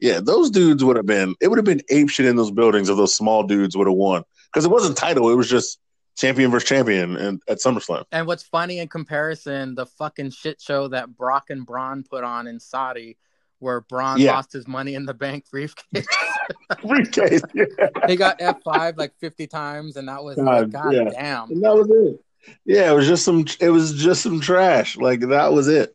[0.00, 2.88] Yeah, those dudes would have been, it would have been ape shit in those buildings
[2.88, 4.22] if those small dudes would have won.
[4.52, 5.78] Because it wasn't title, it was just
[6.16, 8.04] champion versus champion and, at SummerSlam.
[8.12, 12.46] and what's funny in comparison, the fucking shit show that Brock and Braun put on
[12.46, 13.16] in Saudi,
[13.58, 14.32] where Braun Yeah.
[14.32, 16.06] lost his money in the bank briefcase.
[16.82, 17.42] Briefcase.
[17.54, 17.64] Yeah.
[18.06, 21.04] he got F five like fifty times, and that was God, like, God yeah.
[21.10, 21.50] damn.
[21.50, 22.20] And that was it.
[22.64, 23.44] Yeah, it was just some.
[23.60, 24.96] It was just some trash.
[24.96, 25.94] Like that was it.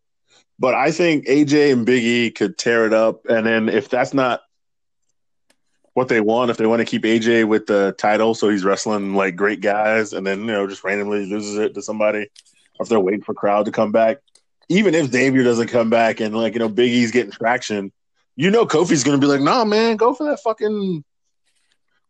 [0.57, 4.13] But I think AJ and Big E could tear it up, and then if that's
[4.13, 4.41] not
[5.93, 9.15] what they want, if they want to keep AJ with the title, so he's wrestling
[9.15, 12.29] like great guys, and then you know just randomly loses it to somebody,
[12.79, 14.17] or if they're waiting for crowd to come back,
[14.69, 17.91] even if Xavier doesn't come back and like you know Big E's getting traction,
[18.35, 21.03] you know Kofi's gonna be like, nah, man, go for that fucking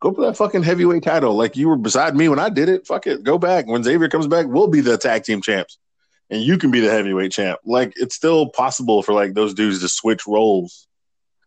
[0.05, 1.35] Go for that fucking heavyweight title.
[1.35, 2.85] Like you were beside me when I did it.
[2.85, 3.23] Fuck it.
[3.23, 3.65] Go back.
[3.65, 5.79] When Xavier comes back, we'll be the tag team champs.
[6.29, 7.59] And you can be the heavyweight champ.
[7.63, 10.87] Like it's still possible for like those dudes to switch roles.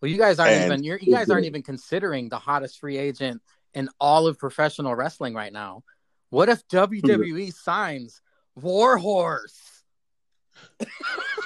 [0.01, 2.97] Well, you guys aren't And- even you're, you guys aren't even considering the hottest free
[2.99, 3.43] agent
[3.75, 5.83] in all of professional wrestling right now.
[6.31, 7.51] What if WWE hmm.
[7.51, 8.21] signs
[8.55, 9.79] Warhorse?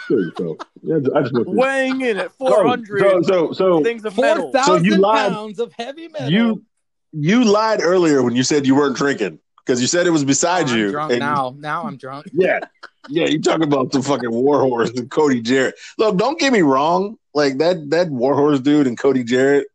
[0.09, 4.53] So, yeah, I just Weighing in at 400 So, so, so, things of Four metal.
[4.65, 5.33] So you lied.
[5.33, 6.31] pounds of heavy metal.
[6.31, 6.65] you
[7.13, 10.69] you lied earlier when you said you weren't drinking because you said it was beside
[10.69, 10.91] Oh, I'm you.
[10.91, 11.55] drunk and- now.
[11.57, 12.27] Now I'm drunk.
[12.33, 12.61] Yeah.
[13.09, 15.75] Yeah, you talking about the fucking Warhorse and Cody Jarrett.
[15.99, 17.17] Look, don't get me wrong.
[17.35, 19.67] Like that that Warhorse dude and Cody Jarrett.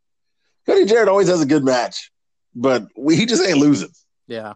[0.65, 2.11] Cody Jarrett always has a good match,
[2.55, 3.89] but we, he just ain't losing.
[4.27, 4.53] Yeah.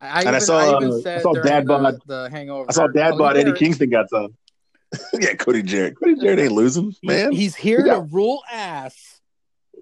[0.00, 2.66] I, And I saw, I even uh, I saw Dad the, bod- the hangover.
[2.68, 3.58] I saw Dad bought he's Eddie.
[3.58, 4.36] Kingston got some.
[5.20, 5.98] yeah, Cody Jarrett.
[5.98, 7.32] Cody Jarrett ain't losing, man.
[7.32, 7.94] He's here Yeah.
[7.94, 9.20] to rule ass.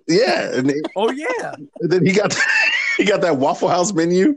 [0.09, 0.63] yeah,
[0.97, 1.55] Oh yeah.
[1.81, 2.35] then he got
[2.97, 4.37] he got that Waffle House menu.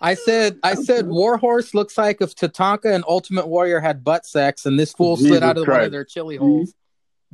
[0.00, 4.64] I said, I said, Warhorse looks like if Tatanka and Ultimate Warrior had butt sex,
[4.64, 6.74] and this fool Jesus slid out of one of their chili holes.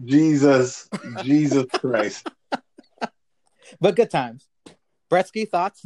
[0.04, 0.88] Jesus,
[1.22, 2.28] Jesus Christ.
[3.80, 4.46] But good times.
[5.10, 5.84] Bretsky thoughts?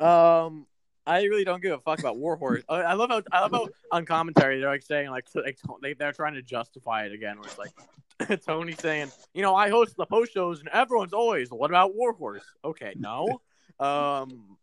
[0.00, 0.66] Um,
[1.06, 2.64] I really don't give a fuck about Warhorse.
[2.68, 5.94] I I love how I love how on commentary they're like saying like, like they
[5.94, 7.38] they're trying to justify it again.
[7.38, 11.50] Where it's like Tony saying, you know, I host the post shows and everyone's always,
[11.50, 12.44] what about Warhorse?
[12.64, 13.40] Okay, no.
[13.78, 14.57] Um,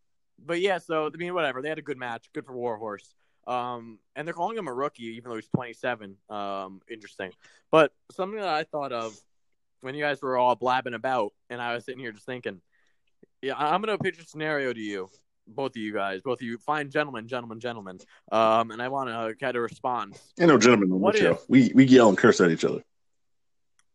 [0.45, 1.61] but yeah, so I mean, whatever.
[1.61, 2.29] They had a good match.
[2.33, 3.13] Good for Warhorse.
[3.47, 6.17] Um, and they're calling him a rookie, even though he's 27.
[6.29, 7.31] Um, interesting.
[7.71, 9.15] But something that I thought of
[9.81, 12.59] when you guys were all blabbing about, and I was sitting here just thinking,
[13.43, 15.09] yeah, I- I'm gonna pitch a scenario to you,
[15.47, 17.99] both of you guys, both of you, fine gentlemen, gentlemen, gentlemen.
[18.31, 20.19] Um, and I want to get a response.
[20.39, 21.31] Ain't no gentlemen on What the show.
[21.33, 22.83] if- We we yell and curse at each other.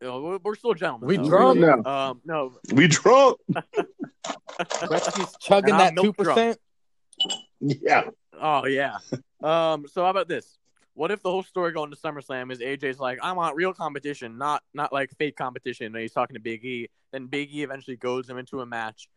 [0.01, 1.09] You know, we're- we're still gentlemen.
[1.09, 1.25] We though.
[1.29, 1.83] drunk now.
[2.11, 3.39] Um, no, We drunk.
[4.25, 6.59] Bretsky's chugging that two percent.
[7.61, 8.11] Yeah.
[8.41, 8.99] Oh yeah.
[9.43, 9.87] um.
[9.89, 10.59] So how about this?
[10.95, 14.37] What if the whole story going to SummerSlam is AJ's like, I want real competition,
[14.37, 15.87] not not like fake competition.
[15.87, 16.89] And he's talking to Big E.
[17.13, 19.09] Then Big E eventually goes him into a match.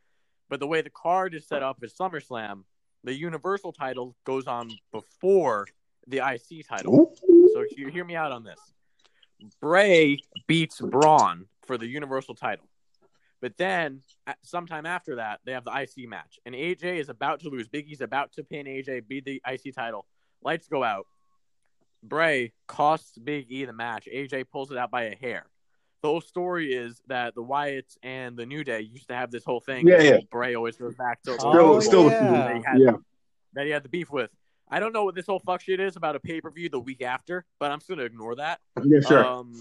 [0.50, 2.64] But the way the card is set up at SummerSlam,
[3.04, 5.68] the Universal title goes on before
[6.08, 7.12] the IC title.
[7.30, 7.50] Ooh.
[7.54, 8.60] So you hear me out on this.
[9.62, 12.66] Bray beats Braun for the Universal title.
[13.44, 14.00] But then,
[14.42, 16.40] sometime after that, they have the IC match.
[16.46, 17.68] And AJ is about to lose.
[17.68, 20.06] Big E's about to pin AJ, beat the IC title.
[20.42, 21.08] Lights go out.
[22.02, 24.08] Bray costs Big E the match.
[24.12, 25.46] AJ pulls it out by a hair.
[26.04, 29.44] The whole story is that the Wyatts and the New Day used to have this
[29.44, 29.90] whole thing.
[29.90, 30.18] Yeah, yeah.
[30.32, 32.32] Bray always goes back to Still, Oh, still, yeah.
[32.32, 32.92] that, he had, yeah.
[33.56, 34.30] that he had the beef with.
[34.70, 36.80] I don't know what this whole fuck shit is about a pay per view the
[36.80, 38.62] week after, but I'm just gonna ignore that.
[38.86, 39.26] Yeah, sure.
[39.26, 39.54] Um,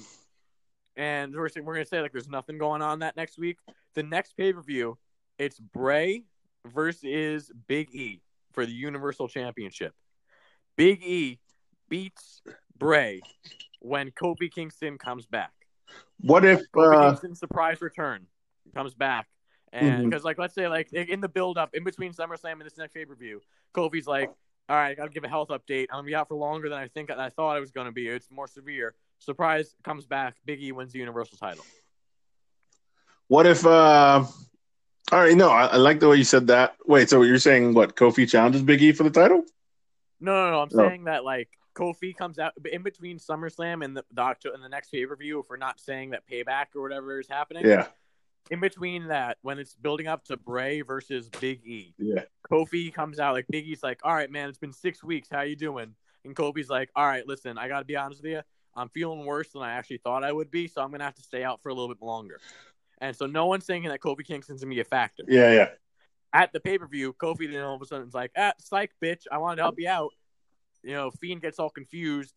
[0.96, 3.58] and we're saying- we're gonna say like there's nothing going on that next week.
[3.94, 4.98] The next pay per view,
[5.38, 6.24] it's Bray
[6.66, 9.94] versus Big E for the Universal Championship.
[10.76, 11.40] Big E
[11.88, 12.42] beats
[12.78, 13.20] Bray
[13.80, 15.52] when Kofi Kingston comes back.
[16.20, 16.60] what if?
[16.72, 18.26] Kofi Uh, Kingston's surprise return
[18.74, 19.28] comes back.
[19.74, 22.76] And because, like, let's say, like, in the build up, in between SummerSlam and this
[22.76, 23.40] next pay per view,
[23.74, 24.28] Kofi's like,
[24.68, 25.86] all right, I got to give a health update.
[25.90, 27.92] I'm to be out for longer than I think I thought I was going to
[27.92, 28.06] be.
[28.06, 28.94] It's more severe.
[29.24, 30.36] Surprise comes back.
[30.44, 31.64] Big E wins the Universal title.
[33.28, 33.64] what if?
[33.64, 34.24] Uh,
[35.10, 36.76] all right, no, I, I like the way you said that.
[36.86, 37.96] Wait, so you're saying what?
[37.96, 39.44] Kofi challenges Big E for the title?
[40.20, 40.60] No, no, no.
[40.62, 40.88] I'm No.
[40.88, 44.68] saying that, like, Kofi comes out in between SummerSlam and the, the Octo- and the
[44.68, 45.40] next pay per view.
[45.40, 47.86] If we're not saying that payback or whatever is happening, Yeah,
[48.50, 52.24] in between that, when it's building up to Bray versus Big E, yeah.
[52.50, 55.28] Kofi comes out like Big E's like, "All right, man, it's been six weeks.
[55.30, 55.94] How you doing?"
[56.24, 58.42] And Kofi's like, "All right, listen, I got to be honest with you.
[58.74, 61.22] I'm feeling worse than I actually thought I would be, so I'm gonna have to
[61.22, 62.38] stay out for a little bit longer."
[62.98, 65.68] And so no one's thinking that Kofi Kingston's gonna be a factor Yeah, yeah.
[66.32, 67.12] at the pay per view.
[67.12, 69.74] Kofi then all of a sudden is like, "Ah, psych, bitch, I wanted to help
[69.78, 70.12] you out."
[70.82, 72.34] You know, Fiend gets all confused.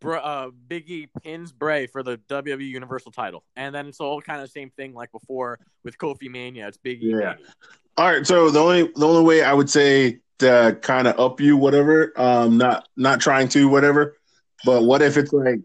[0.00, 4.20] Br- uh, Big E pins Bray for the WWE Universal title, and then it's all
[4.20, 6.68] kind of the same thing like before with Kofi Mania.
[6.68, 7.06] It's Big E.
[7.06, 7.16] Yeah.
[7.16, 7.38] Mania.
[7.96, 11.40] All right, so the only the only way I would say to kind of up
[11.40, 14.18] you, whatever, um, not not trying to, whatever,
[14.64, 15.60] but what if it's like,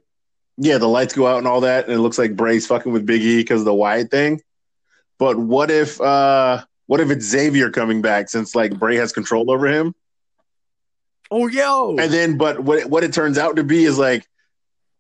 [0.60, 3.06] yeah, the lights go out and all that, and it looks like Bray's fucking with
[3.06, 4.42] Big E because of the Wyatt thing,
[5.18, 9.50] but what if uh, what if it's Xavier coming back since like Bray has control
[9.52, 9.96] over him,
[11.32, 11.96] Oh, yo!
[11.98, 14.28] and then but what it- what it turns out to be is like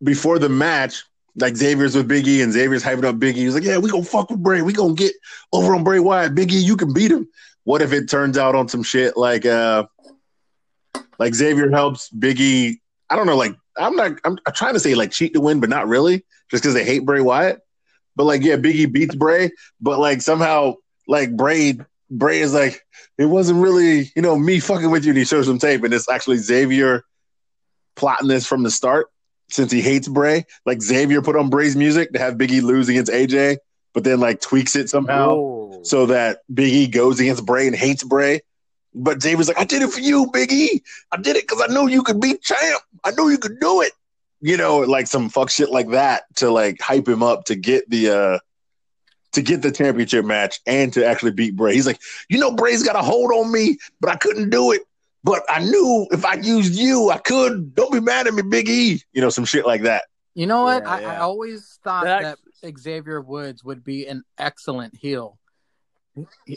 [0.04, 1.04] before the match.
[1.36, 3.42] Like Xavier's with Big E and Xavier's hyping up Big E.
[3.42, 4.62] He's like, "Yeah, we gonna fuck with Bray.
[4.62, 5.14] We gonna get
[5.54, 6.36] over on Bray Wyatt.
[6.36, 7.28] Big E, you can beat him."
[7.64, 9.86] What if it turns out on some shit like uh
[11.18, 12.80] like Xavier helps Biggie?
[13.10, 15.60] I don't know, like I'm not I'm, I'm trying to say like cheat to win,
[15.60, 17.60] but not really, just because they hate Bray Wyatt.
[18.16, 20.76] But like, yeah, Biggie beats Bray, but like somehow
[21.08, 21.80] like Bray
[22.12, 22.82] Bray is like,
[23.18, 25.94] it wasn't really, you know, me fucking with you, and he shows some tape, and
[25.94, 27.04] it's actually Xavier
[27.96, 29.08] plotting this from the start
[29.50, 30.46] since he hates Bray.
[30.66, 33.58] Like Xavier put on Bray's music to have Biggie lose against AJ,
[33.94, 35.80] but then like tweaks it somehow Oh.
[35.84, 38.42] so that Big E goes against Bray and hates Bray.
[38.94, 40.82] But Xavier's like, I did it for you, Big E.
[41.12, 42.82] I did it because I knew you could beat champ.
[43.04, 43.94] I knew you could do it.
[44.42, 47.90] You know, like some fuck shit like that to like hype him up to get
[47.90, 48.40] the uh
[49.34, 51.74] to get the championship match and to actually beat Bray.
[51.74, 52.00] He's like,
[52.30, 54.82] you know, Bray's got a hold on me, but I couldn't do it.
[55.24, 57.76] But I knew if I used you, I could.
[57.76, 59.02] Don't be mad at me, Big E.
[59.12, 60.06] You know, some shit like that.
[60.34, 60.84] You know what?
[60.84, 65.39] Yeah, I, I always thought That that Xavier Woods would be an excellent heel.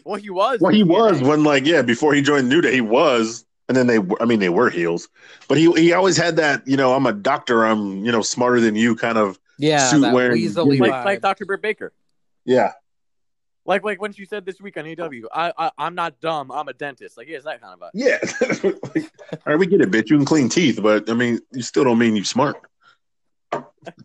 [0.04, 0.60] Well, he was.
[0.60, 1.26] Well, he in was TNA.
[1.28, 3.98] when like yeah, before he joined New Day, he was, and then they.
[4.20, 5.08] I mean, they were heels,
[5.48, 8.60] but he he always had that you know I'm a doctor, I'm you know smarter
[8.60, 11.44] than you kind of Yeah, Suit that wearing- weaselly like like Dr.
[11.46, 11.92] Britt Baker.
[12.44, 12.72] yeah
[13.64, 16.50] Like like when she said this week on AW, I, I I'm not dumb.
[16.50, 17.16] I'm a dentist.
[17.16, 17.90] Like yeah, it's that kind of vibe.
[17.94, 18.18] yeah.
[18.94, 20.10] Like, all right, we get it, bitch.
[20.10, 22.56] You can clean teeth, but I mean, you still don't mean you smart.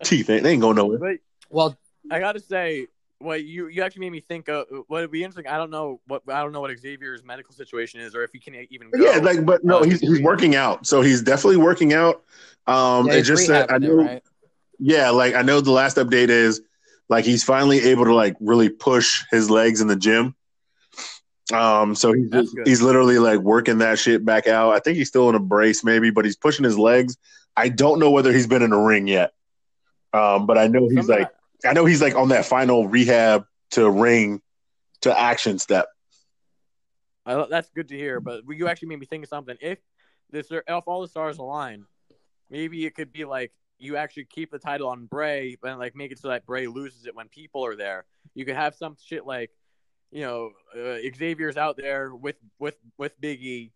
[0.04, 0.98] teeth ain't they ain't going nowhere.
[1.00, 1.18] But
[1.50, 1.78] well,
[2.12, 2.88] I gotta say,
[3.20, 5.48] what you you actually made me think of what would be interesting.
[5.48, 8.40] I don't know what I don't know what Xavier's medical situation is, or if he
[8.40, 9.00] can even go.
[9.00, 12.24] Yeah, like but no, Uh, he's he's working out, so he's definitely working out.
[12.68, 13.94] Um, yeah, it just said I know.
[13.96, 14.24] right?
[14.80, 16.62] Yeah, like I know the last update is
[17.10, 20.36] like he's finally able to like really push his legs in the gym.
[21.54, 24.74] Um, so he's just, he's literally like working that shit back out.
[24.74, 27.18] I think he's still in a brace maybe, but he's pushing his legs.
[27.56, 29.32] I don't know whether he's been in a ring yet.
[30.14, 31.30] Um, but I know he's Some- like
[31.66, 34.42] I know he's like on that final rehab to ring
[35.02, 35.88] to action step.
[37.26, 38.20] That's good to hear.
[38.20, 39.58] But you actually made me think of something.
[39.60, 39.80] If
[40.32, 41.86] this if all the stars align,
[42.50, 46.12] maybe it could be like you actually keep the title on Bray, but like make
[46.12, 48.06] it so that Bray loses it when people are there.
[48.34, 49.52] You could have some shit like,
[50.12, 53.72] you know, uh, Xavier's out there with with with Big E,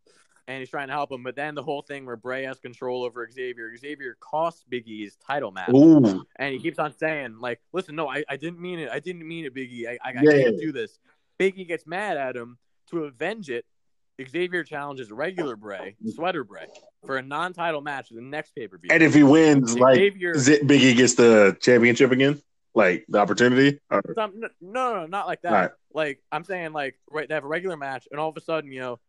[0.47, 1.23] and he's trying to help him.
[1.23, 3.75] But then the whole thing where Bray has control over Xavier.
[3.77, 5.69] Xavier costs Big E's title match.
[5.73, 8.89] Ooh, And he keeps on saying, like, listen, no, I, I didn't mean it.
[8.91, 9.87] I didn't mean it, Biggie.
[9.87, 10.43] I, I, I Yeah.
[10.43, 10.99] can't do this.
[11.39, 12.57] Biggie gets mad at him
[12.89, 13.65] to avenge it.
[14.29, 16.65] Xavier challenges regular Bray, Sweater Bray,
[17.05, 18.89] for a non title match at the next pay per view.
[18.91, 22.39] and if he wins, like Xavier, it Biggie gets the championship again,
[22.73, 23.79] like the opportunity.
[23.89, 25.51] Or, some, no, no, no, not like that.
[25.51, 25.71] Right.
[25.93, 28.71] Like, I'm saying, like, right, they have a regular match, and all of a sudden,
[28.71, 28.99] you know,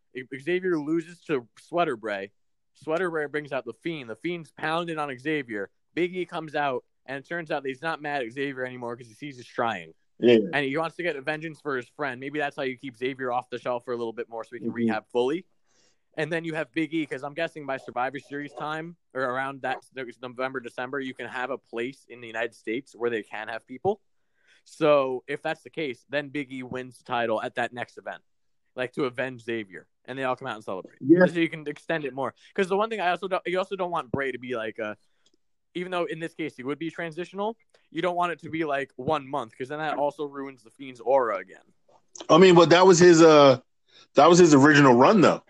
[0.41, 2.31] Xavier loses to Sweater Bray,
[2.75, 4.09] Sweater Bear brings out the Fiend.
[4.09, 5.69] The Fiend's pounding on Xavier.
[5.93, 8.95] Big E comes out, and it turns out that he's not mad at Xavier anymore
[8.95, 9.93] because he sees he's trying.
[10.19, 10.37] Yeah.
[10.53, 12.19] And he wants to get a vengeance for his friend.
[12.19, 14.49] Maybe that's how you keep Xavier off the shelf for a little bit more so
[14.53, 14.75] he can Mhm.
[14.75, 15.45] rehab fully.
[16.15, 19.63] And then you have Big E because I'm guessing by Survivor Series time or around
[19.63, 19.79] that
[20.21, 23.65] November, December, you can have a place in the United States where they can have
[23.65, 23.99] people.
[24.63, 28.21] So if that's the case, then Big E wins the title at that next event,
[28.75, 30.99] like to avenge Xavier, and they all come out and celebrate.
[31.01, 31.25] Yeah.
[31.25, 32.33] So you can extend it more.
[32.53, 34.77] Because the one thing I also don't, you also don't want Bray to be like
[34.79, 34.95] a,
[35.73, 37.57] even though in this case he would be transitional,
[37.91, 40.69] you don't want it to be like one month because then that also ruins the
[40.69, 41.63] Fiend's aura again.
[42.29, 43.59] I mean, but that was his uh
[44.15, 45.43] that was his original run though.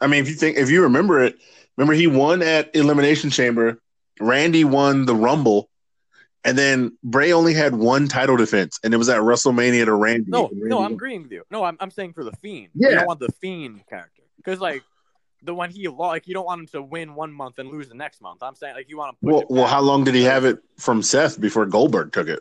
[0.00, 1.36] I mean, if you think if you remember it,
[1.76, 3.80] remember he won at Elimination Chamber,
[4.20, 5.68] Randy won the Rumble,
[6.44, 10.30] and then Bray only had one title defense, and it was at WrestleMania to Randy.
[10.30, 10.92] No, And no, I'm won.
[10.92, 11.44] agreeing with you.
[11.50, 12.70] No, I'm, I'm saying for the Fiend.
[12.74, 12.96] You Yeah.
[12.96, 14.82] don't want the Fiend character because like
[15.42, 17.88] the one he lost, like you don't want him to win one month and lose
[17.88, 18.42] the next month.
[18.42, 21.02] I'm saying like you want to Well, well, how long did he have it from
[21.02, 22.40] Seth before Goldberg took it?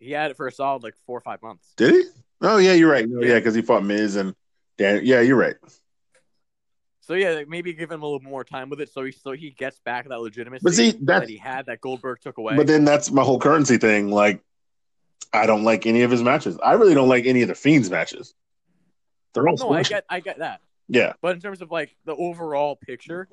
[0.00, 1.72] He had it for a solid like four or five months.
[1.76, 2.02] Did he?
[2.40, 3.08] Oh yeah, you're right.
[3.08, 3.34] No, Yeah.
[3.34, 4.34] yeah, because he fought Miz and
[4.78, 5.02] Dan.
[5.04, 5.54] Yeah, you're right.
[7.04, 9.32] So yeah, like, maybe give him a little more time with it, so he so
[9.32, 12.54] he gets back that legitimacy But see, that he had that Goldberg took away.
[12.56, 14.08] but then that's my whole currency thing.
[14.10, 14.40] Like,
[15.32, 16.56] I don't like any of his matches.
[16.62, 18.34] I really don't like any of the Fiends matches.
[19.34, 20.60] They're all no, I get I get that.
[20.88, 21.14] yeah.
[21.20, 23.26] But in terms of like the overall picture,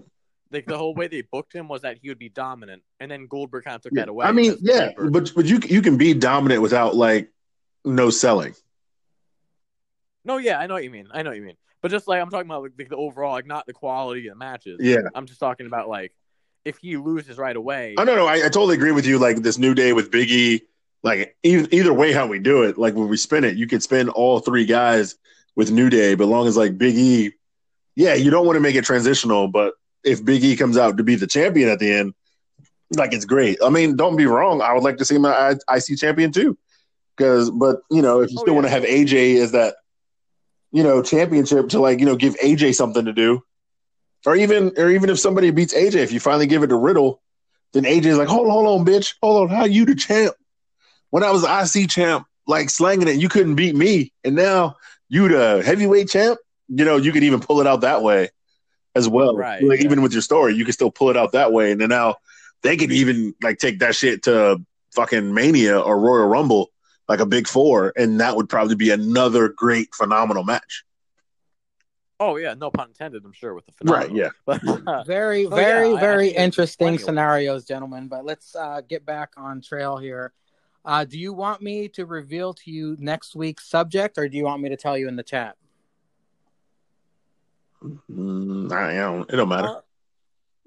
[0.51, 3.27] like the whole way they booked him was that he would be dominant, and then
[3.27, 4.01] Goldberg kind of took Yeah.
[4.03, 4.25] that away.
[4.25, 7.29] I mean, yeah, Goldberg- but but you you can be dominant without like
[7.85, 8.55] no selling.
[10.25, 11.07] no, yeah, I know what you mean.
[11.11, 11.57] I know what you mean.
[11.81, 14.39] But just like I'm talking about like, the overall, like not the quality of the
[14.39, 14.79] matches.
[14.81, 14.97] Yeah.
[15.15, 16.13] I'm just talking about like
[16.65, 17.95] if he loses right away.
[17.97, 19.17] Oh no, no, I, I totally agree with you.
[19.17, 20.61] Like this new day with Biggie,
[21.03, 23.81] like either, either way how we do it, like when we spin it, you could
[23.81, 25.15] spin all three guys
[25.55, 27.31] with New Day, but long as like Big E,
[27.95, 29.73] yeah, you don't want to make it transitional, but
[30.03, 32.13] if Big E comes out to be the champion at the end,
[32.95, 33.57] like it's great.
[33.63, 34.61] I mean, don't be wrong.
[34.61, 36.57] I would like to see him an IC champion too,
[37.15, 38.55] because but you know if you Oh, still yeah.
[38.61, 39.75] want to have AJ as that,
[40.71, 43.43] you know, championship to like you know give AJ something to do,
[44.25, 47.21] or even or even if somebody beats AJ, if you finally give it to Riddle,
[47.73, 50.33] then AJ's like, hold on, hold on, bitch, hold on, how you the champ?
[51.09, 54.75] When I was the IC champ, like slanging it, you couldn't beat me, and now
[55.07, 56.39] you the heavyweight champ.
[56.67, 58.29] You know, you could even pull it out that way
[58.95, 59.35] as well.
[59.35, 59.85] Right, Like yeah.
[59.85, 62.15] even with your story, you can still pull it out that way, and then now
[62.61, 64.61] they could even like take that shit to
[64.93, 66.69] fucking Mania or Royal Rumble,
[67.09, 70.85] like a big four, and that would probably be another great, phenomenal match.
[72.19, 73.25] oh yeah, no pun intended.
[73.25, 74.07] I'm sure with the phenomenal.
[74.07, 74.15] Right?
[74.15, 74.29] Yeah.
[74.45, 74.61] But
[75.07, 78.07] Very, Oh, very, yeah, I- I very interesting scenarios, gentlemen.
[78.07, 80.31] But let's uh, get back on trail here.
[80.85, 84.43] Uh, do you want me to reveal to you next week's subject, or do you
[84.45, 85.55] want me to tell you in the chat?
[87.83, 89.29] Mm, I don't.
[89.29, 89.81] It don't matter.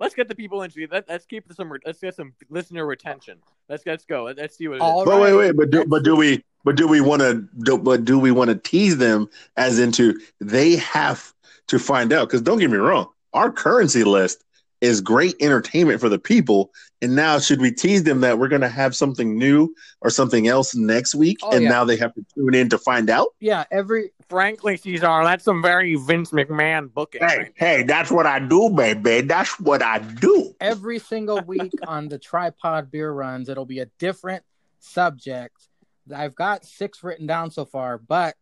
[0.02, 3.38] Let's get the people into let, let's keep some let's get some listener retention.
[3.68, 4.24] Let's let's go.
[4.24, 4.82] Let, us see what it is.
[4.82, 5.38] All But wait, right.
[5.38, 6.42] wait, but do, but do we?
[6.64, 7.46] But do we want to?
[7.60, 11.32] Do, but do we want to tease them as into they have
[11.68, 12.26] to find out?
[12.26, 14.42] Because don't get me wrong, our currency list
[14.82, 16.70] is great entertainment for the people.
[17.00, 20.46] And now, should we tease them that we're going to have something new or something
[20.48, 21.38] else next week?
[21.42, 21.68] Oh, and yeah.
[21.70, 23.28] now they have to tune in to find out.
[23.40, 27.22] Yeah, every Frankly, Cesar, oh, that's some very Vince McMahon booking.
[27.22, 29.20] Hey, hey, that's what I do, baby.
[29.22, 30.54] That's what I do.
[30.60, 34.42] every single week on the tripod beer runs, it'll be a different
[34.80, 35.68] subject.
[36.14, 38.34] I've got six written down so far, but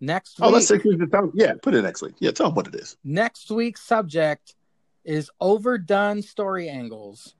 [0.00, 1.02] next Oh, week, that's six weeks.
[1.34, 2.14] Yeah, put it next week.
[2.20, 2.96] Yeah, tell them what it is.
[3.04, 4.54] next week's subject
[5.04, 7.34] is overdone story angles.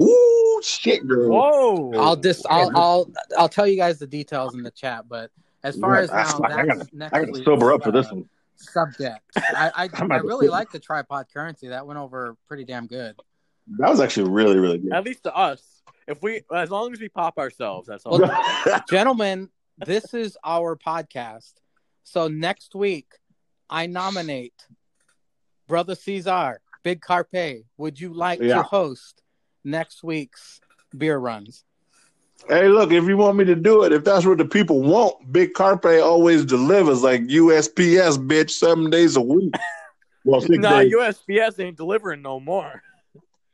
[0.00, 1.30] Ooh, shit, girl.
[1.30, 1.92] Whoa!
[2.00, 5.30] I'll just I'll I'll I'll tell you guys the details in the chat, but
[5.62, 7.92] as far as now, I- I gotta- next I got to week's, sober up for
[7.92, 8.28] this uh, one.
[8.56, 9.20] subject.
[9.36, 11.68] I I, I'm I about to really like the tripod currency.
[11.68, 13.14] That went over pretty damn good.
[13.78, 14.92] That was actually really, really good.
[14.92, 15.62] At least to us,
[16.08, 18.18] if we as long as we pop ourselves, that's all.
[18.18, 19.48] Well, Gentlemen,
[19.78, 21.52] this is our podcast.
[22.02, 23.12] So next week,
[23.70, 24.66] I nominate
[25.68, 27.64] Brother Cesar, Big Carpe.
[27.78, 28.56] Would you like Yeah.
[28.56, 29.22] to host
[29.64, 30.60] next week's
[30.96, 31.64] beer runs?
[32.48, 35.32] hey, look, if you want me to do it, if that's what the people want,
[35.32, 39.52] Big Carpe always delivers like USPS, bitch, seven days a week.
[40.26, 40.90] Well, six nah, days.
[40.94, 42.82] USPS ain't delivering no more.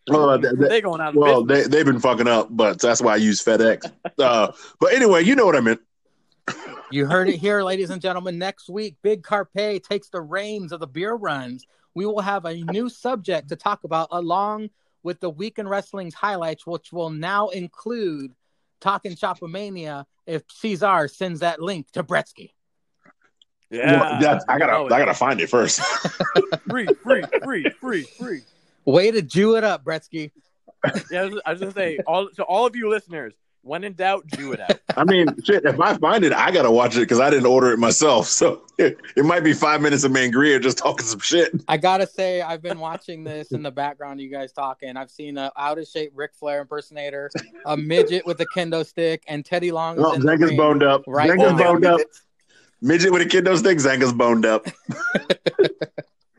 [0.08, 1.66] Uh, they- they- they going out of well, business.
[1.66, 3.90] they, they've been fucking up, but that's why I use FedEx.
[4.16, 5.80] Uh, but anyway, you know what I meant.
[6.90, 8.38] You heard it here, ladies and gentlemen.
[8.38, 11.64] Next week, Big Carpe takes the reins of the beer runs.
[11.94, 14.70] We will have a new subject to talk about along
[15.02, 18.32] with the weekend in Wrestling's highlights, which will now include
[18.80, 22.50] Talk 'N Shop-A-Mania if Cesar sends that link to Bretsky.
[23.70, 25.80] yeah, Well, that's- I Oh, gotta, I gotta find it first.
[26.68, 28.42] free, free, free, free, free.
[28.84, 30.32] Way to Jew it up, Bretsky.
[31.10, 33.92] Yeah, I was, I was gonna say all to all of you listeners, when in
[33.94, 34.78] doubt, Jew it out.
[34.96, 35.64] I mean, shit.
[35.64, 38.26] If I find it, I gotta watch it because I didn't order it myself.
[38.26, 41.52] So it, it might be five minutes of Mangria just talking some shit.
[41.68, 44.20] I gotta say, I've been watching this in the background.
[44.20, 44.96] You guys talking.
[44.96, 47.30] I've seen a out of shape Ric Flair impersonator,
[47.66, 49.98] a midget with a kendo stick, and Teddy Long.
[49.98, 50.56] is Oh, in the Zanga's ring.
[50.56, 51.02] boned up.
[51.06, 51.30] Right.
[51.30, 52.00] Zenga's boned up.
[52.80, 53.78] Midget with a kendo stick.
[53.78, 54.66] Zenga's boned up.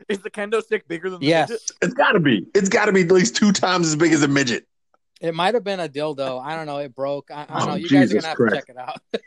[0.08, 1.70] Is the kendo stick bigger than the Yes, midget?
[1.80, 2.46] It's gotta be.
[2.54, 4.66] It's gotta be at least two times as big as a midget.
[5.22, 6.42] It might have been a dildo.
[6.44, 6.78] I don't know.
[6.78, 7.30] It broke.
[7.30, 7.74] I, I don't Oh, know.
[7.76, 8.54] You guys are gonna have Christ.
[8.54, 9.00] to check it out.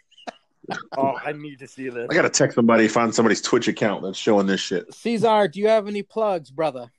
[0.98, 2.08] Oh, I need to see this.
[2.10, 4.92] I gotta text somebody, find somebody's Twitch account that's showing this shit.
[4.96, 6.90] Caesar, do you have any plugs, brother,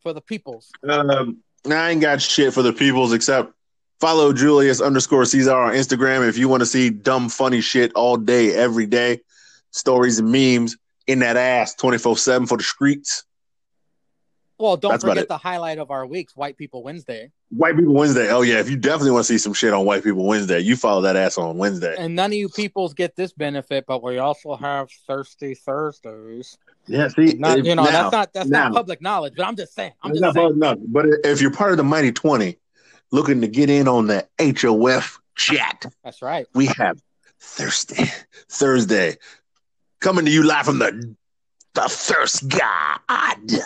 [0.00, 0.70] for the peoples?
[0.88, 1.38] Um,
[1.68, 3.52] I ain't got shit for the peoples except
[3.98, 8.16] follow Julius underscore Caesar on Instagram if you want to see dumb, funny shit all
[8.16, 9.22] day, every day.
[9.72, 10.76] Stories and memes
[11.08, 13.24] in that ass 24 7 for the streets.
[14.56, 17.32] Well, don't That's forget the highlight of our weeks, White People Wednesday.
[17.50, 18.30] White People Wednesday.
[18.30, 18.58] Oh, yeah.
[18.58, 21.16] If you definitely want to see some shit on White People Wednesday, you follow that
[21.16, 21.94] ass on Wednesday.
[21.98, 26.58] And none of you peoples get this benefit, but we also have Thirsty Thursdays.
[26.86, 29.56] Yeah, see, Not, if- you know, now- that's not that's not public knowledge, but I'm
[29.56, 29.92] just saying.
[30.02, 30.48] I'm just not saying.
[30.50, 30.78] bad enough.
[30.88, 32.58] But if you're part of the Mighty 20
[33.12, 36.46] looking to get in on the HOF chat, That's right.
[36.54, 37.00] we have
[37.40, 38.06] Thursday,
[38.48, 39.16] Thursday,
[40.00, 41.14] coming to you live from the
[41.74, 42.98] the Thirst God.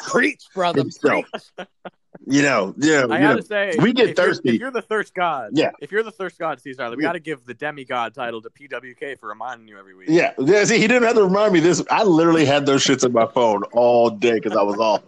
[0.09, 0.81] Preach, brother.
[0.81, 1.25] Himself.
[1.57, 1.69] Preach.
[2.27, 4.49] You know, yeah, I gotta say, we get if you're- thirsty.
[4.51, 5.71] If you're the thirst god, Yeah.
[5.81, 7.09] If you're the thirst god, Caesar, we Yeah.
[7.09, 10.09] got to give the demigod title to PWK for reminding you every week.
[10.11, 10.65] Yeah, yeah.
[10.65, 11.83] See, he didn't have to remind me this.
[11.91, 15.03] I literally had those shits in my phone all day because I was off.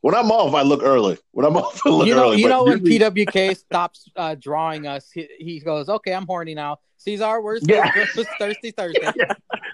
[0.00, 1.18] When I'm off, I look early.
[1.32, 2.38] When I'm off, I look You know, early.
[2.38, 6.26] you but know when usually- PWK stops uh, drawing us, he, he goes, "Okay, I'm
[6.26, 7.90] horny now." Caesar, where's Yeah.
[7.90, 9.00] Christmas Thirsty Thursday?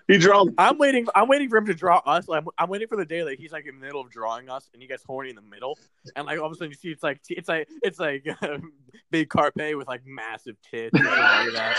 [0.09, 0.49] he draws.
[0.59, 1.07] I'm waiting.
[1.15, 2.27] I'm waiting for him to draw us.
[2.29, 4.69] I'm, I'm waiting for the day that he's like in the middle of drawing us,
[4.73, 5.79] and he gets horny in the middle,
[6.17, 8.27] and like all of a sudden you see it's like it's like it's like
[9.11, 10.95] big carpe with like massive tits.
[10.95, 11.77] Like that.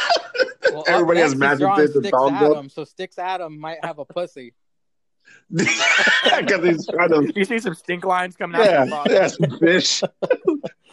[0.72, 2.52] Well, Everybody has massive tits and Sticks thongs up.
[2.52, 4.54] Adam, so Sticks Adam might have a pussy.
[5.52, 7.32] Because he's trying to.
[7.36, 8.66] You see some stink lines coming out.
[8.66, 10.02] Yeah, of yeah, some fish.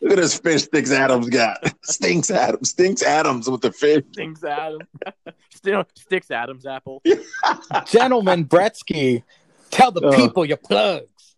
[0.02, 1.58] Look at this fish Stinks Adams got.
[1.84, 2.70] Stinks Adams.
[2.70, 4.02] Stinks Adams with the fish.
[4.12, 4.82] Stinks Adams.
[5.54, 7.02] Still sticks Adam's apple.
[7.86, 9.22] Gentlemen, Bretsky,
[9.70, 10.16] tell the Uh.
[10.16, 11.36] people your plugs.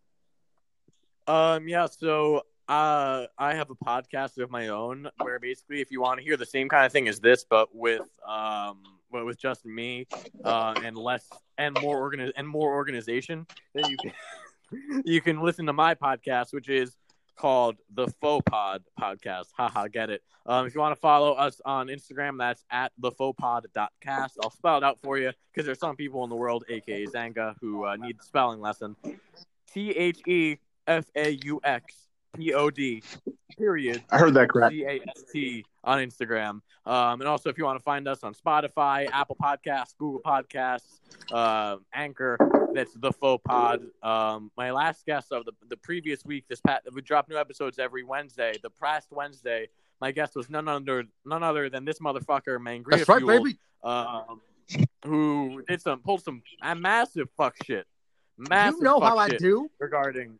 [1.26, 6.00] Um, yeah, so uh, I have a podcast of my own where basically, if you
[6.00, 8.78] want to hear the same kind of thing as this, but with um,
[9.24, 10.06] but with just me,
[10.44, 11.28] uh, and less
[11.58, 16.52] and more organi- and more organization, then you can you can listen to my podcast,
[16.52, 16.96] which is
[17.36, 19.46] called the Faux Pod Podcast.
[19.56, 20.22] Haha, get it.
[20.46, 24.38] Um, if you want to follow us on Instagram, that's at the pod.cast.
[24.42, 27.56] I'll spell it out for you because there's some people in the world, aka Zanga,
[27.60, 28.94] who uh, need the spelling lesson.
[29.72, 31.94] T H E F A U X
[32.34, 33.02] P O D
[33.56, 34.72] period I heard that crack.
[34.72, 36.60] C A S T on Instagram.
[36.86, 41.00] Um, and also, if you want to find us on Spotify, Apple Podcasts, Google Podcasts,
[41.32, 42.36] uh, Anchor,
[42.74, 43.82] that's the Faux Pod.
[44.02, 47.78] Um, my last guest of the, the previous week, this pat, we drop new episodes
[47.78, 48.52] every Wednesday.
[48.62, 49.68] The past Wednesday,
[50.00, 53.58] my guest was none other none other than this motherfucker, Mangria That's right, Fuel, baby.
[53.82, 54.40] um,
[55.04, 56.42] who did some pulled some
[56.76, 57.86] massive fuck shit.
[58.36, 59.70] Massive You know fuck how I do.
[59.78, 60.38] regarding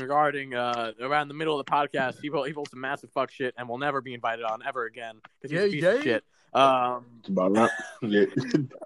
[0.00, 3.30] regarding uh around the middle of the podcast he pulled, he pulled some massive fuck
[3.30, 5.90] shit and will never be invited on ever again because he's a piece yeah.
[5.90, 6.24] of shit
[6.54, 7.70] um about right.
[8.02, 8.24] Yeah.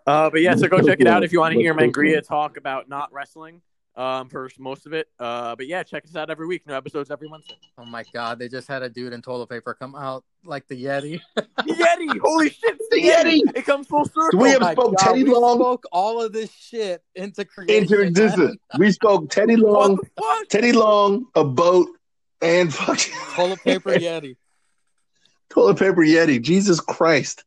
[0.07, 2.57] uh but yeah so go check it out if you want to hear Mangria talk
[2.57, 3.61] about not wrestling
[3.97, 7.11] um for most of it uh but yeah check us out every week new episodes
[7.11, 10.25] every Wednesday Oh my god, they just had a dude in toilet paper come out
[10.45, 11.21] like the Yeti.
[11.61, 13.43] Yeti holy shit it's the Yeti!
[13.43, 16.23] Yeti it comes full circle We have Oh spoke God, Teddy we Long spoke all
[16.23, 17.83] of this shit into creation.
[17.85, 18.07] into man.
[18.09, 18.57] existence.
[18.79, 21.89] We spoke Teddy Long, the Teddy Long, a boat,
[22.43, 24.37] and fucking Toilet paper Yeti.
[25.51, 26.41] toilet paper Yeti.
[26.43, 27.45] Jesus Christ.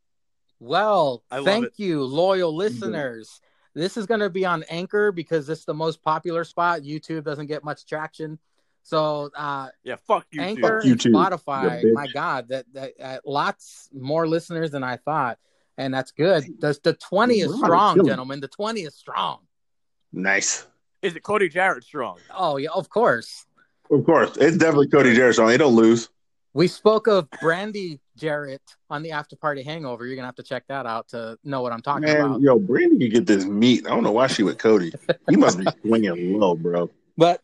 [0.58, 1.72] Well, I thank it.
[1.76, 3.40] you, loyal listeners.
[3.74, 6.82] This is going to be on Anchor because it's the most popular spot.
[6.82, 8.38] YouTube doesn't get much traction.
[8.82, 10.88] So, uh, yeah fuck you Anchor too.
[10.88, 14.96] you and too, Spotify, you my God, that, that uh, lots more listeners than I
[14.96, 15.38] thought.
[15.76, 16.44] And that's good.
[16.60, 18.40] The, the 20 is strong, gentlemen.
[18.40, 19.40] The 20 is strong.
[20.12, 20.66] Nice.
[21.02, 23.46] is it Cody Jarrett strong Oh, yeah, of course.
[23.90, 24.36] Of course.
[24.36, 25.48] It's definitely Cody Jarrett song.
[25.48, 26.08] They don't lose.
[26.52, 30.04] We spoke of Brandy Jarrett on the After Party Hangover.
[30.04, 32.40] You're going to have to check that out to know what I'm talking Man, about.
[32.40, 33.86] yo, Brandy can get this meat.
[33.86, 34.92] I don't know why she with Cody.
[35.28, 36.90] He must be swinging low, bro.
[37.16, 37.40] But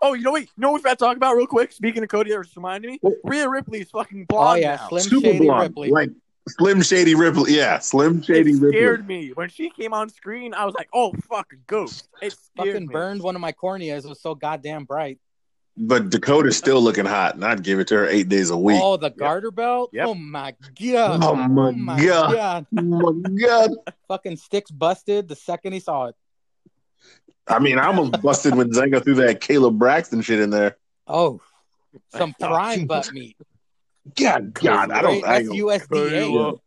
[0.00, 0.42] Oh, you know what?
[0.42, 1.72] You know what we got to talk about real quick?
[1.72, 2.98] Speaking of Cody, that just reminded me.
[3.00, 3.14] What?
[3.24, 4.88] Rhea Ripley's fucking oh, blonde yeah, now.
[4.88, 5.62] Slim Super Shady blonde.
[5.62, 5.90] Ripley.
[5.90, 6.10] Like
[6.48, 7.56] Slim Shady Ripley.
[7.56, 8.70] Yeah, Slim Shady it Ripley.
[8.70, 10.54] scared me when she came on screen.
[10.54, 12.92] I was like, "Oh fuck, a ghost!" It fucking me.
[12.92, 14.04] burned one of my corneas.
[14.04, 15.18] It was so goddamn bright.
[15.78, 18.80] But Dakota's still looking hot, and I'd give it to her eight days a week.
[18.82, 19.90] Oh, the garter belt.
[19.92, 20.06] Yep.
[20.06, 21.20] Oh my god.
[21.22, 21.34] Oh,
[21.72, 22.66] my oh, God.
[22.78, 23.70] Oh my god!
[24.08, 26.14] Fucking sticks busted the second he saw it.
[27.46, 30.78] I mean, I almost busted when Zenga threw that Caleb Braxton shit in there.
[31.06, 31.40] Oh,
[32.14, 32.88] some Oh, prime Jesus.
[32.88, 33.36] butt meat.
[34.18, 35.24] God, God, I don't.
[35.24, 36.58] I don't USDA.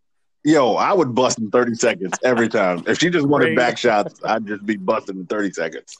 [0.44, 2.84] yo, I would bust in thirty seconds every time.
[2.86, 3.56] If she just wanted Crazy.
[3.56, 5.98] back shots, I'd just be busting in thirty seconds.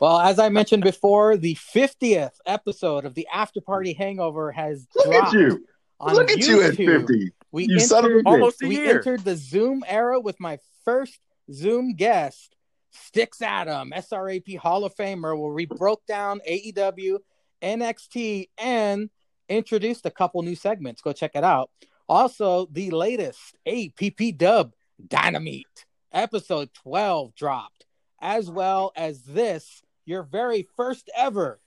[0.00, 5.06] Well, as I mentioned before, the 50th episode of the After Party Hangover has Look
[5.08, 5.66] at dropped you!
[6.00, 7.32] on Look at you at fifty.
[7.52, 8.32] We You son of a entered, bitch.
[8.32, 8.96] Almost a we year.
[8.96, 11.18] entered the Zoom era with my first
[11.52, 12.56] Zoom guest,
[12.90, 17.18] Sticks Adam, SRAP Hall of Famer, where we broke down AEW,
[17.60, 19.10] NXT, and
[19.50, 21.02] introduced a couple new segments.
[21.02, 21.70] Go check it out.
[22.08, 24.72] Also, the latest APP Dub
[25.06, 27.84] Dynamite episode 12 dropped,
[28.20, 31.60] as well as this, your very first ever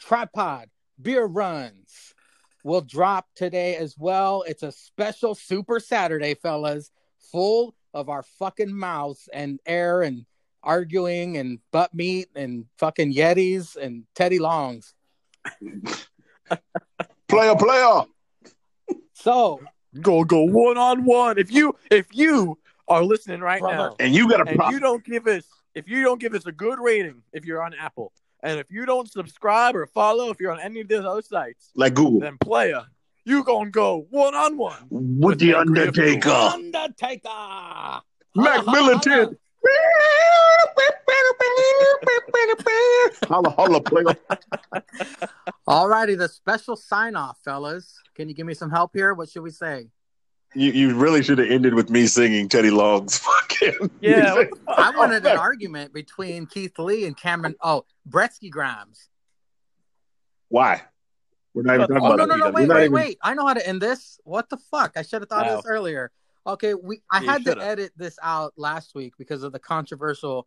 [0.00, 0.68] tripod
[1.00, 2.12] beer runs
[2.64, 4.42] will drop today as well.
[4.46, 6.90] It's a special Super Saturday, fellas,
[7.30, 10.26] full of our fucking mouths and air and
[10.62, 14.92] arguing and butt meat and fucking Yetis and Teddy Longs.
[17.28, 18.02] Player, player.
[19.14, 19.60] So,
[20.00, 21.38] Go go one on one.
[21.38, 22.58] If you if you
[22.88, 23.76] are listening right Brother.
[23.76, 24.74] now And you got a problem.
[24.74, 25.44] you don't give us
[25.74, 28.86] if you don't give us a good rating if you're on Apple and if you
[28.86, 32.38] don't subscribe or follow if you're on any of these other sites, like Google then
[32.38, 32.84] player,
[33.24, 34.86] you gonna go one on one.
[34.90, 36.30] with with the Undertaker.
[36.30, 38.00] Undertaker.
[38.36, 39.38] Mac Militant.
[43.28, 44.16] Holla, holla, player.
[45.66, 47.98] Alrighty, the special sign off, fellas.
[48.14, 49.14] Can you give me some help here?
[49.14, 49.88] What should we say?
[50.54, 53.90] You, you really should have ended with me singing Teddy Long's fucking.
[54.00, 54.50] Yeah, music.
[54.68, 57.54] I wanted an argument between Keith Lee and Cameron.
[57.62, 59.08] Oh, Bretsky Grimes.
[60.48, 60.82] Why?
[61.54, 62.38] We're not even talking Oh about no it.
[62.38, 63.18] no no wait wait even- wait!
[63.22, 64.18] I know how to end this.
[64.24, 64.92] What the fuck?
[64.96, 66.10] I should have thought of this earlier.
[66.46, 67.64] Okay, we I You had to shoulda.
[67.64, 70.46] edit this out last week because of the controversial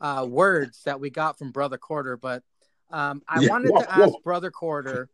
[0.00, 2.16] uh, words that we got from Brother Quarter.
[2.16, 2.42] But
[2.90, 4.20] um, I Yeah, wanted whoa, to ask whoa.
[4.24, 5.10] Brother Quarter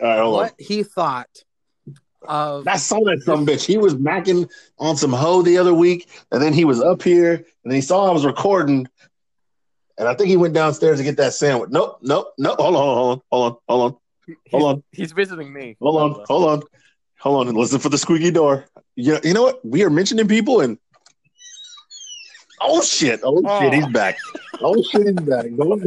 [0.00, 0.40] All right, hold on.
[0.44, 1.44] what he thought
[2.22, 2.66] of.
[2.68, 3.64] I saw that some bitch.
[3.64, 4.48] He was macking
[4.78, 7.80] on some hoe the other week, and then he was up here, and then he
[7.80, 8.86] saw I was recording,
[9.98, 11.70] and I think he went downstairs to get that sandwich.
[11.70, 12.58] Nope, nope, nope.
[12.58, 15.76] Hold on, hold on, hold on, hold on, he's, hold on, he's visiting me.
[15.80, 16.62] hold on, hold on,
[17.18, 18.66] hold on, and listen for the squeaky door.
[18.96, 19.64] You know, you know what?
[19.64, 20.78] We are mentioning people, and
[22.60, 23.58] oh shit, oh, Oh.
[23.60, 24.18] shit, he's back.
[24.60, 25.46] Oh shit, he's back.
[25.56, 25.80] Go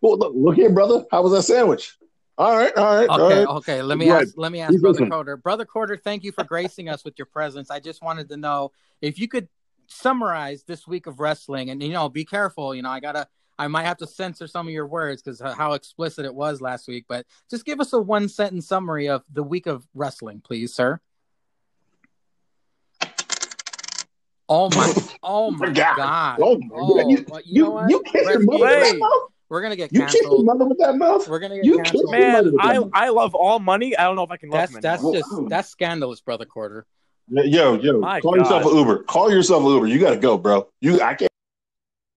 [0.00, 1.04] well, look, look here, brother.
[1.10, 1.96] How was that sandwich?
[2.42, 3.48] All right, all right, Okay, right.
[3.48, 3.82] okay.
[3.82, 4.34] Let me ask.
[4.36, 5.06] Let me ask He's Brother.
[5.06, 5.36] Quarter.
[5.36, 7.70] Brother Quarter, thank you for gracing us with your presence.
[7.70, 9.46] I just wanted to know if you could
[9.86, 12.74] summarize this week of wrestling, and you know, be careful.
[12.74, 13.28] You know, I gotta.
[13.60, 16.88] I might have to censor some of your words because how explicit it was last
[16.88, 17.04] week.
[17.06, 20.98] But just give us a one sentence summary of the week of wrestling, please, sir.
[24.48, 24.92] Oh my!
[25.22, 25.96] Oh my oh God.
[25.96, 26.38] God!
[26.42, 27.08] Oh, my Oh.
[27.08, 27.90] You, you you, know what?
[27.90, 29.02] you kissed your Rescue- mother Wait.
[29.52, 29.56] Mouth?
[29.56, 30.46] We're gonna get You kissed your canceled.
[30.46, 31.28] mother with that mouth?
[31.28, 32.04] We're gonna get You canceled.
[32.04, 33.96] kissed- Man, I I love all money.
[33.96, 35.14] I don't know if I can That's him that's anymore.
[35.14, 36.86] just that's scandalous, brother Quarter.
[37.28, 38.72] Yo, yo, My call yourself God.
[38.72, 39.02] an Uber.
[39.04, 39.86] Call yourself an Uber.
[39.86, 40.68] You got to go, bro.
[40.80, 41.31] You, I can't.